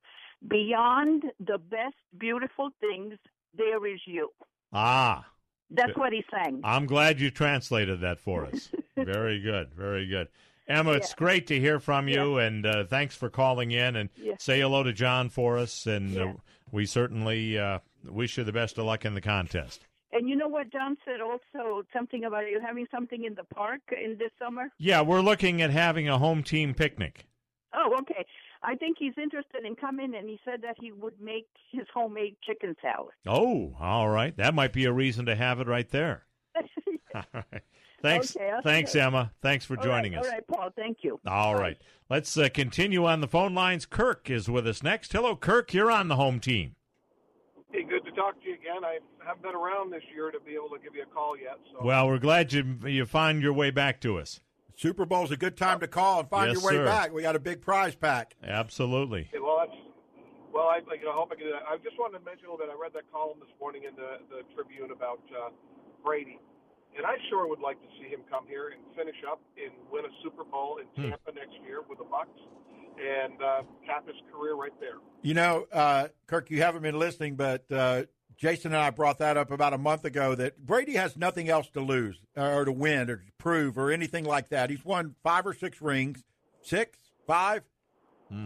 [0.48, 3.14] Beyond the best beautiful things,
[3.54, 4.30] there is you.
[4.72, 5.24] Ah.
[5.70, 6.60] That's what he sang.
[6.64, 8.70] I'm glad you translated that for us.
[8.96, 9.72] very good.
[9.74, 10.28] Very good.
[10.66, 13.96] Emma, it's great to hear from you, and uh, thanks for calling in.
[13.96, 14.34] And Yeah.
[14.38, 15.86] say hello to John for us.
[15.86, 16.32] And uh,
[16.70, 19.86] we certainly uh, wish you the best of luck in the contest.
[20.12, 23.80] And you know what John said also something about you having something in the park
[23.92, 24.68] in this summer.
[24.78, 27.26] Yeah, we're looking at having a home team picnic.
[27.74, 28.24] Oh, okay.
[28.62, 32.36] I think he's interested in coming, and he said that he would make his homemade
[32.44, 33.12] chicken salad.
[33.26, 34.36] Oh, all right.
[34.36, 36.24] That might be a reason to have it right there.
[37.14, 37.62] All right.
[38.02, 39.32] Thanks, Okay, I'll- thanks, Emma.
[39.42, 40.26] Thanks for All joining right, us.
[40.26, 40.70] All right, Paul.
[40.76, 41.18] Thank you.
[41.26, 41.76] All right.
[42.10, 43.86] Let's uh, continue on the phone lines.
[43.86, 45.12] Kirk is with us next.
[45.12, 45.72] Hello, Kirk.
[45.72, 46.74] You're on the home team.
[47.72, 48.84] Hey, good to talk to you again.
[48.84, 51.58] I haven't been around this year to be able to give you a call yet.
[51.72, 54.40] So Well, we're glad you you find your way back to us.
[54.78, 56.84] Super Bowl's a good time to call and find Yes, your way sir.
[56.86, 57.12] back.
[57.12, 58.36] We got a big prize pack.
[58.46, 59.26] Absolutely.
[59.26, 59.74] Okay, well, that's
[60.54, 60.68] well.
[60.70, 61.66] I, you know, I hope I can do that.
[61.66, 62.70] I just wanted to mention a little bit.
[62.72, 65.50] I read that column this morning in the the Tribune about uh,
[66.04, 66.38] Brady,
[66.96, 70.04] and I sure would like to see him come here and finish up and win
[70.04, 71.10] a Super Bowl in Hmm.
[71.10, 72.38] Tampa next year with the Bucs,
[73.02, 75.02] and uh, cap his career right there.
[75.22, 78.04] You know, uh, Kirk, you haven't been listening, but uh,
[78.38, 81.68] Jason and I brought that up about a month ago that Brady has nothing else
[81.70, 84.70] to lose or to win or to prove or anything like that.
[84.70, 86.22] He's won five or six rings,
[86.62, 87.62] six, 5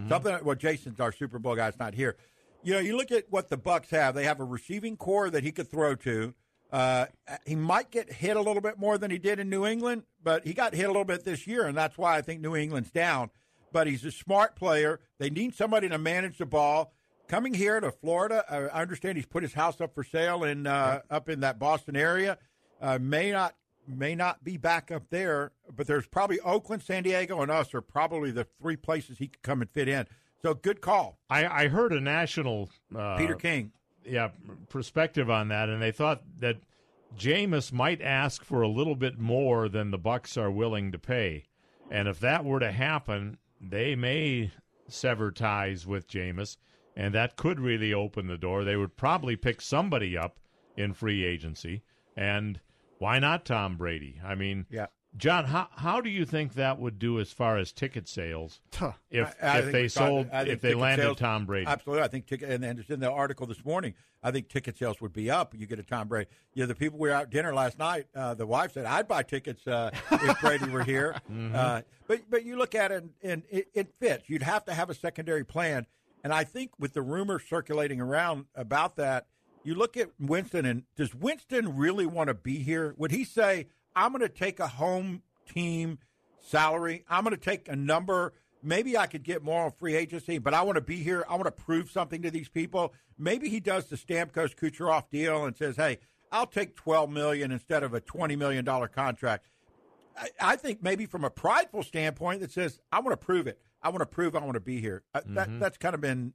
[0.08, 0.38] something.
[0.44, 1.68] Well, Jason's our Super Bowl guy.
[1.68, 2.16] It's not here.
[2.62, 4.14] You know, you look at what the Bucs have.
[4.14, 6.34] They have a receiving corps that he could throw to.
[6.70, 7.06] Uh,
[7.44, 10.46] he might get hit a little bit more than he did in New England, but
[10.46, 12.90] he got hit a little bit this year, and that's why I think New England's
[12.90, 13.30] down.
[13.72, 15.00] But he's a smart player.
[15.18, 16.94] They need somebody to manage the ball.
[17.28, 21.00] Coming here to Florida, I understand he's put his house up for sale in uh,
[21.10, 22.36] up in that Boston area.
[22.80, 23.54] Uh, may not
[23.86, 27.80] may not be back up there, but there's probably Oakland, San Diego, and us are
[27.80, 30.06] probably the three places he could come and fit in.
[30.42, 31.18] So good call.
[31.30, 33.72] I, I heard a national uh, Peter King.
[34.04, 34.28] yeah,
[34.68, 36.58] perspective on that, and they thought that
[37.16, 41.44] Jameis might ask for a little bit more than the Bucs are willing to pay,
[41.90, 44.50] and if that were to happen, they may
[44.88, 46.56] sever ties with Jameis,
[46.96, 48.64] and that could really open the door.
[48.64, 50.38] They would probably pick somebody up
[50.76, 51.82] in free agency,
[52.16, 52.60] and
[52.98, 54.20] why not Tom Brady?
[54.24, 54.86] I mean, yeah.
[55.14, 58.62] John, how how do you think that would do as far as ticket sales
[59.10, 61.66] if I- I if they sold I if they landed sales- Tom Brady?
[61.66, 63.92] Absolutely, I think ticket and, and it's in the article this morning.
[64.22, 65.52] I think ticket sales would be up.
[65.54, 66.30] You get a Tom Brady.
[66.54, 68.06] You know, the people we were out dinner last night.
[68.14, 71.54] Uh, the wife said, "I'd buy tickets uh, if Brady were here." Mhm.
[71.54, 74.30] uh, but but you look at it and, and it, it fits.
[74.30, 75.86] You'd have to have a secondary plan.
[76.22, 79.26] And I think with the rumors circulating around about that,
[79.64, 82.94] you look at Winston and does Winston really want to be here?
[82.96, 85.98] Would he say, "I'm going to take a home team
[86.42, 87.04] salary.
[87.08, 88.32] I'm going to take a number.
[88.62, 91.24] Maybe I could get more on free agency, but I want to be here.
[91.28, 92.94] I want to prove something to these people.
[93.18, 95.98] Maybe he does the stamp Stamkos Kucherov deal and says, "Hey,
[96.30, 99.46] I'll take 12 million instead of a 20 million dollar contract."
[100.16, 103.60] I, I think maybe from a prideful standpoint that says, "I want to prove it.
[103.82, 105.34] I want to prove I want to be here." Uh, Mhm.
[105.34, 106.34] That that's kind of been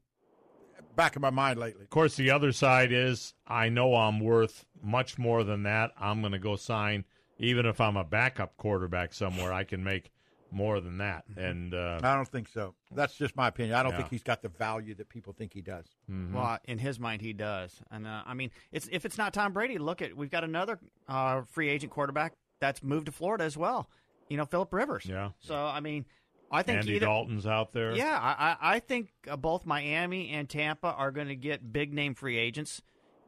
[0.95, 1.83] back in my mind lately.
[1.83, 5.91] Of course, the other side is I know I'm worth much more than that.
[5.99, 7.05] I'm going to go sign,
[7.37, 9.53] even if I'm a backup quarterback somewhere.
[9.53, 10.11] I can make
[10.49, 11.25] more than that.
[11.35, 12.73] And uh, I don't think so.
[12.95, 13.75] That's just my opinion.
[13.75, 13.97] I don't Yeah.
[13.97, 15.85] think he's got the value that people think he does.
[16.09, 16.31] mhm.
[16.31, 17.81] Well, in his mind, he does.
[17.91, 20.79] And uh, I mean, it's if it's not Tom Brady, look at we've got another
[21.07, 23.89] uh, free agent quarterback that's moved to Florida as well.
[24.29, 25.05] You know, Philip Rivers.
[25.05, 25.31] Yeah.
[25.39, 26.05] So I mean,
[26.51, 27.93] I think Andy either, Dalton's out there.
[27.93, 31.93] Yeah, I, I I think uh, both Miami and Tampa are going to get big
[31.93, 32.81] name free agents,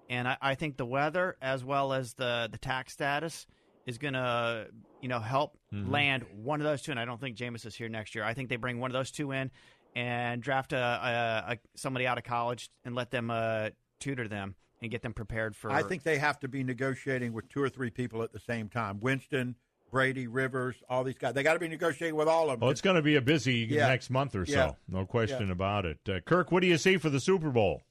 [0.09, 3.45] and I, I think the weather as well as the the tax status
[3.85, 4.67] is going to
[5.01, 5.91] you know help Mhm.
[5.91, 6.91] land one of those two.
[6.91, 8.23] And I don't think Jameis is here next year.
[8.23, 9.51] I think they bring one of those two in
[9.95, 13.69] and draft a, a, a somebody out of college and let them uh,
[13.99, 15.71] tutor them and get them prepared for.
[15.71, 18.69] I think they have to be negotiating with two or three people at the same
[18.69, 18.99] time.
[18.99, 19.55] Winston,
[19.91, 21.33] Brady, Rivers, all these guys.
[21.33, 22.67] They got to be negotiating with all of them.
[22.67, 23.87] Oh, it's going to be a busy Yeah.
[23.87, 24.51] next month or so.
[24.53, 24.71] Yeah.
[24.87, 25.53] No question Yeah.
[25.53, 25.97] about it.
[26.07, 27.81] Uh, Kirk, what do you see for the Super Bowl?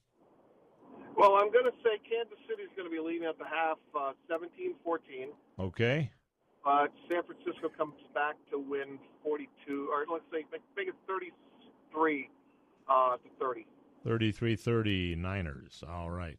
[1.16, 3.78] Well, I'm going to say Kansas City is going to be leading at the half,
[3.94, 5.30] uh, 17-14.
[5.58, 6.10] Okay.
[6.64, 12.30] But San Francisco comes back to win 42, or let's say make, make it 33
[12.88, 13.66] uh, to 30.
[14.04, 15.82] 33 30 Niners.
[15.88, 16.38] All right.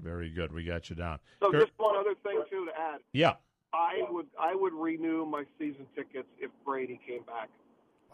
[0.00, 0.52] Very good.
[0.52, 1.20] We got you down.
[1.40, 3.00] So Kirk- just one other thing too to add.
[3.12, 3.34] yeah.
[3.76, 7.48] I would I would renew my season tickets if Brady came back.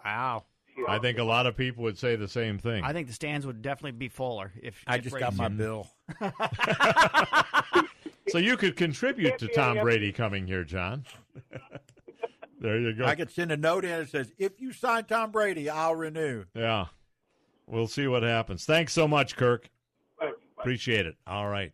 [0.05, 0.45] Wow.
[0.89, 2.83] I think a lot of people would say the same thing.
[2.83, 4.83] I think the stands would definitely be fuller if.
[4.87, 5.59] I if just Brady's got my here.
[5.59, 5.87] bill.
[8.29, 11.05] So you could contribute to Tom Brady coming here, John.
[12.61, 13.05] there you go.
[13.05, 16.45] I could send a note in that says, "If you sign Tom Brady, I'll renew."
[16.55, 16.87] Yeah.
[17.67, 18.65] We'll see what happens.
[18.65, 19.69] Thanks so much, Kirk.
[20.59, 21.17] Appreciate it.
[21.27, 21.73] All right.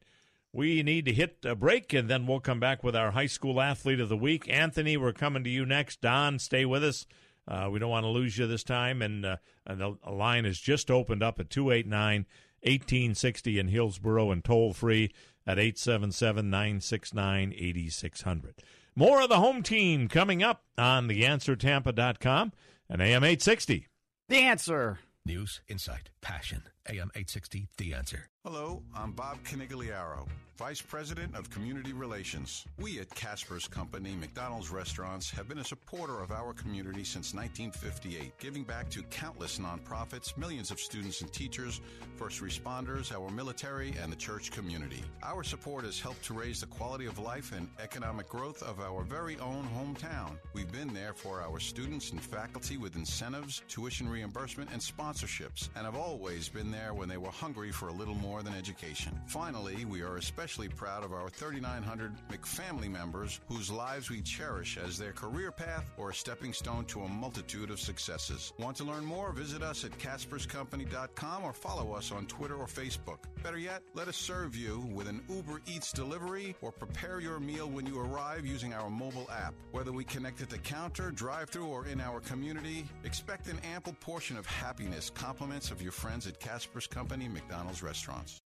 [0.59, 3.61] We need to hit a break, and then we'll come back with our high school
[3.61, 4.53] athlete of the week.
[4.53, 6.01] Anthony, we're coming to you next.
[6.01, 7.07] Don, stay with us.
[7.47, 9.01] Uh, we don't want to lose you this time.
[9.01, 12.27] And, uh, and the line has just opened up at 289
[12.63, 15.13] 1860 in Hillsboro and toll free
[15.47, 18.55] at 877 969 8600.
[18.97, 22.53] More of the home team coming up on theanswertampa.com
[22.91, 23.87] and AM 860.
[24.29, 24.99] The answer.
[25.25, 26.65] News, insight, passion.
[26.89, 28.29] AM 860, The Answer.
[28.45, 32.65] Hello, I'm Bob Canigliaro, Vice President of Community Relations.
[32.79, 38.39] We at Casper's Company, McDonald's Restaurants, have been a supporter of our community since 1958,
[38.39, 41.83] giving back to countless nonprofits, millions of students and teachers,
[42.17, 45.03] first responders, our military, and the church community.
[45.23, 49.03] Our support has helped to raise the quality of life and economic growth of our
[49.03, 50.39] very own hometown.
[50.55, 55.85] We've been there for our students and faculty with incentives, tuition reimbursement, and sponsorships, and
[55.85, 59.19] have always been there when they were hungry for a little more than education.
[59.27, 64.97] Finally, we are especially proud of our 3,900 McFamily members whose lives we cherish as
[64.97, 68.53] their career path or a stepping stone to a multitude of successes.
[68.59, 69.33] Want to learn more?
[69.33, 73.19] Visit us at CaspersCompany.com or follow us on Twitter or Facebook.
[73.43, 77.69] Better yet, let us serve you with an Uber Eats delivery or prepare your meal
[77.69, 79.55] when you arrive using our mobile app.
[79.73, 83.95] Whether we connect at the counter, drive through, or in our community, expect an ample
[84.01, 86.58] portion of happiness, compliments of your friends at Casper's
[86.91, 88.41] Company McDonald's restaurants.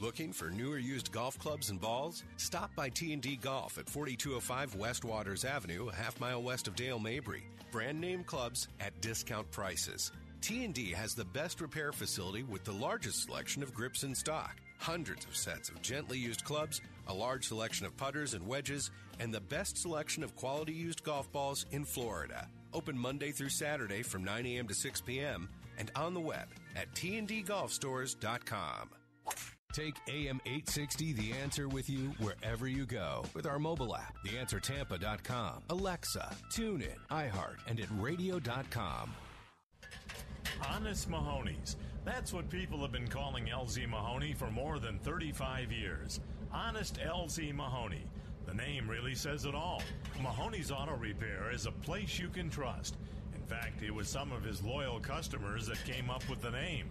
[0.00, 2.22] Looking for newer used golf clubs and balls?
[2.36, 6.98] Stop by T&D Golf at 4205 West Waters Avenue, a half mile west of Dale
[6.98, 7.42] Mabry.
[7.72, 10.12] Brand name clubs at discount prices.
[10.40, 14.56] T&D has the best repair facility with the largest selection of grips in stock.
[14.78, 19.34] Hundreds of sets of gently used clubs, a large selection of putters and wedges, and
[19.34, 22.48] the best selection of quality used golf balls in Florida.
[22.72, 24.68] Open Monday through Saturday from 9 a.m.
[24.68, 25.48] to 6 p.m.
[25.78, 28.90] and on the web at tndgolfstores.com.
[29.72, 35.62] Take AM 860 The Answer with you wherever you go with our mobile app, TheAnswerTampa.com,
[35.70, 39.14] Alexa, TuneIn, iHeart, and at radio.com.
[40.66, 41.76] Honest Mahoney's.
[42.04, 46.20] That's what people have been calling LZ Mahoney for more than 35 years.
[46.52, 48.06] Honest LZ Mahoney.
[48.46, 49.82] The name really says it all.
[50.22, 52.96] Mahoney's Auto Repair is a place you can trust.
[53.48, 56.90] In fact, it was some of his loyal customers that came up with the name.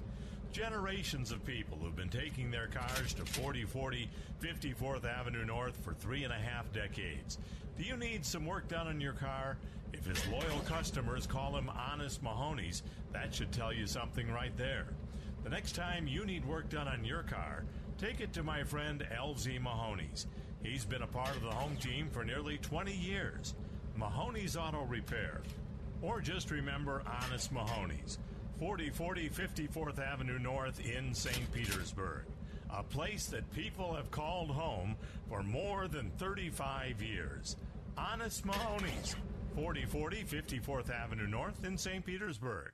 [0.51, 4.09] Generations of people who've been taking their cars to 4040
[4.41, 7.37] 54th Avenue North for three and a half decades.
[7.77, 9.57] Do you need some work done on your car?
[9.93, 12.81] If his loyal customers call him Honest Mahoney's,
[13.13, 14.87] that should tell you something right there.
[15.43, 17.65] The next time you need work done on your car,
[17.99, 20.25] take it to my friend LZ Mahoney's.
[20.63, 23.53] He's been a part of the home team for nearly 20 years.
[23.95, 25.41] Mahoney's Auto Repair.
[26.01, 28.19] Or just remember Honest Mahoney's.
[28.59, 31.51] 4040 54th Avenue North in St.
[31.53, 32.23] Petersburg.
[32.69, 34.95] A place that people have called home
[35.29, 37.55] for more than 35 years.
[37.97, 39.15] Honest Mahoney's.
[39.55, 42.05] 4040 54th Avenue North in St.
[42.05, 42.71] Petersburg.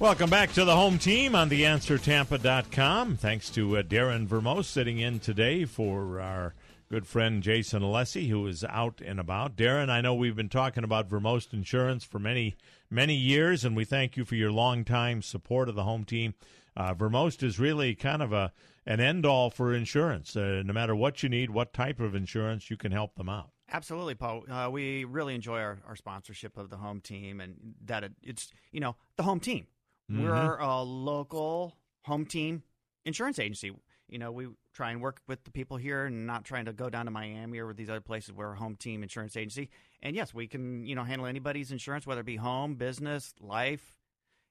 [0.00, 3.16] Welcome back to the home team on theanswertampa.com.
[3.16, 6.54] Thanks to uh, Darren Vermost sitting in today for our
[6.94, 9.56] good friend Jason Alessi, who is out and about.
[9.56, 12.54] Darren, I know we've been talking about Vermost Insurance for many,
[12.88, 16.34] many years, and we thank you for your longtime support of the home team.
[16.76, 18.52] Uh, Vermost is really kind of a
[18.86, 20.36] an end all for insurance.
[20.36, 23.50] Uh, no matter what you need, what type of insurance, you can help them out.
[23.72, 24.44] Absolutely, Paul.
[24.48, 27.56] Uh, we really enjoy our, our sponsorship of the home team, and
[27.86, 29.66] that it, it's you know the home team.
[30.08, 30.22] Mm-hmm.
[30.22, 32.62] We're a local home team
[33.04, 33.72] insurance agency.
[34.14, 36.88] You know, we try and work with the people here and not trying to go
[36.88, 38.32] down to Miami or with these other places.
[38.32, 39.70] where We're home team insurance agency.
[40.04, 43.98] And yes, we can, you know, handle anybody's insurance, whether it be home, business, life.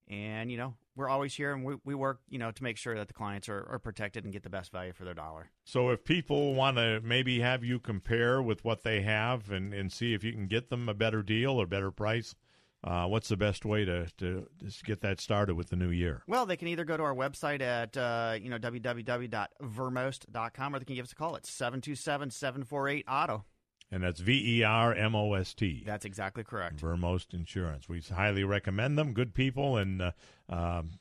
[0.09, 2.93] And, you know, we're always here and we, we work, you know, to make sure
[2.97, 5.49] that the clients are, are protected and get the best value for their dollar.
[5.63, 9.93] So if people want to maybe have you compare with what they have and, and
[9.93, 12.35] see if you can get them a better deal or better price,
[12.83, 16.21] uh, what's the best way to, to just get that started with the new year?
[16.27, 20.85] Well, they can either go to our website at uh, you know www.vermost.com or they
[20.85, 23.43] can give us a call at 727-748-AUTO.
[23.91, 25.83] And that's V E R M O S T.
[25.85, 26.79] That's exactly correct.
[26.79, 27.87] Vermost Insurance.
[27.87, 29.13] We highly recommend them.
[29.13, 30.11] Good people, and uh,
[30.49, 30.93] um,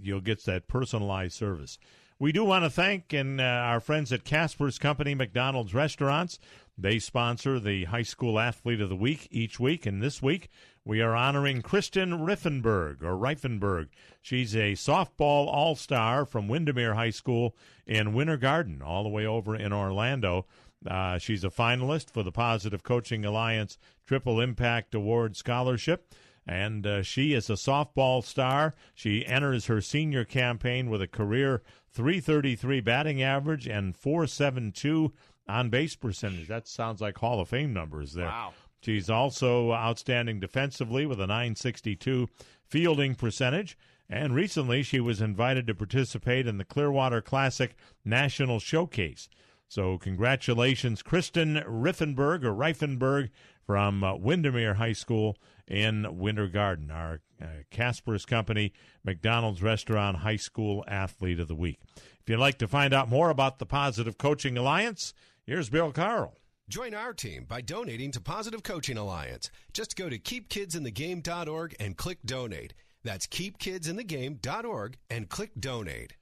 [0.00, 1.78] you'll get that personalized service.
[2.18, 6.38] We do want to thank and uh, our friends at Casper's Company McDonald's Restaurants.
[6.78, 10.48] They sponsor the High School Athlete of the Week each week, and this week
[10.84, 13.88] we are honoring Kristen Riffenberg or Reifenberg.
[14.22, 17.54] She's a softball all star from Windermere High School
[17.86, 20.46] in Winter Garden, all the way over in Orlando.
[20.86, 23.76] Uh, she's a finalist for the Positive Coaching Alliance
[24.06, 26.14] Triple Impact Award Scholarship.
[26.46, 28.74] And uh, she is a softball star.
[28.94, 31.62] She enters her senior campaign with a career
[31.92, 35.12] 333 batting average and 472
[35.48, 36.48] on base percentage.
[36.48, 38.26] That sounds like Hall of Fame numbers there.
[38.26, 38.52] Wow.
[38.82, 42.28] She's also outstanding defensively with a 962
[42.64, 43.78] fielding percentage.
[44.10, 47.74] And recently, she was invited to participate in the Clearwater Classic
[48.04, 49.28] National Showcase.
[49.68, 53.30] So, congratulations, Kristen Riffenberg or Reifenberg
[53.66, 60.36] from uh, Windermere High School in Winter Garden, our uh, Casper's Company McDonald's Restaurant High
[60.36, 61.78] School Athlete of the Week.
[61.96, 65.14] If you'd like to find out more about the Positive Coaching Alliance,
[65.46, 66.36] here's Bill Carl.
[66.68, 69.50] Join our team by donating to Positive Coaching Alliance.
[69.72, 72.74] Just go to keepkidsinthegame.org and click donate.
[73.04, 76.14] That's keepkidsinthegame.org and click donate.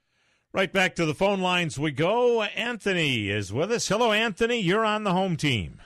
[0.53, 2.41] Right back to the phone lines we go.
[2.41, 3.87] Anthony is with us.
[3.87, 4.59] Hello, Anthony.
[4.59, 5.81] You're on the home team.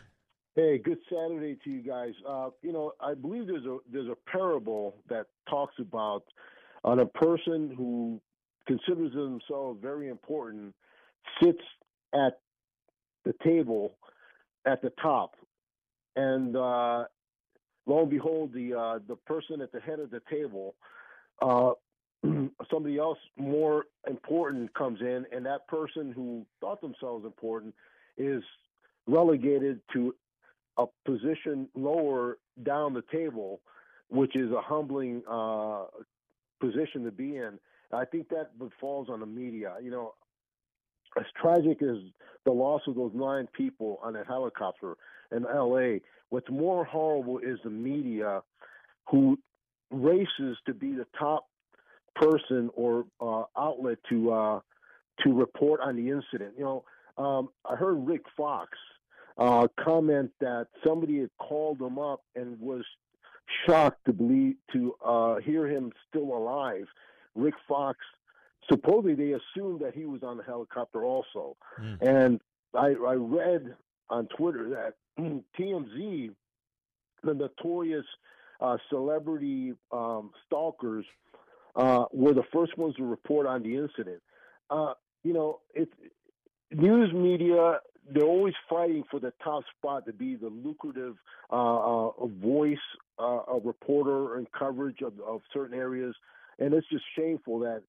[0.55, 2.13] Hey, good Saturday to you guys.
[2.27, 6.23] Uh, you know, I believe there's a there's a parable that talks about
[6.83, 8.21] on a person who
[8.65, 10.73] considers themselves very important
[11.43, 11.61] sits
[12.13, 12.39] at
[13.25, 13.95] the table
[14.65, 15.35] at the top,
[16.15, 17.05] and uh,
[17.85, 20.75] lo and behold, the uh, the person at the head of the table,
[21.41, 21.71] uh,
[22.71, 27.73] somebody else more important comes in, and that person who thought themselves important
[28.17, 28.43] is
[29.07, 30.15] relegated to
[30.77, 33.61] a position lower down the table,
[34.09, 35.85] which is a humbling uh,
[36.59, 37.59] position to be in.
[37.93, 39.75] I think that falls on the media.
[39.81, 40.13] You know,
[41.17, 41.97] as tragic as
[42.45, 44.95] the loss of those nine people on a helicopter
[45.31, 48.41] in L.A., what's more horrible is the media
[49.09, 49.37] who
[49.91, 51.45] races to be the top
[52.15, 54.59] person or uh, outlet to uh,
[55.23, 56.53] to report on the incident.
[56.57, 56.63] You
[57.17, 58.69] know, um, I heard Rick Fox
[59.37, 62.83] uh, comment that somebody had called him up and was
[63.65, 66.85] shocked to believe to uh, hear him still alive.
[67.35, 67.99] Rick Fox
[68.69, 72.01] supposedly they assumed that he was on the helicopter also, Mm.
[72.01, 72.41] and
[72.73, 73.75] I, I read
[74.09, 74.95] on Twitter that
[75.59, 76.31] TMZ,
[77.23, 78.05] the notorious
[78.61, 81.05] uh, celebrity um, stalkers,
[81.75, 84.21] uh, were the first ones to report on the incident.
[84.69, 84.93] Uh,
[85.23, 85.91] you know, it's
[86.71, 87.79] news media.
[88.09, 91.15] They're always fighting for the top spot to be the lucrative
[91.51, 92.77] uh, uh, voice,
[93.19, 96.15] uh, a reporter, and coverage of, of certain areas,
[96.59, 97.81] and it's just shameful that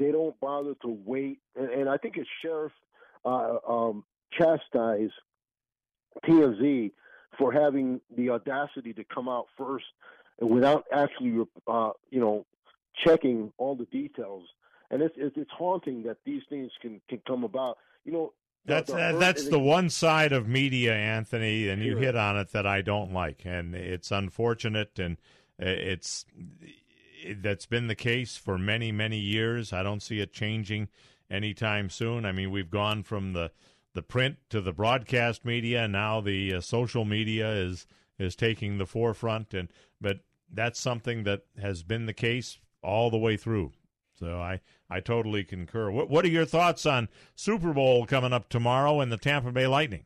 [0.00, 1.38] they don't bother to wait.
[1.54, 2.72] And, and I think it's Sheriff
[3.24, 5.10] uh, um, chastise
[6.24, 6.90] TMZ
[7.38, 9.84] for having the audacity to come out first
[10.40, 12.46] and without actually, uh, you know,
[13.04, 14.44] checking all the details.
[14.90, 17.78] And it's it's, it's haunting that these things can, can come about.
[18.04, 18.32] You know,
[18.64, 22.50] That's the uh, that's the one side of media, Anthony, and you hit on it
[22.52, 25.16] that I don't like, and it's unfortunate, and
[25.62, 26.24] uh, it's
[27.40, 29.72] that's been the case for many many years.
[29.72, 30.88] I don't see it changing
[31.30, 32.24] anytime soon.
[32.24, 33.52] I mean, we've gone from the
[33.94, 37.86] the print to the broadcast media, and now the uh, social media is
[38.18, 39.68] is taking the forefront, and
[40.00, 40.20] but
[40.52, 43.72] that's something that has been the case all the way through.
[44.18, 44.60] So I,
[44.90, 45.90] I totally concur.
[45.90, 49.66] What what are your thoughts on Super Bowl coming up tomorrow and the Tampa Bay
[49.66, 50.04] Lightning?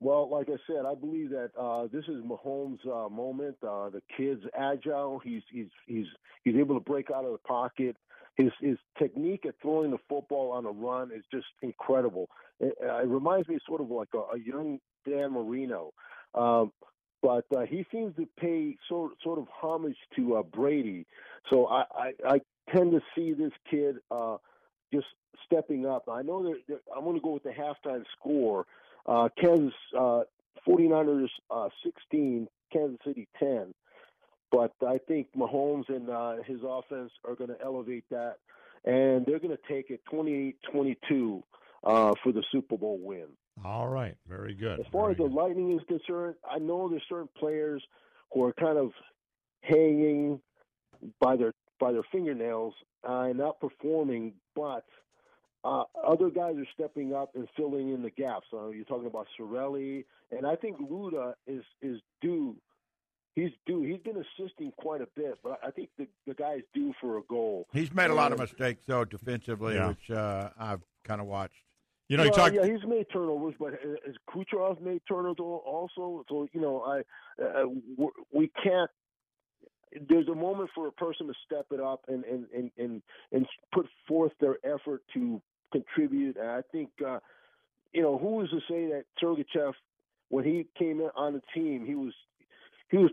[0.00, 3.56] Well, like I said, I believe that uh, this is Mahomes' uh, moment.
[3.62, 5.20] Uh, the kid's agile.
[5.22, 6.06] He's he's he's
[6.44, 7.96] he's able to break out of the pocket.
[8.36, 12.28] His his technique at throwing the football on a run is just incredible.
[12.60, 15.92] It, uh, it reminds me sort of like a, a young Dan Marino,
[16.34, 16.72] um,
[17.22, 21.06] but uh, he seems to pay sort sort of homage to uh, Brady.
[21.50, 22.40] So I, I I
[22.74, 24.38] tend to see this kid uh,
[24.94, 25.06] just
[25.46, 26.04] stepping up.
[26.10, 28.66] I know that that- I'm going to go with the halftime score.
[29.06, 30.22] Uh, Kansas uh,
[30.66, 33.74] 49ers uh, 16, Kansas City 10.
[34.50, 38.36] But I think Mahomes and uh, his offense are going to elevate that,
[38.84, 41.42] and they're going to take it 28-22
[41.84, 43.26] uh, for the Super Bowl win.
[43.64, 44.80] All right, very good.
[44.80, 47.82] As far as the Lightning is concerned, I know there's certain players
[48.32, 48.90] who are kind of
[49.62, 50.40] hanging
[51.20, 52.74] by their by their fingernails
[53.08, 54.84] uh, and not performing, but
[55.64, 58.46] uh, other guys are stepping up and filling in the gaps.
[58.52, 62.56] Uh, you're talking about Cirelli, and I think Luda is is due.
[63.34, 63.82] He's due.
[63.82, 67.22] He's been assisting quite a bit, but I think the the guy's due for a
[67.28, 67.66] goal.
[67.72, 69.88] He's made a lot of mistakes though defensively, Yeah.
[69.88, 71.54] which uh, I've kind of watched.
[72.08, 72.52] You know, well, talk.
[72.52, 76.24] yeah, he's made turnovers, but has Kucherov made turnovers also?
[76.28, 77.02] So you know, I
[77.40, 77.66] uh,
[78.32, 78.90] we can't.
[80.08, 83.46] There's a moment for a person to step it up and and and and, and
[83.72, 85.40] put forth their effort to
[85.72, 86.36] contribute.
[86.36, 87.18] And I think, uh,
[87.92, 89.72] you know, who was to say that Sergachev,
[90.28, 92.12] when he came in on the team, he was
[92.90, 93.10] he was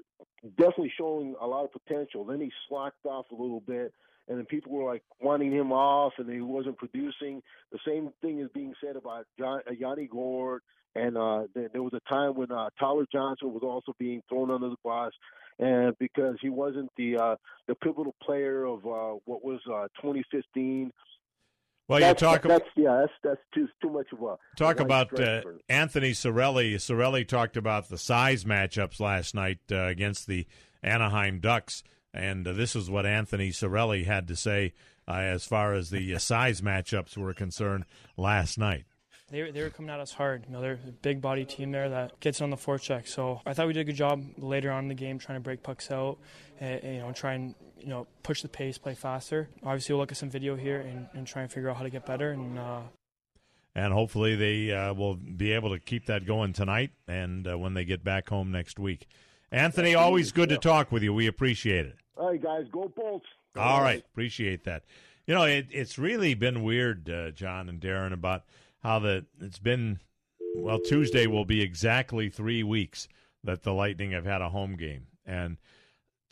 [0.57, 2.25] definitely showing a lot of potential.
[2.25, 3.93] Then he slacked off a little bit,
[4.27, 7.41] and then people were like wanting him off, and he wasn't producing.
[7.71, 10.61] The same thing is being said about John, uh, Yanni Gourde,
[10.95, 14.51] and uh, there, there was a time when uh, Tyler Johnson was also being thrown
[14.51, 15.11] under the bus,
[15.59, 17.35] and because he wasn't the uh,
[17.67, 20.91] the pivotal player of uh, what was uh, 2015.
[21.87, 25.41] Well, you talk That's yeah, that's that's too too much of a Talk about uh,
[25.69, 26.75] Anthony Cirelli.
[26.75, 30.45] Cirelli talked about the size matchups last night uh, against the
[30.83, 31.83] Anaheim Ducks,
[32.13, 34.73] and uh, this is what Anthony Cirelli had to say
[35.07, 37.85] uh, as far as the uh, size matchups were concerned
[38.17, 38.83] last night.
[39.29, 40.45] They were, they were coming at us hard.
[40.47, 43.07] You know, they're a big body team there that gets on the forecheck.
[43.07, 45.43] So I thought we did a good job later on in the game trying to
[45.43, 46.17] break pucks out,
[46.59, 49.49] and, and, you know, try and you know push the pace, play faster.
[49.63, 51.89] Obviously, we'll look at some video here and, and try and figure out how to
[51.89, 52.31] get better.
[52.31, 52.81] And uh,
[53.75, 57.73] and hopefully they uh, will be able to keep that going tonight and uh, when
[57.73, 59.07] they get back home next week.
[59.51, 61.13] Anthony, always good to talk with you.
[61.13, 61.95] We appreciate it.
[62.17, 63.27] All right, guys, go Bolts.
[63.55, 64.83] All right, appreciate that.
[65.25, 68.43] You know, it, it's really been weird, uh, John and Darren, about
[68.79, 69.99] how the it's been.
[70.55, 73.07] Well, Tuesday will be exactly three weeks
[73.43, 75.57] that the Lightning have had a home game, and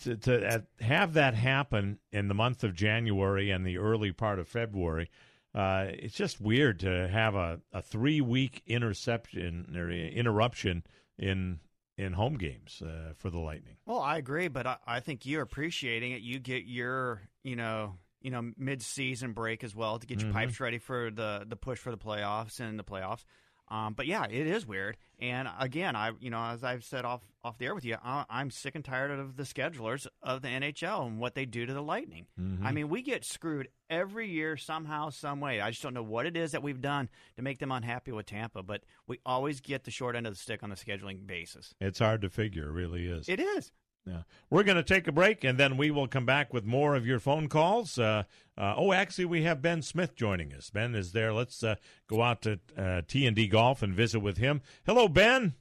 [0.04, 4.48] to, to have that happen in the month of January and the early part of
[4.48, 5.10] February,
[5.54, 10.84] uh, it's just weird to have a, a three week interception or interruption
[11.18, 11.60] in
[11.98, 13.78] in home games uh, for the Lightning.
[13.86, 16.22] Well, I agree, but I, I think you're appreciating it.
[16.22, 17.96] You get your, you know,
[18.26, 20.34] you know, mid-season break as well to get your Mhm.
[20.34, 23.24] pipes ready for the the push for the playoffs and the playoffs.
[23.68, 24.96] Um, but yeah, it is weird.
[25.20, 28.24] And again, I, you know, as I've said off off the air with you, I,
[28.30, 31.74] I'm sick and tired of the schedulers of the NHL and what they do to
[31.74, 32.28] the Lightning.
[32.40, 32.64] Mhm.
[32.64, 35.62] I mean, we get screwed every year somehow, some way.
[35.62, 38.26] I just don't know what it is that we've done to make them unhappy with
[38.28, 41.74] Tampa, but we always get the short end of the stick on the scheduling basis.
[41.80, 43.28] It's hard to figure, it really is.
[43.30, 43.72] It is.
[44.06, 44.22] Yeah.
[44.52, 47.08] We're going to take a break, and then we will come back with more of
[47.08, 47.98] your phone calls.
[47.98, 48.24] Uh,
[48.56, 50.70] uh, oh, actually, we have Ben Smith joining us.
[50.70, 51.34] Ben is there.
[51.34, 51.76] Let's uh,
[52.08, 54.62] go out to uh, T&D Golf and visit with him.
[54.86, 55.56] Hello, Ben.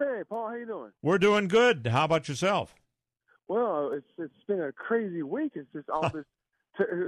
[0.00, 0.90] Hey, Paul, how you doing?
[1.02, 1.86] We're doing good.
[1.86, 2.74] How about yourself?
[3.46, 5.52] Well, it's it's been a crazy week.
[5.54, 6.24] It's just all this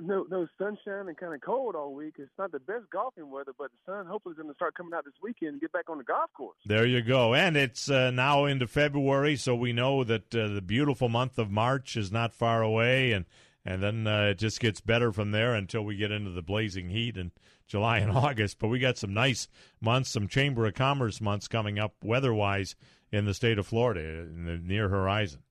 [0.03, 2.15] no no sunshine and kind of cold all week.
[2.19, 4.95] It's not the best golfing weather, but the sun hopefully is going to start coming
[4.95, 6.57] out this weekend and get back on the golf course.
[6.67, 7.35] There you go.
[7.35, 11.51] And it's uh, now into February, so we know that uh, the beautiful month of
[11.51, 13.25] March is not far away, and
[13.65, 16.89] and then uh, it just gets better from there until we get into the blazing
[16.91, 17.31] heat in
[17.67, 18.59] July and August.
[18.59, 19.49] But we got some nice
[19.81, 22.75] months, some Chamber of Commerce months coming up weather-wise
[23.13, 25.43] in the state of Florida, in the near horizon.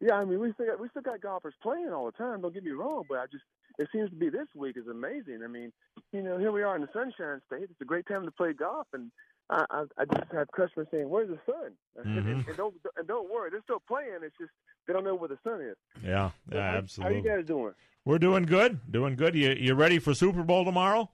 [0.00, 2.42] Yeah, I mean we still got we still got golfers playing all the time.
[2.42, 3.44] Don't get me wrong, but I just
[3.78, 5.40] it seems to be this week is amazing.
[5.44, 5.72] I mean,
[6.12, 7.64] you know, here we are in the Sunshine State.
[7.64, 9.10] It's a great time to play golf, and
[9.50, 11.72] I I, I just have customers saying, "Where's the sun?"
[12.04, 12.48] and, Mhm.
[12.48, 14.18] and don't and don't worry, they're still playing.
[14.22, 14.50] It's just
[14.86, 15.76] they don't know where the sun is.
[16.04, 17.20] Yeah, yeah, how- absolutely.
[17.20, 17.72] How you guys doing?
[18.04, 19.34] We're doing good, doing good.
[19.34, 21.10] You you ready for Super Bowl tomorrow?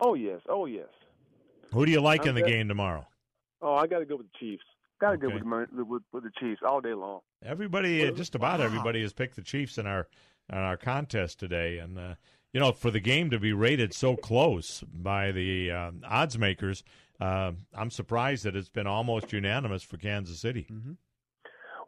[0.00, 0.88] Oh yes, oh yes.
[1.72, 3.06] Who do you like I'm in the game tomorrow?
[3.62, 4.64] Oh, I got to go with the Chiefs.
[5.00, 5.34] Got to go Okay.
[5.34, 7.20] with, my, with with the Chiefs all day long.
[7.44, 10.06] Everybody, uh, just about everybody, has picked the Chiefs in our
[10.50, 12.14] in our contest today, and uh,
[12.52, 16.84] you know, for the game to be rated so close by the uh, odds makers,
[17.20, 20.68] uh, I'm surprised that it's been almost unanimous for Kansas City.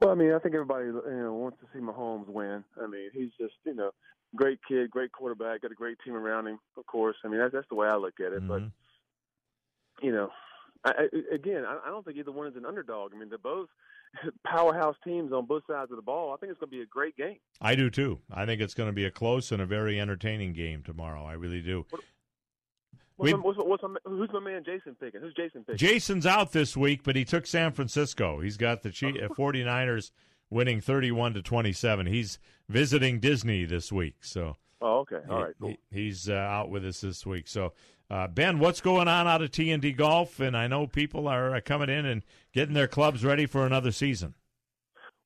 [0.01, 2.65] Well, I mean, I think everybody you know wants to see Mahomes win.
[2.83, 3.91] I mean, he's just you know
[4.35, 6.59] great kid, great quarterback, got a great team around him.
[6.77, 8.47] Of course, I mean that's that's the way I look at it.
[8.47, 8.63] But
[10.03, 10.31] you know,
[10.87, 13.13] I, again, I, I don't think either one is an underdog.
[13.15, 13.69] I mean, they're both
[14.47, 16.33] powerhouse teams on both sides of the ball.
[16.33, 17.37] I think it's going to be a great game.
[17.61, 18.21] I do too.
[18.33, 21.25] I think it's going to be a close and a very entertaining game tomorrow.
[21.25, 21.87] I really do.
[23.17, 25.21] What's, my, what's, my- what's my, who's my man Jason picking?
[25.21, 25.79] Who's Jason picking?
[25.79, 28.41] Jason's out this week, but he took San Francisco.
[28.41, 30.11] He's got the Chief, uh, 49ers
[30.51, 32.07] winning 31 to 27.
[32.07, 32.39] He's
[32.69, 35.21] visiting Disney this week, so Oh, okay.
[35.31, 35.55] All right.
[35.59, 35.75] he- Cool.
[35.91, 37.49] he's uh, out with us this week.
[37.49, 37.73] So,
[38.11, 40.41] uh, Ben, what's going on out of T and D Golf?
[40.41, 42.23] And I know people are uh, coming in and
[42.53, 44.35] getting their clubs ready for another season.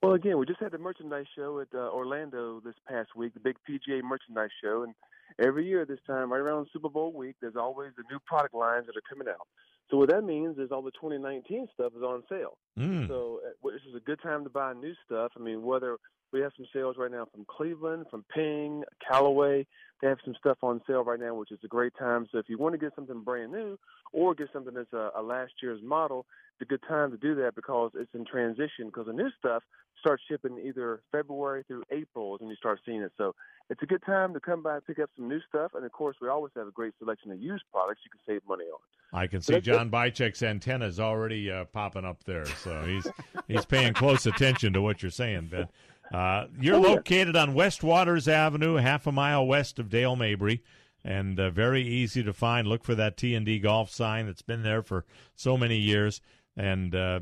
[0.03, 3.41] Well, again, we just had the merchandise show at uh, Orlando this past week, the
[3.41, 4.95] big PGA merchandise show, and
[5.39, 8.87] every year this time, right around Super Bowl week, there's always the new product lines
[8.87, 9.47] that are coming out.
[9.91, 12.57] So what that means is all the 2019 stuff is on sale.
[12.79, 13.09] Mm.
[13.09, 15.33] So uh, this is a good time to buy new stuff.
[15.37, 15.99] I mean, whether
[16.33, 19.67] we have some sales right now from Cleveland, from Ping, Callaway,
[20.01, 22.27] they have some stuff on sale right now, which is a great time.
[22.33, 23.79] So if you want to get something brand new
[24.13, 26.27] or get something that's a, a last year's model,
[26.59, 28.87] it's a good time to do that because it's in transition.
[28.87, 29.63] Because the new stuff
[30.01, 33.13] starts shipping either February through April is when you start seeing it.
[33.19, 33.35] So
[33.69, 35.73] it's a good time to come by and pick up some new stuff.
[35.75, 38.49] And of course, we always have a great selection of used products you can save
[38.49, 38.81] money on.
[39.13, 39.61] I can see.
[39.61, 43.07] John Bychek's antennas already uh, popping up there, so he's
[43.49, 45.67] he's paying close attention to what you're saying, Ben.
[46.13, 46.89] Uh, you're Oh, yeah.
[46.95, 50.63] located on West Waters Avenue, half a mile west of Dale Mabry,
[51.05, 52.67] and uh, very easy to find.
[52.67, 55.05] Look for that T and D golf sign that's been there for
[55.37, 56.21] so many years,
[56.57, 57.21] and uh,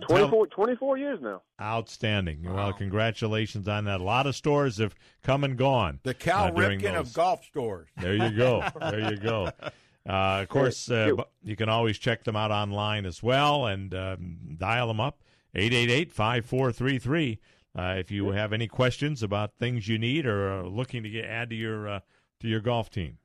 [0.00, 1.42] 24, 24 years now.
[1.60, 2.42] outstanding.
[2.52, 4.00] Well, congratulations on that.
[4.00, 6.00] A lot of stores have come and gone.
[6.02, 7.08] The Cal uh, Ripken those.
[7.08, 7.88] of golf stores.
[8.00, 8.62] There you go.
[8.80, 9.50] There you go.
[10.08, 13.94] Uh, of course, uh, bu- you can always check them out online as well and
[13.94, 15.20] um, dial them up
[15.54, 17.38] 888-5433
[17.78, 21.24] uh, if you have any questions about things you need or are looking to get
[21.24, 22.00] add to your uh,
[22.40, 23.18] to your golf team.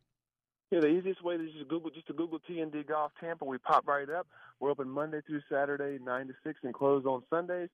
[0.71, 3.45] Yeah, the easiest way is just Google just to Google TND Golf Tampa.
[3.45, 4.27] We pop right up.
[4.59, 7.69] We're open Monday through Saturday, nine to six, and closed on Sundays.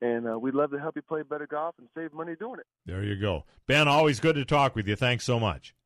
[0.00, 2.66] And uh, we'd love to help you play better golf and save money doing it.
[2.84, 3.44] There you go.
[3.68, 4.96] Ben, always good to talk with you.
[4.96, 5.76] Thanks so much.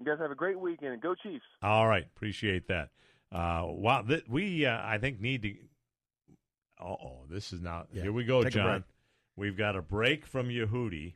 [0.00, 0.94] You guys have a great weekend.
[0.94, 1.44] and Go Chiefs!
[1.62, 2.90] All right, appreciate that.
[3.30, 5.54] Uh, wow, th- we uh, I think need to.
[6.80, 7.88] Oh, this is not.
[7.92, 8.84] Yeah, Here we go, take a John.
[9.36, 11.14] We've got a break from Yehudi,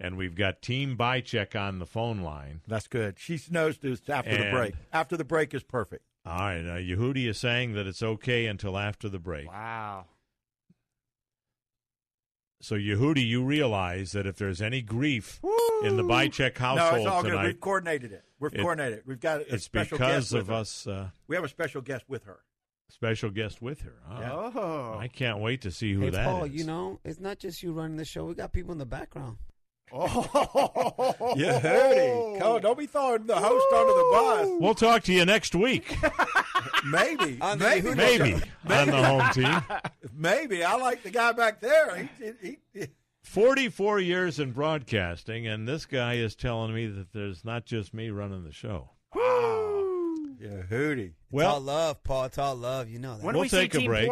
[0.00, 2.62] and we've got Team Bycheck on the phone line.
[2.66, 3.16] That's good.
[3.18, 4.74] She knows this after the break.
[4.92, 6.04] After the break is perfect.
[6.26, 9.46] All right, Now, Yehudi is saying that it's okay until after the break.
[9.46, 10.06] Wow.
[12.62, 15.38] So Yehudi, you realize that if there's any grief
[15.82, 17.42] in the Bycheck No, household it's all good.
[17.44, 18.24] We've coordinated it.
[18.40, 19.06] We've it- coordinated it.
[19.06, 20.86] We've got a it's special because guest of us.
[20.86, 22.38] Uh, We have a special guest with her.
[22.88, 23.94] Special guest with her.
[24.10, 24.96] Oh.
[24.98, 26.52] I can't wait to see who hey, that Paul, is.
[26.52, 28.24] you know, it's not just you running the show.
[28.26, 29.36] We got people in the background.
[29.92, 32.40] Oh, yeah, Hootie.
[32.40, 34.48] Come, don't be throwing the host under the bus.
[34.60, 35.96] We'll talk to you next week.
[36.86, 38.32] Maybe, On the- maybe, who Maybe
[38.68, 39.62] on the home team.
[40.14, 40.64] maybe.
[40.64, 42.08] I like the guy back there.
[42.18, 42.86] He, he, he,
[43.22, 48.10] 44 years in broadcasting, and this guy is telling me that there's not just me
[48.10, 48.90] running the show.
[50.44, 51.12] Yeah, Hootie.
[51.30, 52.24] Well- it's all love, Paul.
[52.24, 52.88] It's all love.
[52.88, 53.34] You know that.
[53.34, 54.10] we'll take a break,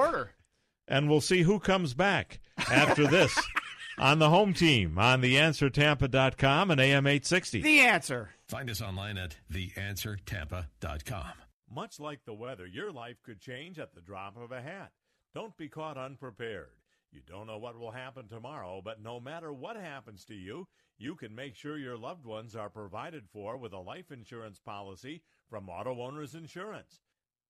[0.89, 2.41] and we'll see who comes back
[2.71, 3.39] after this
[3.99, 7.61] on the home team on theanswertampa.com and AM 860.
[7.61, 8.31] The answer.
[8.49, 11.33] Find us online at theanswertampa.com.
[11.71, 14.93] Much like the weather, your life could change at the drop of a hat.
[15.35, 16.69] Don't be caught unprepared.
[17.11, 20.67] You don't know what will happen tomorrow, but no matter what happens to you,
[20.99, 25.23] you can make sure your loved ones are provided for with a life insurance policy
[25.53, 27.03] from Auto Owners Insurance.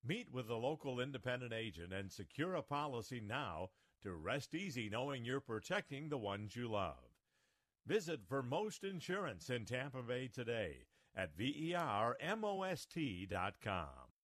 [0.05, 3.69] Meet with a local independent agent and secure a policy now
[4.03, 6.97] to rest easy knowing you're protecting the ones you love.
[7.87, 12.49] Visit Vermost Insurance in Tampa Bay today at vermost.com.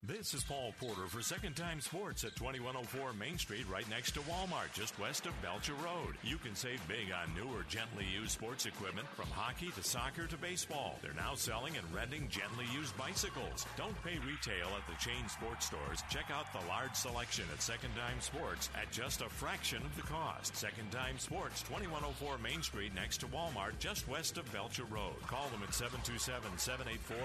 [0.06, 4.20] This is Paul Porter for Second Time Sports at 2104 Main Street, right next to
[4.20, 6.14] Walmart, just west of Belcher Road.
[6.22, 10.28] You can save big on new or gently used sports equipment from hockey to soccer
[10.28, 10.98] to baseball.
[11.02, 13.66] They're now selling and renting gently used bicycles.
[13.76, 16.04] Don't pay retail at the chain sports stores.
[16.08, 20.06] Check out the large selection at Second Time Sports at just a fraction of the
[20.06, 20.56] cost.
[20.56, 25.18] Second Time Sports, 2104 Main Street, next to Walmart, just west of Belcher Road.
[25.26, 27.18] Call them at 727 784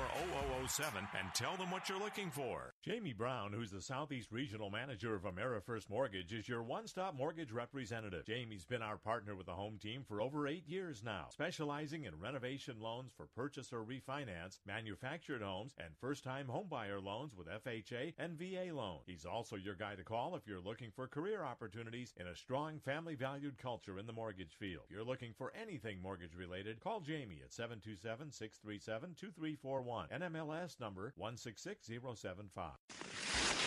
[0.67, 2.62] 0007 and tell them what you're looking for.
[2.83, 7.51] Jamie Brown, who's the Southeast Regional Manager of AmeriFirst Mortgage, is your one stop mortgage
[7.51, 8.25] representative.
[8.25, 12.19] Jamie's been our partner with the home team for over eight years now, specializing in
[12.19, 18.13] renovation loans for purchase or refinance, manufactured homes, and first time homebuyer loans with FHA
[18.17, 19.03] and VA loans.
[19.05, 22.79] He's also your guy to call if you're looking for career opportunities in a strong
[22.79, 24.83] family valued culture in the mortgage field.
[24.85, 30.07] If you're looking for anything mortgage related, call Jamie at 727 637 2341.
[30.09, 32.52] NMLS number 166075.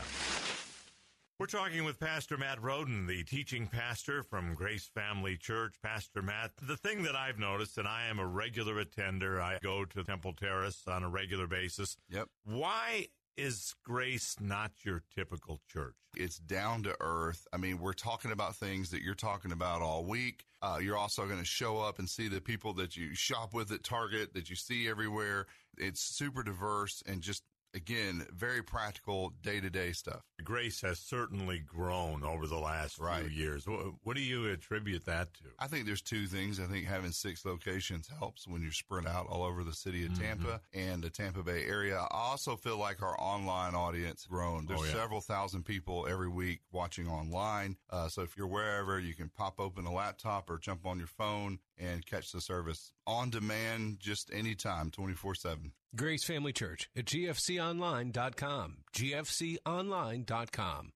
[1.38, 5.76] We're talking with Pastor Matt Roden, the teaching pastor from Grace Family Church.
[5.84, 9.84] Pastor Matt, the thing that I've noticed, and I am a regular attender, I go
[9.84, 11.98] to Temple Terrace on a regular basis.
[12.10, 12.30] Yep.
[12.46, 15.96] Why is Grace not your typical church?
[16.16, 17.46] It's down to earth.
[17.52, 20.46] I mean, we're talking about things that you're talking about all week.
[20.66, 23.72] Uh, you're also going to show up and see the people that you shop with
[23.72, 25.46] at Target, that you see everywhere.
[25.78, 27.44] It's super diverse and just
[27.76, 30.22] again, very practical day to day stuff.
[30.44, 33.26] Grace has certainly grown over the last Right.
[33.26, 33.68] few years.
[33.68, 35.44] What, what do you attribute that to?
[35.60, 36.60] I think there's two things.
[36.60, 40.12] I think having six locations helps when you're spread out all over the city of
[40.12, 40.24] Mm-hmm.
[40.24, 41.98] Tampa and the Tampa Bay area.
[42.00, 44.66] I also feel like our online audience has grown.
[44.66, 44.94] There's Oh, yeah.
[44.94, 47.76] several thousand people every week watching online.
[47.90, 51.08] Uh, so if you're wherever, you can pop open a laptop or jump on your
[51.08, 55.72] phone and catch the service on demand just anytime, 24 7.
[55.96, 58.78] Grace Family Church at gfconline.com.
[58.94, 60.92] gfconline.com.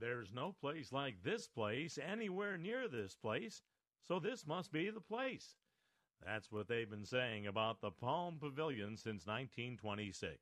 [0.00, 3.62] There's no place like this place anywhere near this place,
[4.06, 5.56] so this must be the place.
[6.24, 10.36] That's what they've been saying about the Palm Pavilion since 1926.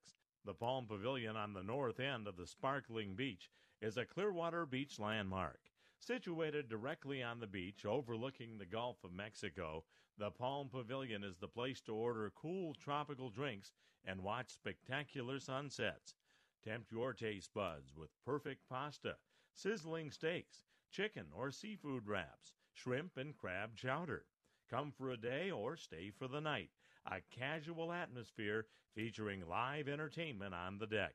[0.45, 3.51] The Palm Pavilion on the north end of the sparkling beach
[3.81, 5.59] is a Clearwater Beach landmark.
[5.99, 9.85] Situated directly on the beach overlooking the Gulf of Mexico,
[10.19, 13.73] the Palm Pavilion is the place to order cool tropical drinks
[14.05, 16.15] and watch spectacular sunsets.
[16.63, 19.17] Tempt your taste buds with perfect pasta,
[19.53, 24.27] sizzling steaks, chicken or seafood wraps, shrimp and crab chowder.
[24.69, 26.71] Come for a day or stay for the night.
[27.07, 31.15] A casual atmosphere featuring live entertainment on the deck.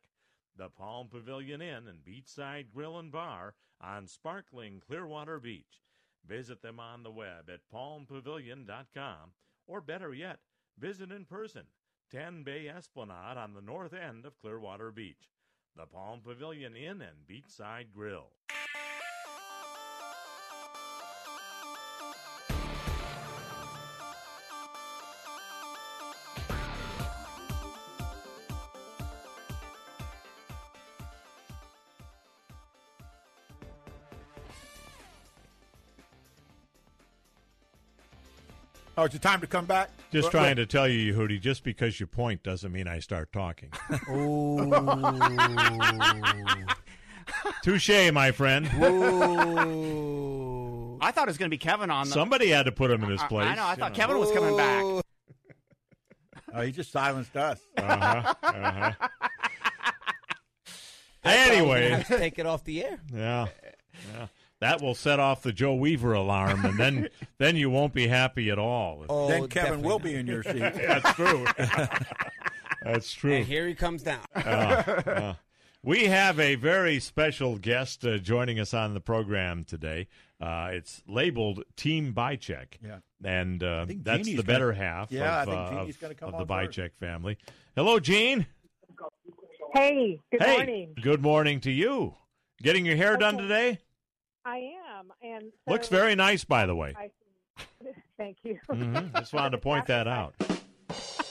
[0.58, 5.82] The Palm Pavilion Inn and Beachside Grill and Bar on sparkling Clearwater Beach.
[6.28, 9.32] Visit them on the web at palmpavilion.com
[9.68, 10.40] or better yet,
[10.78, 11.64] visit in person,
[12.12, 15.30] 10 Bay Esplanade on the north end of Clearwater Beach.
[15.76, 18.32] The Palm Pavilion Inn and Beachside Grill.
[39.02, 39.90] Oh, it's time to come back.
[40.12, 43.34] Just What- trying to tell you, Yehudi, just because you point doesn't mean I start
[43.34, 43.72] talking.
[47.64, 48.68] Touche, my friend.
[51.02, 52.14] I thought it was going to be Kevin on the.
[52.14, 53.56] Somebody had to put him in his I- I place.
[53.56, 54.84] know, I thought you Kevin was coming back.
[56.54, 57.62] Oh, he just silenced us.
[57.78, 58.92] Uh-huh, uh-huh.
[61.24, 63.00] That's why I was gonna Anyway, take it off the air.
[63.14, 63.48] yeah,
[64.14, 64.28] yeah,
[64.62, 68.50] that will set off the Joe Weaver alarm, and then then you won't be happy
[68.50, 69.04] at all.
[69.10, 70.60] Oh, then Kevin definitely will be in your seat.
[70.60, 71.46] That's true.
[72.84, 73.34] That's true.
[73.34, 74.22] And here he comes down.
[74.36, 75.34] Uh, uh,
[75.84, 80.08] we have a very special guest uh, joining us on the program today.
[80.40, 82.78] Uh, it's labeled Team Bycheck.
[82.84, 82.98] Yeah.
[83.24, 86.02] And uh, that's Jeannie's the better gonna- half Yeah, of, I think uh, Jeannie's of-
[86.02, 86.78] gonna come of the on first.
[86.80, 87.38] Bycheck family.
[87.76, 88.48] Hello, Gene.
[89.74, 90.96] Hey, good hey, morning.
[91.02, 92.16] Good morning to you.
[92.64, 93.80] Getting your hair done today?
[94.46, 96.94] I am, and Looks very nice, by the way.
[96.98, 97.10] I,
[98.18, 98.58] thank you.
[98.70, 100.34] Mhm, Just wanted to point that out.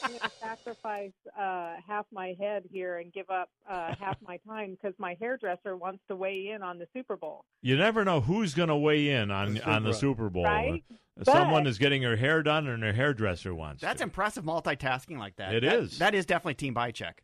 [0.02, 4.38] I'm going to sacrifice uh, half my head here and give up uh, half my
[4.48, 7.44] time because my hairdresser wants to weigh in on the Super Bowl.
[7.60, 10.44] You never know who's going to weigh in on The on the Super- Super Bowl.
[10.44, 10.82] Right?
[11.24, 13.82] Someone But- is getting her hair done, and her hairdresser wants.
[13.82, 14.04] That's to.
[14.04, 15.54] impressive multitasking like that.
[15.54, 15.92] It It is.
[15.92, 15.98] is.
[15.98, 17.14] That is definitely team Bycheck.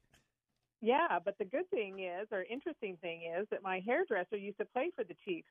[0.82, 4.66] Yeah, but the good thing is, or interesting thing is, that my hairdresser used to
[4.66, 5.48] play for the Chiefs.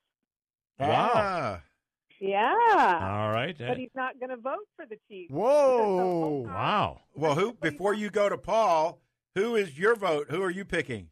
[0.79, 1.11] Wow.
[1.13, 1.61] Ah.
[2.19, 2.99] Yeah.
[3.01, 3.55] All right.
[3.57, 5.31] But he's not going to vote for the Chiefs.
[5.31, 6.43] Whoa!
[6.45, 7.01] Wow.
[7.13, 7.53] Well, who?
[7.53, 9.01] Before you go to Paul,
[9.35, 10.27] who is your vote?
[10.29, 11.09] Who are you picking?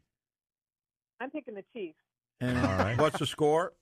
[1.20, 1.98] I'm picking the Chiefs.
[2.40, 2.98] And All right.
[2.98, 3.72] what's the score?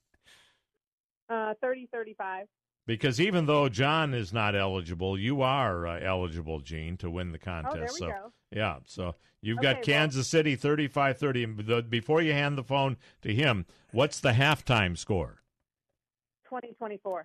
[1.30, 2.42] Uh, 30-35.
[2.86, 7.38] Because even though John is not eligible, you are uh, eligible, Gene, to win the
[7.38, 7.74] contest.
[7.76, 8.32] Oh, there we so, go.
[8.50, 8.76] yeah.
[8.86, 11.44] So you've Okay, got well- Kansas City 35 30.
[11.44, 15.41] And the- Before you hand the phone to him, what's the halftime score?
[16.52, 17.22] 20-24.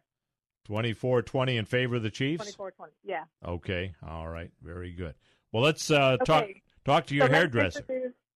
[0.66, 2.56] 24 20 in favor of the Chiefs?
[2.58, 2.72] 24-20.
[3.04, 3.24] Yeah.
[3.46, 3.94] Okay.
[4.08, 4.52] All right.
[4.62, 5.16] Very good.
[5.52, 6.62] Well, let's uh, talk Okay.
[6.84, 7.86] talk to your So hairdresser.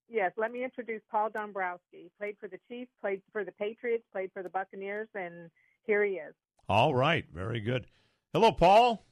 [0.10, 2.10] Yes, let me introduce Paul Dombroski.
[2.20, 5.50] Played for the Chiefs, played for the Patriots, played for the Buccaneers, and
[5.86, 6.34] here he is.
[6.70, 7.26] All right.
[7.34, 7.86] Very good.
[8.34, 9.06] Hello, Paul.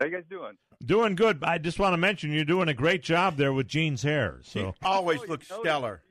[0.00, 0.56] How you guys doing?
[0.84, 1.42] Doing good.
[1.44, 4.40] I just want to mention you're doing a great job there with Gene's hair.
[4.42, 6.02] So Always Oh, looks stellar.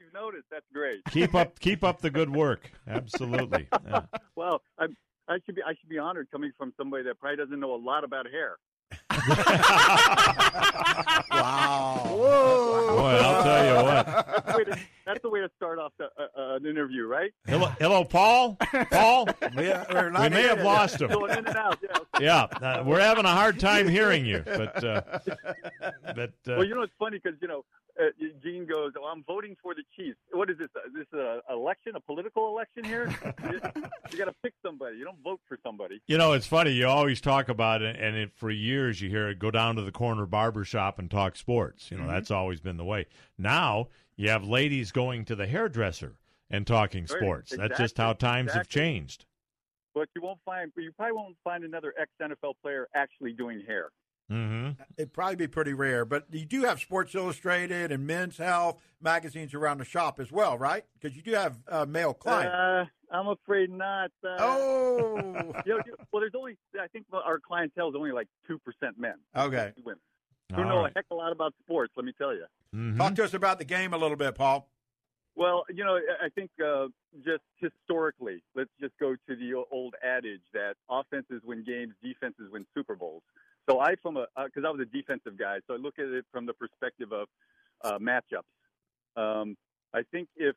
[0.41, 0.49] You've.
[0.51, 1.03] That's great.
[1.11, 2.71] keep up keep up the good work.
[2.87, 3.67] Absolutely.
[3.85, 4.01] Yeah.
[4.35, 4.87] well, I,
[5.27, 7.77] I should be I should be honored coming from somebody that probably doesn't know a
[7.77, 8.57] lot about hair.
[11.31, 12.03] Wow.
[12.07, 12.97] Whoa.
[12.97, 14.05] Boy, I'll tell you what.
[14.05, 17.05] That's the way to, that's the way to start off the, uh, uh, an interview,
[17.07, 17.31] right?
[17.47, 18.57] Hello, hello, Paul.
[18.91, 19.27] Paul.
[19.55, 21.09] Yeah, we're we may have lost him.
[21.09, 21.79] Going in and out.
[21.81, 21.97] Yeah.
[22.19, 25.01] Yeah, uh, we're having a hard time hearing you, but uh,
[26.15, 27.63] but uh, well, you know it's funny because you know
[27.99, 28.05] uh,
[28.43, 30.69] Gene goes, oh, "I'm voting for the Chiefs." What is this?
[30.87, 33.07] Is this an election, a political election here?
[33.51, 33.59] you
[34.11, 34.97] you got to pick somebody.
[34.97, 36.01] You don't vote for somebody.
[36.07, 36.71] You know, it's funny.
[36.71, 39.81] You always talk about it, and it, for years you hear it go down to
[39.81, 41.91] the corner barber shop and talk sports.
[41.91, 42.09] You know, Mhm.
[42.09, 43.05] that's always been the way.
[43.37, 46.15] Now you have ladies going to the hairdresser
[46.49, 47.53] and talking Right, sports.
[47.55, 49.25] That's just how exactly, times have changed.
[49.93, 50.71] But you won't find.
[50.77, 53.89] You probably won't find another ex NFL player actually doing hair.
[54.29, 54.81] Mm-hmm.
[54.97, 59.53] It'd probably be pretty rare, but you do have Sports Illustrated and Men's Health magazines
[59.53, 60.85] around the shop as well, right?
[60.99, 62.53] Because you do have uh, male clients.
[62.53, 64.09] Uh, I'm afraid not.
[64.23, 65.17] Uh, oh,
[65.65, 66.57] you know, you- well, there's only.
[66.81, 69.15] I think our clientele is only like two percent men.
[69.35, 69.73] Okay.
[69.83, 69.99] women
[70.55, 70.91] who All know right.
[70.95, 71.91] a heck of a lot about sports.
[71.97, 72.45] Let me tell you.
[72.75, 72.97] Mm-hmm.
[72.97, 74.69] Talk to us about the game a little bit, Paul.
[75.35, 76.87] Well, you know, I- I think uh,
[77.25, 82.65] just historically, let's just go to the old adage that offenses win games, defenses win
[82.73, 83.23] Super Bowls.
[83.69, 86.25] So I, from a, because I was a defensive guy, so I look at it
[86.31, 87.27] from the perspective of
[87.83, 88.41] uh, matchups.
[89.15, 89.55] Um,
[89.93, 90.55] I think if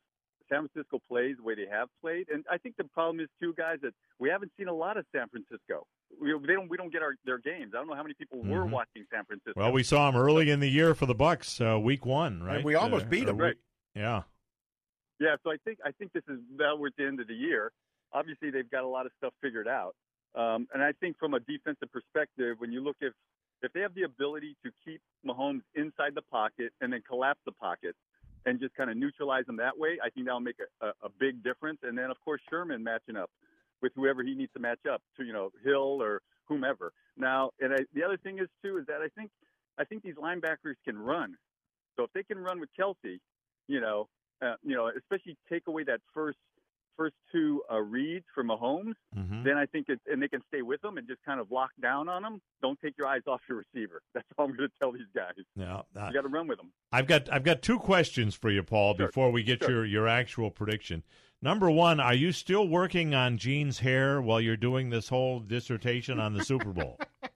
[0.51, 3.55] San Francisco plays the way they have played, and I think the problem is too,
[3.57, 5.87] guys, that we haven't seen a lot of San Francisco.
[6.21, 7.73] We, they don't, we don't get our their games.
[7.75, 8.71] I don't know how many people were Mhm.
[8.71, 9.53] watching San Francisco.
[9.57, 12.65] Well, we saw them early in the year for the Bucs, uh, week one, right?
[12.65, 13.57] we almost Uh, beat them, Right.
[13.95, 14.23] Yeah.
[15.21, 17.35] Yeah, so I think I think this is now we're at the end of the
[17.35, 17.71] year.
[18.13, 19.95] Obviously, they've got a lot of stuff figured out,
[20.35, 23.13] um, and I think from a defensive perspective, when you look if
[23.63, 27.53] if they have the ability to keep Mahomes inside the pocket and then collapse the
[27.53, 27.95] pocket,
[28.47, 31.43] and just kind of neutralize them that way, I think that'll make a, a, big
[31.43, 31.79] difference.
[31.83, 33.31] And then, of course, Sherman matching up
[33.81, 36.93] with whoever he needs to match up to, you know, Hill or whomever.
[37.17, 39.31] Now, and I, the other thing is too is that I think
[39.79, 41.37] I think these linebackers can run.
[41.97, 43.19] So if they can run with Kelce,
[43.67, 44.09] you know,
[44.43, 46.39] uh, you know, especially take away that first
[46.97, 49.45] first two uh, reads for Mahomes, Mm-hmm.
[49.45, 51.71] then I think it, and they can stay with them and just kind of lock
[51.81, 52.41] down on them.
[52.63, 54.03] Don't take your eyes off your receiver.
[54.15, 55.33] That's all I'm going to tell these guys.
[55.57, 56.73] Yeah, uh, You got to run with them.
[56.93, 59.71] I've got I've got two questions for you, Paul, before we get Sure.
[59.71, 61.03] your your actual prediction.
[61.43, 66.19] Number one, are you still working on Gene's hair while you're doing this whole dissertation
[66.19, 66.99] on the Super Bowl?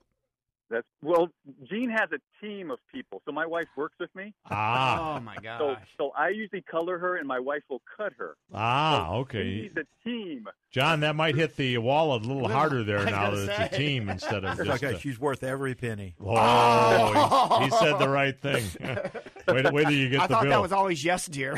[0.71, 1.29] That's well.
[1.67, 4.35] Gene has a team of people, so my wife works with me.
[4.51, 5.17] Ah.
[5.17, 5.59] Oh my gosh.
[5.59, 8.35] So, so I usually color her, and my wife will cut her.
[8.53, 9.61] Ah, So okay.
[9.63, 10.47] He's a team.
[10.71, 13.73] John, that might hit the wall a little harder there I now gotta that it's
[13.75, 14.83] a team instead of just.
[14.83, 14.93] okay.
[14.95, 16.13] a- She's worth every penny.
[16.23, 18.63] Oh, he, he said the right thing.
[19.47, 20.51] wait, wait till you get I the thought bill.
[20.51, 21.57] that was always yes, dear.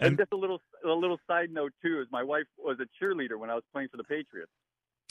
[0.00, 3.36] And, just a little, a little side note too is my wife was a cheerleader
[3.38, 4.52] when I was playing for the Patriots.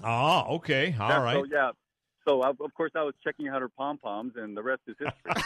[0.04, 0.96] Oh, okay.
[1.00, 1.36] All Yeah, right.
[1.36, 1.72] So yeah.
[2.28, 4.96] So I, of course I was checking out her pom poms, and the rest is
[5.00, 5.44] history.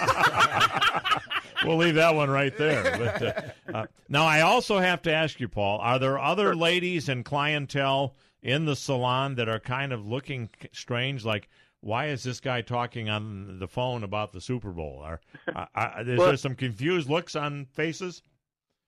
[1.65, 2.97] we'll leave that one right there.
[2.97, 7.07] But, uh, uh, now, I also have to ask you, Paul, are there other ladies
[7.07, 11.23] and clientele in the salon that are kind of looking strange?
[11.23, 11.49] Like,
[11.81, 15.01] why is this guy talking on the phone about the Super Bowl?
[15.03, 15.19] Are,
[15.55, 18.23] uh, uh, is Well- there some confused looks on faces?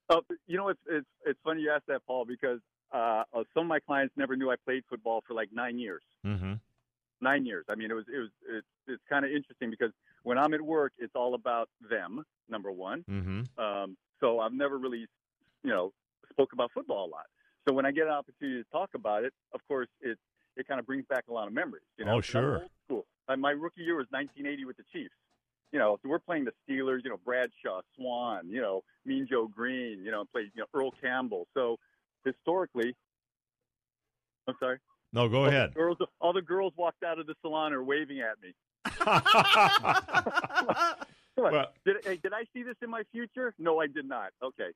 [0.09, 2.59] Oh, you know, it's it's it's funny you asked that, Paul, because
[2.91, 6.03] uh, uh, some of my clients never knew I played football for like nine years.
[6.25, 6.53] Mm-hmm.
[7.23, 7.65] Nine years.
[7.69, 9.91] I mean, it was it was it's it's kind of interesting because
[10.23, 12.23] when I'm at work, it's all about them.
[12.49, 13.03] Number one.
[13.09, 13.41] Mm-hmm.
[13.63, 15.07] Um, so I've never really,
[15.63, 15.93] you know,
[16.29, 17.25] spoke about football a lot.
[17.67, 20.17] So when I get an opportunity to talk about it, of course, it
[20.57, 21.83] it kind of brings back a lot of memories.
[21.97, 22.59] You know, Oh, sure.
[22.59, 23.05] old school.
[23.37, 25.15] My rookie year was 1980 with the Chiefs.
[25.71, 26.99] You know, so we're playing the Steelers.
[27.05, 28.49] You know, Bradshaw, Swann.
[28.49, 30.03] You know, Mean Joe Greene.
[30.03, 31.47] You know, played you know Earl Campbell.
[31.53, 31.77] So
[32.25, 32.95] historically,
[34.47, 34.79] I'm sorry.
[35.13, 35.73] No, go All the ahead.
[35.73, 38.53] girls, all the girls walked out of the salon are waving at me.
[41.35, 41.73] What?
[41.85, 43.53] did, hey, did I see this in my future?
[43.57, 44.31] No, I did not.
[44.41, 44.69] Okay.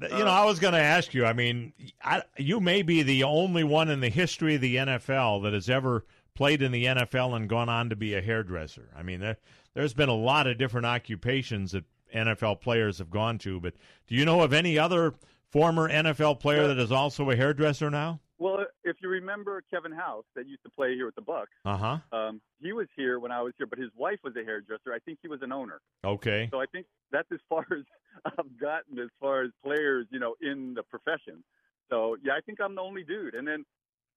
[0.00, 1.24] You uh, know, I was going to ask you.
[1.24, 1.72] I mean,
[2.02, 5.68] I, you may be the only one in the history of the NFL that has
[5.68, 6.04] ever
[6.34, 8.88] played in the NFL and gone on to be a hairdresser.
[8.96, 9.36] I mean, there,
[9.74, 11.84] there's been a lot of different occupations that
[12.14, 13.74] NFL players have gone to, but
[14.06, 15.14] do you know of any other
[15.50, 18.20] former NFL player that is also a hairdresser now?
[18.38, 21.76] Well, if you remember Kevin House that used to play here with the Bucs, Uh
[21.76, 21.98] huh.
[22.16, 24.92] um, he was here when I was here, but his wife was a hairdresser.
[24.92, 25.80] I think he was an owner.
[26.04, 26.48] Okay.
[26.50, 27.84] So I think that's as far as
[28.26, 31.42] I've gotten as far as players, you know, in the profession.
[31.90, 33.34] So yeah, I think I'm the only dude.
[33.34, 33.64] And then,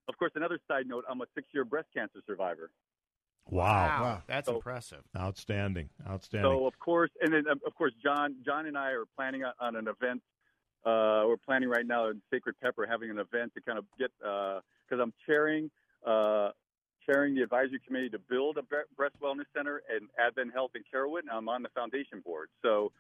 [0.10, 2.70] of course, another side note: I'm a six-year breast cancer survivor.
[3.50, 4.02] Wow.
[4.04, 4.22] wow.
[4.28, 5.04] That's So- impressive.
[5.18, 5.90] Outstanding.
[6.08, 6.50] Outstanding.
[6.52, 9.76] So of course, and then of course, John, John and I are planning on, on
[9.76, 10.22] an event.
[10.86, 14.12] Uh, we're planning right now in Sacred Pepper having an event to kind of get
[14.20, 15.72] because I'm chairing
[16.06, 16.50] uh,
[17.06, 21.20] chairing the advisory committee to build a breast wellness center and Advent Health in Carrollwood,
[21.20, 22.50] and I'm on the foundation board.
[22.62, 22.92] So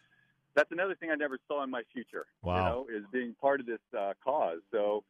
[0.55, 2.25] that's another thing I never saw in my future.
[2.41, 2.55] Wow.
[2.55, 4.59] You know, is being part of this uh, cause.
[4.71, 5.03] So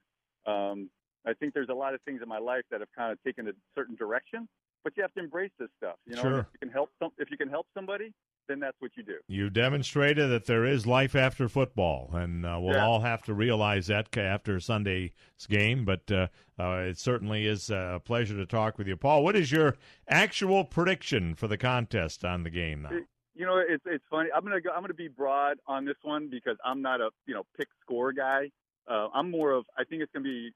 [0.46, 0.90] um,
[1.26, 3.48] I think there's a lot of things in my life that have kind of taken
[3.48, 4.48] a certain direction,
[4.84, 5.96] but you have to embrace this stuff.
[6.06, 6.40] You know, Sure.
[6.40, 8.14] if you can help some, if you can help somebody,
[8.48, 9.18] then that's what you do.
[9.28, 12.86] You demonstrated that there is life after football, and uh, we'll Yeah.
[12.86, 15.12] all have to realize that after Sunday's
[15.50, 15.86] game.
[15.86, 16.28] But uh,
[16.60, 19.24] uh, it certainly is a pleasure to talk with you, Paul.
[19.24, 19.76] What is your
[20.08, 22.92] actual prediction for the contest on the game now?
[23.36, 24.30] You know, it's it's funny.
[24.36, 24.70] I'm gonna go.
[24.72, 28.14] I'm gonna be broad on this one because I'm not a you know pick score
[28.14, 28.52] guy.
[28.88, 29.66] Uh, I'm more of.
[29.78, 30.52] I think it's gonna be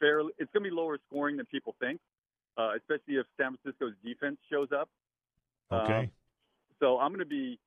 [0.00, 0.32] fairly.
[0.38, 2.00] It's gonna be lower scoring than people think,
[2.58, 4.88] uh, especially if San Francisco's defense shows up.
[5.70, 6.10] Okay.
[6.80, 7.58] So I'm gonna be,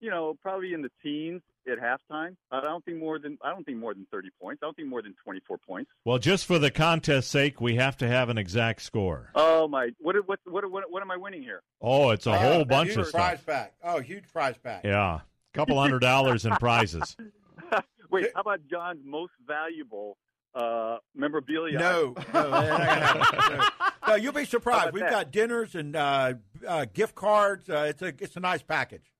[0.00, 2.36] you know, probably in the teens at halftime.
[2.50, 3.38] I don't think more than.
[3.42, 4.60] I don't think more than 30 points.
[4.62, 5.90] I don't think more than 24 points.
[6.04, 9.30] Well, just for the contest's sake, we have to have an exact score.
[9.34, 9.90] Oh my!
[9.98, 11.62] What what what what, what am I winning here?
[11.80, 13.46] Oh, it's a whole bunch huge of prize stuff.
[13.54, 13.74] pack.
[13.82, 14.84] Oh, huge prize pack.
[14.84, 15.22] Yeah, a
[15.54, 17.16] couple hundred dollars in prizes.
[18.10, 20.16] Wait, how about John's most valuable
[20.54, 21.78] uh, memorabilia?
[21.78, 23.58] No, no, that ain't gonna happen.
[23.58, 23.68] no.
[24.08, 24.92] No, you'll be surprised.
[24.92, 25.10] We've that?
[25.10, 26.34] got dinners and uh,
[26.66, 27.68] uh, gift cards.
[27.68, 29.12] Uh, it's a it's a nice package.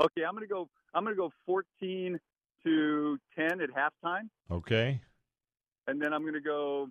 [0.00, 0.68] Okay, I'm gonna go.
[0.92, 2.18] I'm gonna go 14
[2.64, 5.00] to 10 at halftime, Okay.
[5.86, 6.88] and then I'm gonna go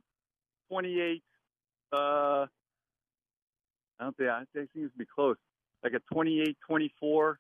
[0.69, 1.21] 28.
[1.91, 2.47] Uh, I
[3.99, 5.37] don't think I think it seems to be close,
[5.83, 7.39] like a 28, 24,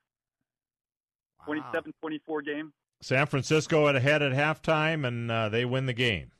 [1.45, 2.73] 27, 24 game.
[3.01, 6.31] San Francisco at ahead at halftime, and uh, they win the game.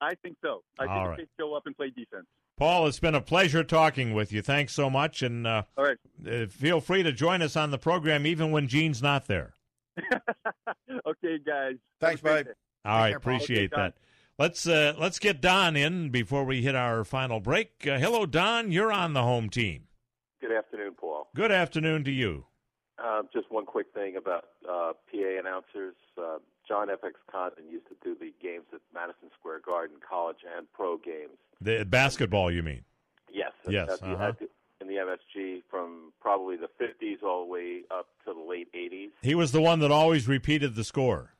[0.00, 0.62] I think so.
[0.78, 1.18] I think All if right.
[1.18, 2.26] they show up and play defense.
[2.56, 4.42] Paul, it's been a pleasure talking with you.
[4.42, 5.96] Thanks so much, and uh, All right.
[6.30, 9.54] uh, feel free to join us on the program even when Gene's not there.
[11.06, 11.74] okay, guys.
[12.00, 12.54] Thanks, Have a great bud.
[12.84, 13.94] All right, care, appreciate Okay, that.
[14.38, 17.86] Let's uh, let's get Don in before we hit our final break.
[17.86, 18.72] Uh, hello, Don.
[18.72, 19.84] You're on the home team.
[20.40, 21.28] Good afternoon, Paul.
[21.34, 22.44] Good afternoon to you.
[23.02, 25.94] Uh, just one quick thing about uh, PA announcers.
[26.70, 30.96] John FX Condon used to do the games at Madison Square Garden, college and pro
[30.98, 31.34] games.
[31.60, 32.84] The basketball, you mean?
[33.32, 33.50] Yes.
[33.68, 34.24] Yes, at uh-huh.
[34.24, 34.48] at the-
[34.80, 39.10] in the MSG from probably the 50s all the way up to the late 80s.
[39.20, 41.34] He was the one that always repeated the score.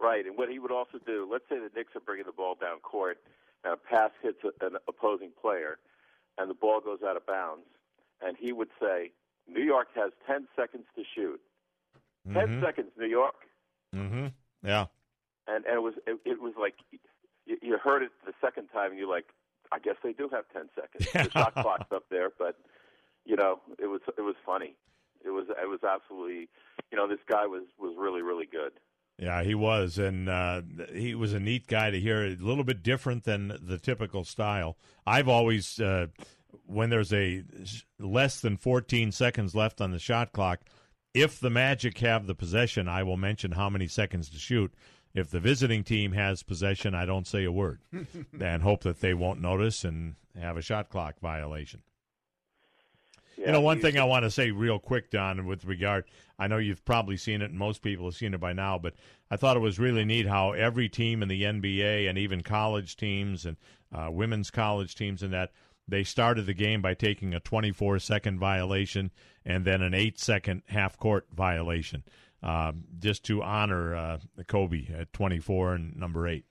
[0.00, 2.54] Right, and what he would also do, let's say the Knicks are bringing the ball
[2.60, 3.18] down court,
[3.64, 5.78] and a pass hits an opposing player,
[6.36, 7.64] and the ball goes out of bounds,
[8.20, 9.12] and he would say,
[9.48, 11.40] New York has 10 seconds to shoot.
[12.30, 12.60] 10 Mhm.
[12.62, 13.46] seconds, New York.
[13.94, 14.26] Mm-hmm.
[14.62, 14.86] Yeah.
[15.46, 16.74] And, and it was it, it was like
[17.46, 19.26] you, you heard it the second time, and you're like,
[19.72, 21.08] I guess they do have 10 seconds.
[21.12, 22.56] The shot clock's up there, but
[23.24, 24.74] you know, it was it was funny.
[25.24, 26.48] It was it was absolutely,
[26.90, 28.72] you know, this guy was was really really good.
[29.18, 30.62] Yeah, he was, and uh,
[30.92, 32.24] he was a neat guy to hear.
[32.24, 34.76] A little bit different than the typical style.
[35.06, 36.06] I've always, uh,
[36.66, 37.44] when there's a
[38.00, 40.62] less than 14 seconds left on the shot clock,
[41.14, 44.72] if the Magic have the possession, I will mention how many seconds to shoot.
[45.14, 47.80] If the visiting team has possession, I don't say a word,
[48.40, 51.82] and hope that they won't notice and have a shot clock violation.
[53.36, 56.04] you know, one thing I want to say real quick, Don, with regard,
[56.38, 58.94] I know you've probably seen it, and most people have seen it by now, but
[59.30, 62.96] I thought it was really neat how every team in the NBA and even college
[62.96, 63.58] teams and
[63.94, 65.52] uh, women's college teams and that
[65.88, 69.10] they started the game by taking a 24 second violation
[69.44, 72.04] and then an eight second half court violation,
[72.42, 76.44] um, just to honor uh, Kobe at 24 and number eight.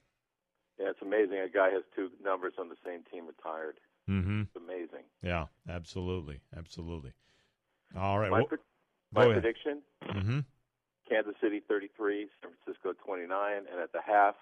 [0.80, 1.38] Yeah, it's amazing.
[1.38, 3.80] A guy has two numbers on the same team retired.
[4.10, 4.42] Mm-hmm.
[4.42, 5.06] It's amazing.
[5.22, 7.14] Yeah, absolutely, absolutely.
[7.96, 8.48] All right, My, well,
[9.14, 10.40] my prediction: Mm-hmm.
[11.08, 14.36] Kansas City 33, San Francisco 29, and at the half,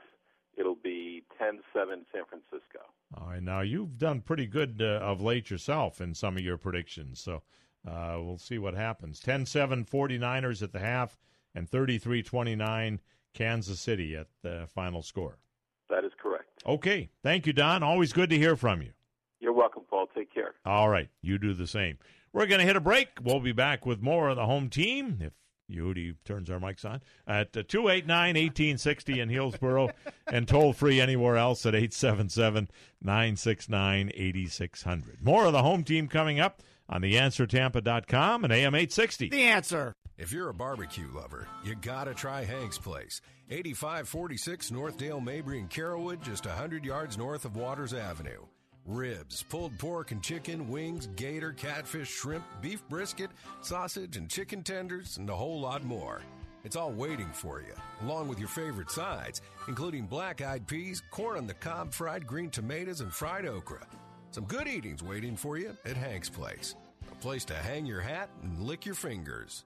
[0.57, 2.79] it'll be 10-7 San Francisco.
[3.17, 6.57] All right, now you've done pretty good uh, of late yourself in some of your
[6.57, 7.41] predictions, so
[7.87, 9.19] uh, we'll see what happens.
[9.21, 11.17] 10-7 49ers at the half
[11.55, 12.99] and 33-29
[13.33, 15.37] Kansas City at the final score.
[15.89, 16.63] That is correct.
[16.65, 17.83] Okay, thank you, Don.
[17.83, 18.91] Always good to hear from you.
[19.39, 20.07] You're welcome, Paul.
[20.13, 20.53] Take care.
[20.65, 21.97] All right, you do the same.
[22.33, 23.07] We're going to hit a break.
[23.23, 25.33] We'll be back with more of the home team if
[25.69, 29.89] Yehudi turns our mics on at uh, 289 1860 in Hillsborough
[30.27, 32.69] and toll free anywhere else at 877
[33.01, 35.23] 969 8600.
[35.23, 39.29] More of the home team coming up on theanswertampa.com and AM 860.
[39.29, 39.93] The answer.
[40.17, 43.21] If you're a barbecue lover, you gotta try Hank's Place.
[43.49, 48.45] 8546 North Dale Mabry and Carrollwood, just 100 yards north of Waters Avenue.
[48.89, 53.29] Ribs, pulled pork and chicken, wings, gator, catfish, shrimp, beef brisket,
[53.61, 56.23] sausage and chicken tenders, and a whole lot more.
[56.63, 61.37] It's all waiting for you, along with your favorite sides, including black eyed peas, corn
[61.37, 63.85] on the cob, fried green tomatoes, and fried okra.
[64.31, 66.73] Some good eating's waiting for you at Hank's Place.
[67.11, 69.65] A place to hang your hat and lick your fingers.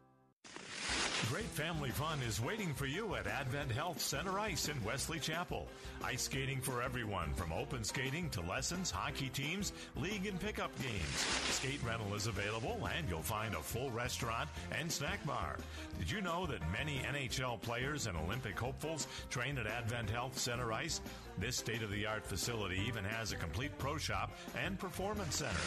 [1.30, 5.68] Great family fun is waiting for you at Advent Health Center Ice in Wesley Chapel.
[6.04, 11.26] Ice skating for everyone, from open skating to lessons, hockey teams, league and pickup games.
[11.50, 15.58] Skate rental is available, and you'll find a full restaurant and snack bar.
[15.98, 20.72] Did you know that many NHL players and Olympic hopefuls train at Advent Health Center
[20.74, 21.02] Ice?
[21.40, 24.32] This state of the art facility even has a complete pro shop
[24.64, 25.60] and performance center.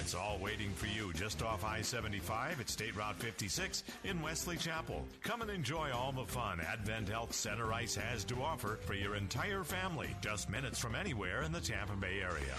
[0.00, 4.56] It's all waiting for you just off I 75 at State Route 56 in Wesley
[4.64, 5.04] Chapel.
[5.22, 9.14] Come and enjoy all the fun Advent Health Center Ice has to offer for your
[9.14, 12.54] entire family, just minutes from anywhere in the Tampa Bay area.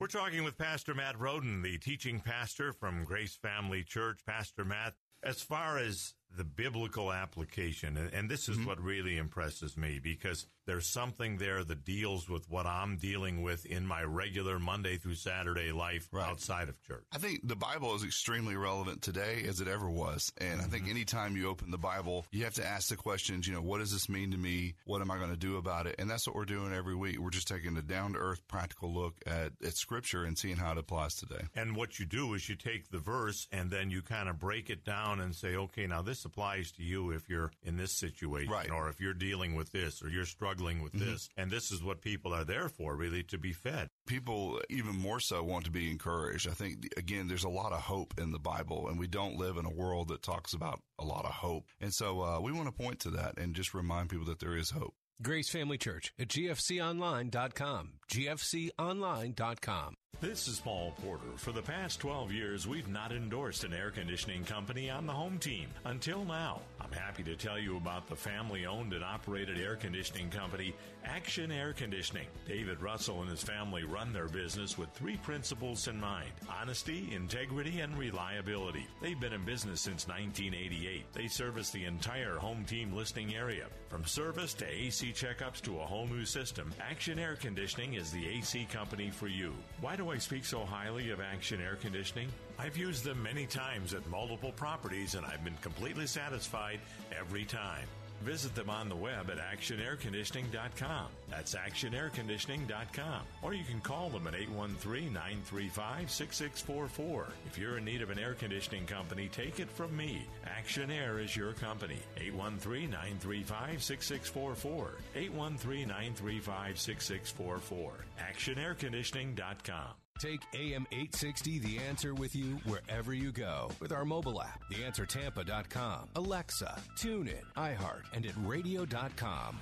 [0.00, 4.20] We're talking with Pastor Matt Roden, the teaching pastor from Grace Family Church.
[4.26, 8.66] Pastor Matt, as far as the biblical application, and, and this is mm-hmm.
[8.66, 13.66] what really impresses me because there's something there that deals with what I'm dealing with
[13.66, 17.04] in my regular Monday through Saturday life outside of church.
[17.12, 20.32] I think the Bible is extremely relevant today as it ever was.
[20.38, 20.92] And I think mm-hmm.
[20.92, 23.92] anytime you open the Bible, you have to ask the questions, you know, what does
[23.92, 24.74] this mean to me?
[24.84, 25.96] What am I going to do about it?
[25.98, 27.18] And that's what we're doing every week.
[27.18, 30.72] We're just taking a down to earth, practical look at, at Scripture and seeing how
[30.72, 31.44] it applies today.
[31.56, 34.70] And what you do is you take the verse and then you kind of break
[34.70, 37.92] it down and say, okay, now this this applies to you if you're in this
[37.98, 38.70] situation, Right.
[38.70, 41.28] or if you're dealing with this, or you're struggling with this.
[41.36, 43.88] And this is what people are there for, really, to be fed.
[44.06, 46.48] People even more so want to be encouraged.
[46.48, 49.56] I think, again, there's a lot of hope in the Bible, and we don't live
[49.56, 51.64] in a world that talks about a lot of hope.
[51.80, 54.56] And so uh, we want to point to that and just remind people that there
[54.56, 54.94] is hope.
[55.20, 57.90] Grace Family Church at gfconline.com.
[58.10, 59.94] gfconline.com.
[60.20, 61.36] This is Paul Porter.
[61.36, 65.38] For the past 12 years, we've not endorsed an air conditioning company on the home
[65.38, 65.66] team.
[65.84, 66.60] Until now,
[66.92, 70.74] Happy to tell you about the family owned and operated air conditioning company,
[71.04, 72.26] Action Air Conditioning.
[72.46, 77.80] David Russell and his family run their business with three principles in mind honesty, integrity,
[77.80, 78.86] and reliability.
[79.00, 81.12] They've been in business since 1988.
[81.12, 83.66] They service the entire home team listing area.
[83.88, 88.26] From service to AC checkups to a whole new system, Action Air Conditioning is the
[88.26, 89.52] AC company for you.
[89.80, 92.28] Why do I speak so highly of Action Air Conditioning?
[92.62, 96.78] I've used them many times at multiple properties and I've been completely satisfied
[97.18, 97.88] every time.
[98.22, 101.06] Visit them on the web at actionairconditioning.com.
[101.28, 103.22] That's actionairconditioning.com.
[103.42, 107.24] Or you can call them at 813-935-6644.
[107.46, 110.24] If you're in need of an air conditioning company, take it from me.
[110.46, 111.98] Action Air is your company.
[112.16, 114.90] 813-935-6644.
[115.16, 117.90] 813-935-6644.
[118.20, 120.01] actionairconditioning.com.
[120.20, 126.08] Take AM 860 The Answer with you wherever you go with our mobile app, theanswertampa.com,
[126.14, 129.58] Alexa, TuneIn, iHeart, and at radio.com.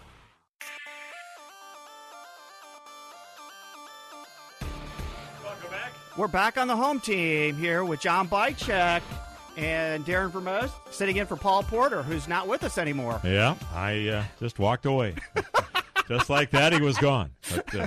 [5.43, 5.93] Welcome back.
[6.18, 9.01] We're back on the home team here with John Bychek
[9.56, 13.18] and Darren Vermost sitting in for Paul Porter, who's not with us anymore.
[13.24, 15.14] Yeah, I uh, just walked away.
[16.09, 17.31] just like that, he was gone.
[17.55, 17.86] But, uh,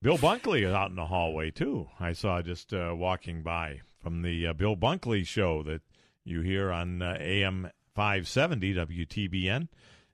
[0.00, 1.88] Bill Bunkley is out in the hallway, too.
[1.98, 5.82] I saw just uh, walking by from the uh, Bill Bunkley show that
[6.24, 9.68] you hear on uh, AM 570 WTBN.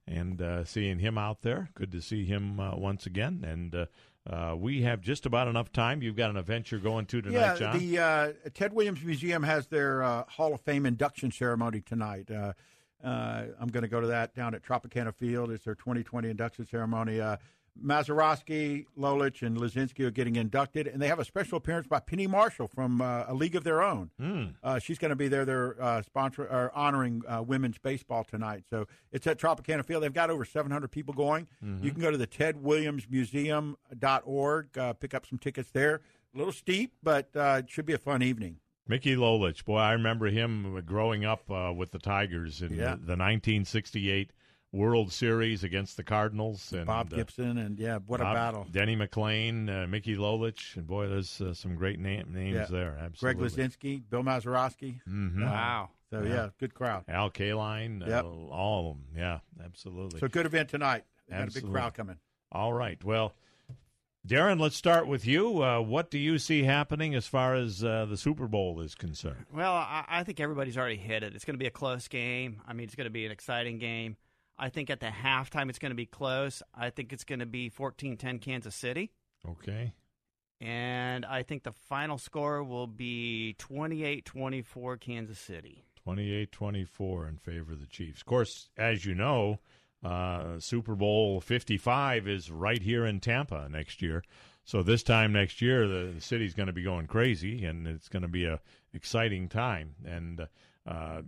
[0.06, 3.44] And uh, seeing him out there, good to see him uh, once again.
[3.46, 3.86] And uh,
[4.26, 6.02] uh, we have just about enough time.
[6.02, 7.78] You've got an event you're going to tonight, yeah, John?
[7.78, 12.30] the uh, Ted Williams Museum has their uh, Hall of Fame induction ceremony tonight.
[12.30, 12.54] Uh,
[13.02, 15.50] uh, I'm going to go to that down at Tropicana Field.
[15.50, 17.20] It's their 2020 induction ceremony.
[17.82, 22.26] Mazeroski, Lolich, and Luzinski are getting inducted, and they have a special appearance by Penny
[22.26, 24.10] Marshall from uh, A League of Their Own.
[24.18, 24.44] Hmm.
[24.62, 25.44] Uh, she's going to be there.
[25.44, 28.64] They're uh, sponsor or honoring uh, women's baseball tonight.
[28.70, 30.02] So it's at Tropicana Field.
[30.02, 31.46] They've got over 700 people going.
[31.64, 31.82] Mhm.
[31.82, 36.00] You can go to the ted TedWilliamsMuseum.org, uh, pick up some tickets there.
[36.34, 38.58] A little steep, but uh, it should be a fun evening.
[38.86, 42.96] Mickey Lolich, boy, I remember him growing up uh, with the Tigers in Yeah.
[42.96, 44.30] the, the 1968
[44.74, 46.72] World Series against the Cardinals.
[46.72, 48.66] And Bob uh, Gibson, and yeah, what a battle.
[48.70, 52.66] Denny McLain, uh, Mickey Lolich, and boy, there's uh, some great na- names Yeah.
[52.66, 52.98] there.
[53.00, 53.98] Absolutely, Greg Absolutely.
[53.98, 55.00] Luzinski, Bill Mazeroski.
[55.08, 55.42] Mhm.
[55.42, 55.90] Uh, Wow.
[56.10, 56.28] So, Yeah.
[56.34, 56.48] yeah.
[56.58, 57.04] good crowd.
[57.08, 58.24] Al Kaline, uh, Yep.
[58.24, 59.06] all of them.
[59.16, 60.20] Yeah, absolutely.
[60.20, 61.04] So, good event tonight.
[61.30, 62.18] Got a big crowd coming.
[62.52, 63.02] All right.
[63.02, 63.34] Well,
[64.26, 65.62] Darren, let's start with you.
[65.62, 69.44] Uh, what do you see happening as far as uh, the Super Bowl is concerned?
[69.52, 71.34] Well, I, I think everybody's already hit it.
[71.34, 72.62] It's going to be a close game.
[72.66, 74.16] I mean, it's going to be an exciting game.
[74.58, 76.62] I think at the halftime it's going to be close.
[76.74, 79.10] I think it's going to be 14-10 Kansas City.
[79.48, 79.92] Okay.
[80.60, 85.84] And I think the final score will be 28-24 Kansas City.
[86.04, 88.20] 28 24 in favor of the Chiefs.
[88.20, 89.58] Of course, as you know,
[90.04, 94.22] uh, Super Bowl 55 is right here in Tampa next year.
[94.64, 98.08] So this time next year, the, the city's going to be going crazy, and it's
[98.08, 98.60] going to be a
[98.92, 100.46] exciting time, and
[100.86, 101.22] uh,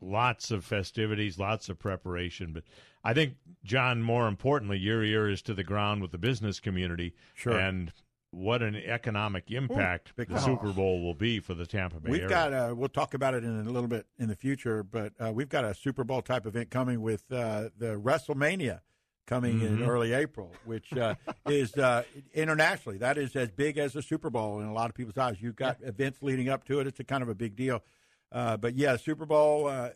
[0.00, 2.52] lots of festivities, lots of preparation.
[2.52, 2.64] But
[3.04, 3.34] I think,
[3.64, 7.58] John, more importantly, your ear is to the ground with the business community, Sure.
[7.58, 7.92] and
[8.30, 10.38] what an economic impact big the.
[10.38, 12.28] Super Bowl will be for the Tampa Bay We've area.
[12.28, 15.32] got, uh, we'll talk about it in a little bit in the future, but uh,
[15.32, 18.80] we've got a Super Bowl type event coming with uh, the WrestleMania
[19.26, 19.88] coming in Mhm.
[19.88, 21.14] early April, which uh,
[21.46, 22.02] is uh,
[22.34, 25.40] internationally, that is as big as the Super Bowl in a lot of people's eyes.
[25.40, 26.86] You've got events leading up to it.
[26.86, 27.82] It's a kind of a big deal.
[28.32, 29.90] Uh, but yeah, Super Bowl, uh,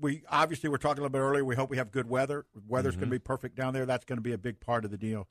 [0.00, 1.44] we obviously we're talking a little bit earlier.
[1.44, 2.46] We hope we have good weather.
[2.66, 3.00] Weather's Mhm.
[3.00, 3.86] going to be perfect down there.
[3.86, 5.28] That's going to be a big part of the deal.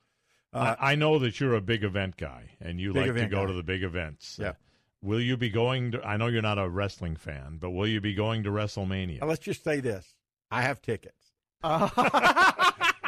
[0.53, 3.41] Uh, I, I know that you're a big event guy and you like to go
[3.41, 3.47] guy.
[3.47, 4.37] to the big events.
[4.41, 4.53] Yeah.
[5.01, 6.03] Will you be going to?
[6.07, 9.19] I know you're not a wrestling fan, but will you be going to WrestleMania?
[9.21, 10.15] Now, let's just say this:
[10.49, 11.33] I have tickets.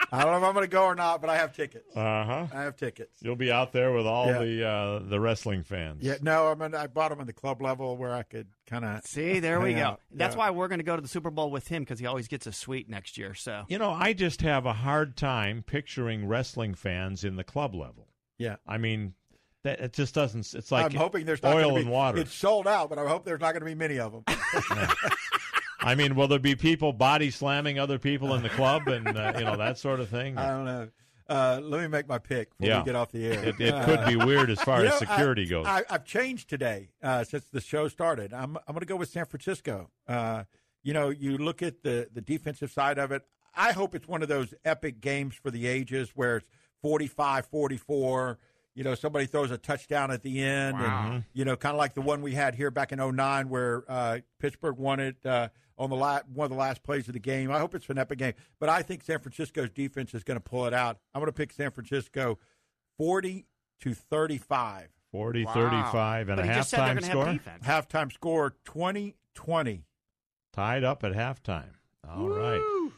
[0.14, 1.96] I don't know if I'm going to go or not, but I have tickets.
[1.96, 2.48] Uh huh.
[2.54, 3.22] I have tickets.
[3.22, 4.40] You'll be out there with all Yeah.
[4.40, 6.04] the uh, the wrestling fans.
[6.04, 8.86] Yeah, no, I mean I bought them on the club level where I could kind
[8.86, 9.98] of See, there we go.
[10.12, 12.28] That's why we're going to go to the Super Bowl with him because he always
[12.28, 13.34] gets a suite next year.
[13.34, 17.76] So You know, I just have a hard time picturing wrestling fans in the club
[17.76, 18.08] level.
[18.38, 18.56] Yeah.
[18.68, 19.14] I mean,
[19.64, 20.54] that it just doesn't.
[20.54, 22.20] It's like I'm hoping there's not oil be, and water.
[22.20, 24.24] It's sold out, but I hope there's not going to be many of them.
[25.82, 29.34] I mean, will there be people body slamming other people in the club and uh,
[29.38, 30.38] you know that sort of thing?
[30.38, 30.90] I don't know.
[31.30, 32.80] Uh, let me make my pick before Yeah.
[32.80, 33.44] we get off the air.
[33.44, 35.66] It- it could be weird as far as know, security I, goes.
[35.68, 38.34] I, I've changed today uh, since the show started.
[38.34, 39.90] I'm I'm going to go with San Francisco.
[40.08, 40.46] Uh,
[40.84, 43.24] you know, you look at the the defensive side of it.
[43.56, 46.48] I hope it's one of those epic games for the ages where it's
[46.82, 48.40] 45 44.
[48.80, 51.12] You know, somebody throws a touchdown at the end, Wow.
[51.12, 53.84] and you know, kind of like the one we had here back in 09 where
[53.90, 57.20] uh, Pittsburgh won it uh, on the la- one of the last plays of the
[57.20, 57.52] game.
[57.52, 60.42] I hope it's an epic game, but I think San Francisco's defense is going to
[60.44, 60.98] pull it out.
[61.14, 62.40] I'm going to pick San Francisco
[62.98, 63.48] 40
[63.82, 64.88] to 35.
[65.12, 67.26] 40 35 and But a he just halftime score.
[67.34, 67.66] defense.
[67.66, 69.84] Halftime score 20 20.
[70.54, 71.72] Tied up at halftime.
[72.10, 72.89] All right.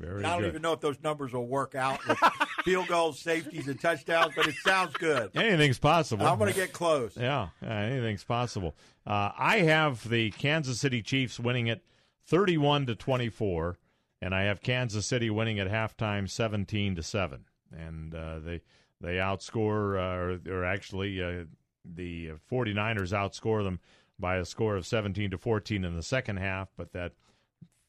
[0.00, 0.48] Very I don't good.
[0.48, 2.18] even know if those numbers will work out with
[2.64, 5.30] field goals, safeties, and touchdowns, but it sounds good.
[5.36, 6.26] Anything's possible.
[6.26, 7.16] I'm going to get close.
[7.16, 8.74] Yeah, anything's possible.
[9.06, 11.84] Uh, I have the Kansas City Chiefs winning it
[12.26, 13.78] 31 to 24,
[14.22, 17.44] and I have Kansas City winning at halftime 17 to 7.
[17.72, 18.62] And uh, they
[19.02, 21.44] they outscore, uh, or, or actually, uh,
[21.84, 23.80] the 49ers outscore them
[24.18, 27.12] by a score of 17 to 14 in the second half, but that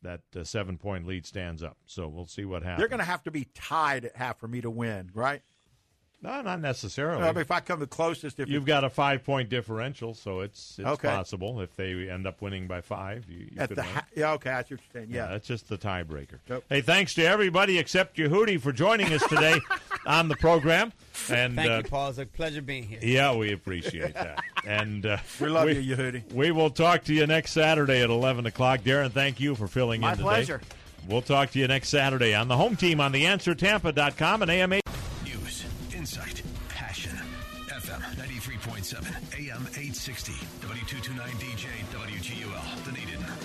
[0.04, 1.78] that uh, seven point lead stands up.
[1.86, 2.80] So we'll see what happens.
[2.80, 5.42] They're going to have to be tied at half for me to win, right?
[6.24, 7.24] No, not necessarily.
[7.24, 10.42] I mean, if I come the closest, if You've got a five point differential, so
[10.42, 11.08] it's it's Okay.
[11.08, 13.26] possible if they end up winning by five.
[13.28, 13.86] You, you at the win.
[13.86, 15.08] ha- yeah, okay, that's what you're saying.
[15.10, 15.26] yeah.
[15.26, 16.38] Yeah, that's just the tiebreaker.
[16.48, 16.64] Yep.
[16.70, 19.60] Hey, thanks to everybody except Yehudi for joining us today
[20.06, 20.94] on the program.
[21.30, 22.10] And Thank uh, you, Paul.
[22.10, 23.00] It's a pleasure being here.
[23.02, 24.44] yeah, we appreciate that.
[24.64, 26.32] And uh, We love you, Yehudi.
[26.34, 28.82] We will talk to you next Saturday at eleven o'clock.
[28.82, 30.28] Darren, thank you for filling My in today.
[30.30, 30.62] pleasure.
[31.10, 34.82] We'll talk to you next Saturday on the home team on the answertampa.com and AMA.
[38.92, 43.41] 93.7, AM 860, W229DJ, WGUL, Dunedin.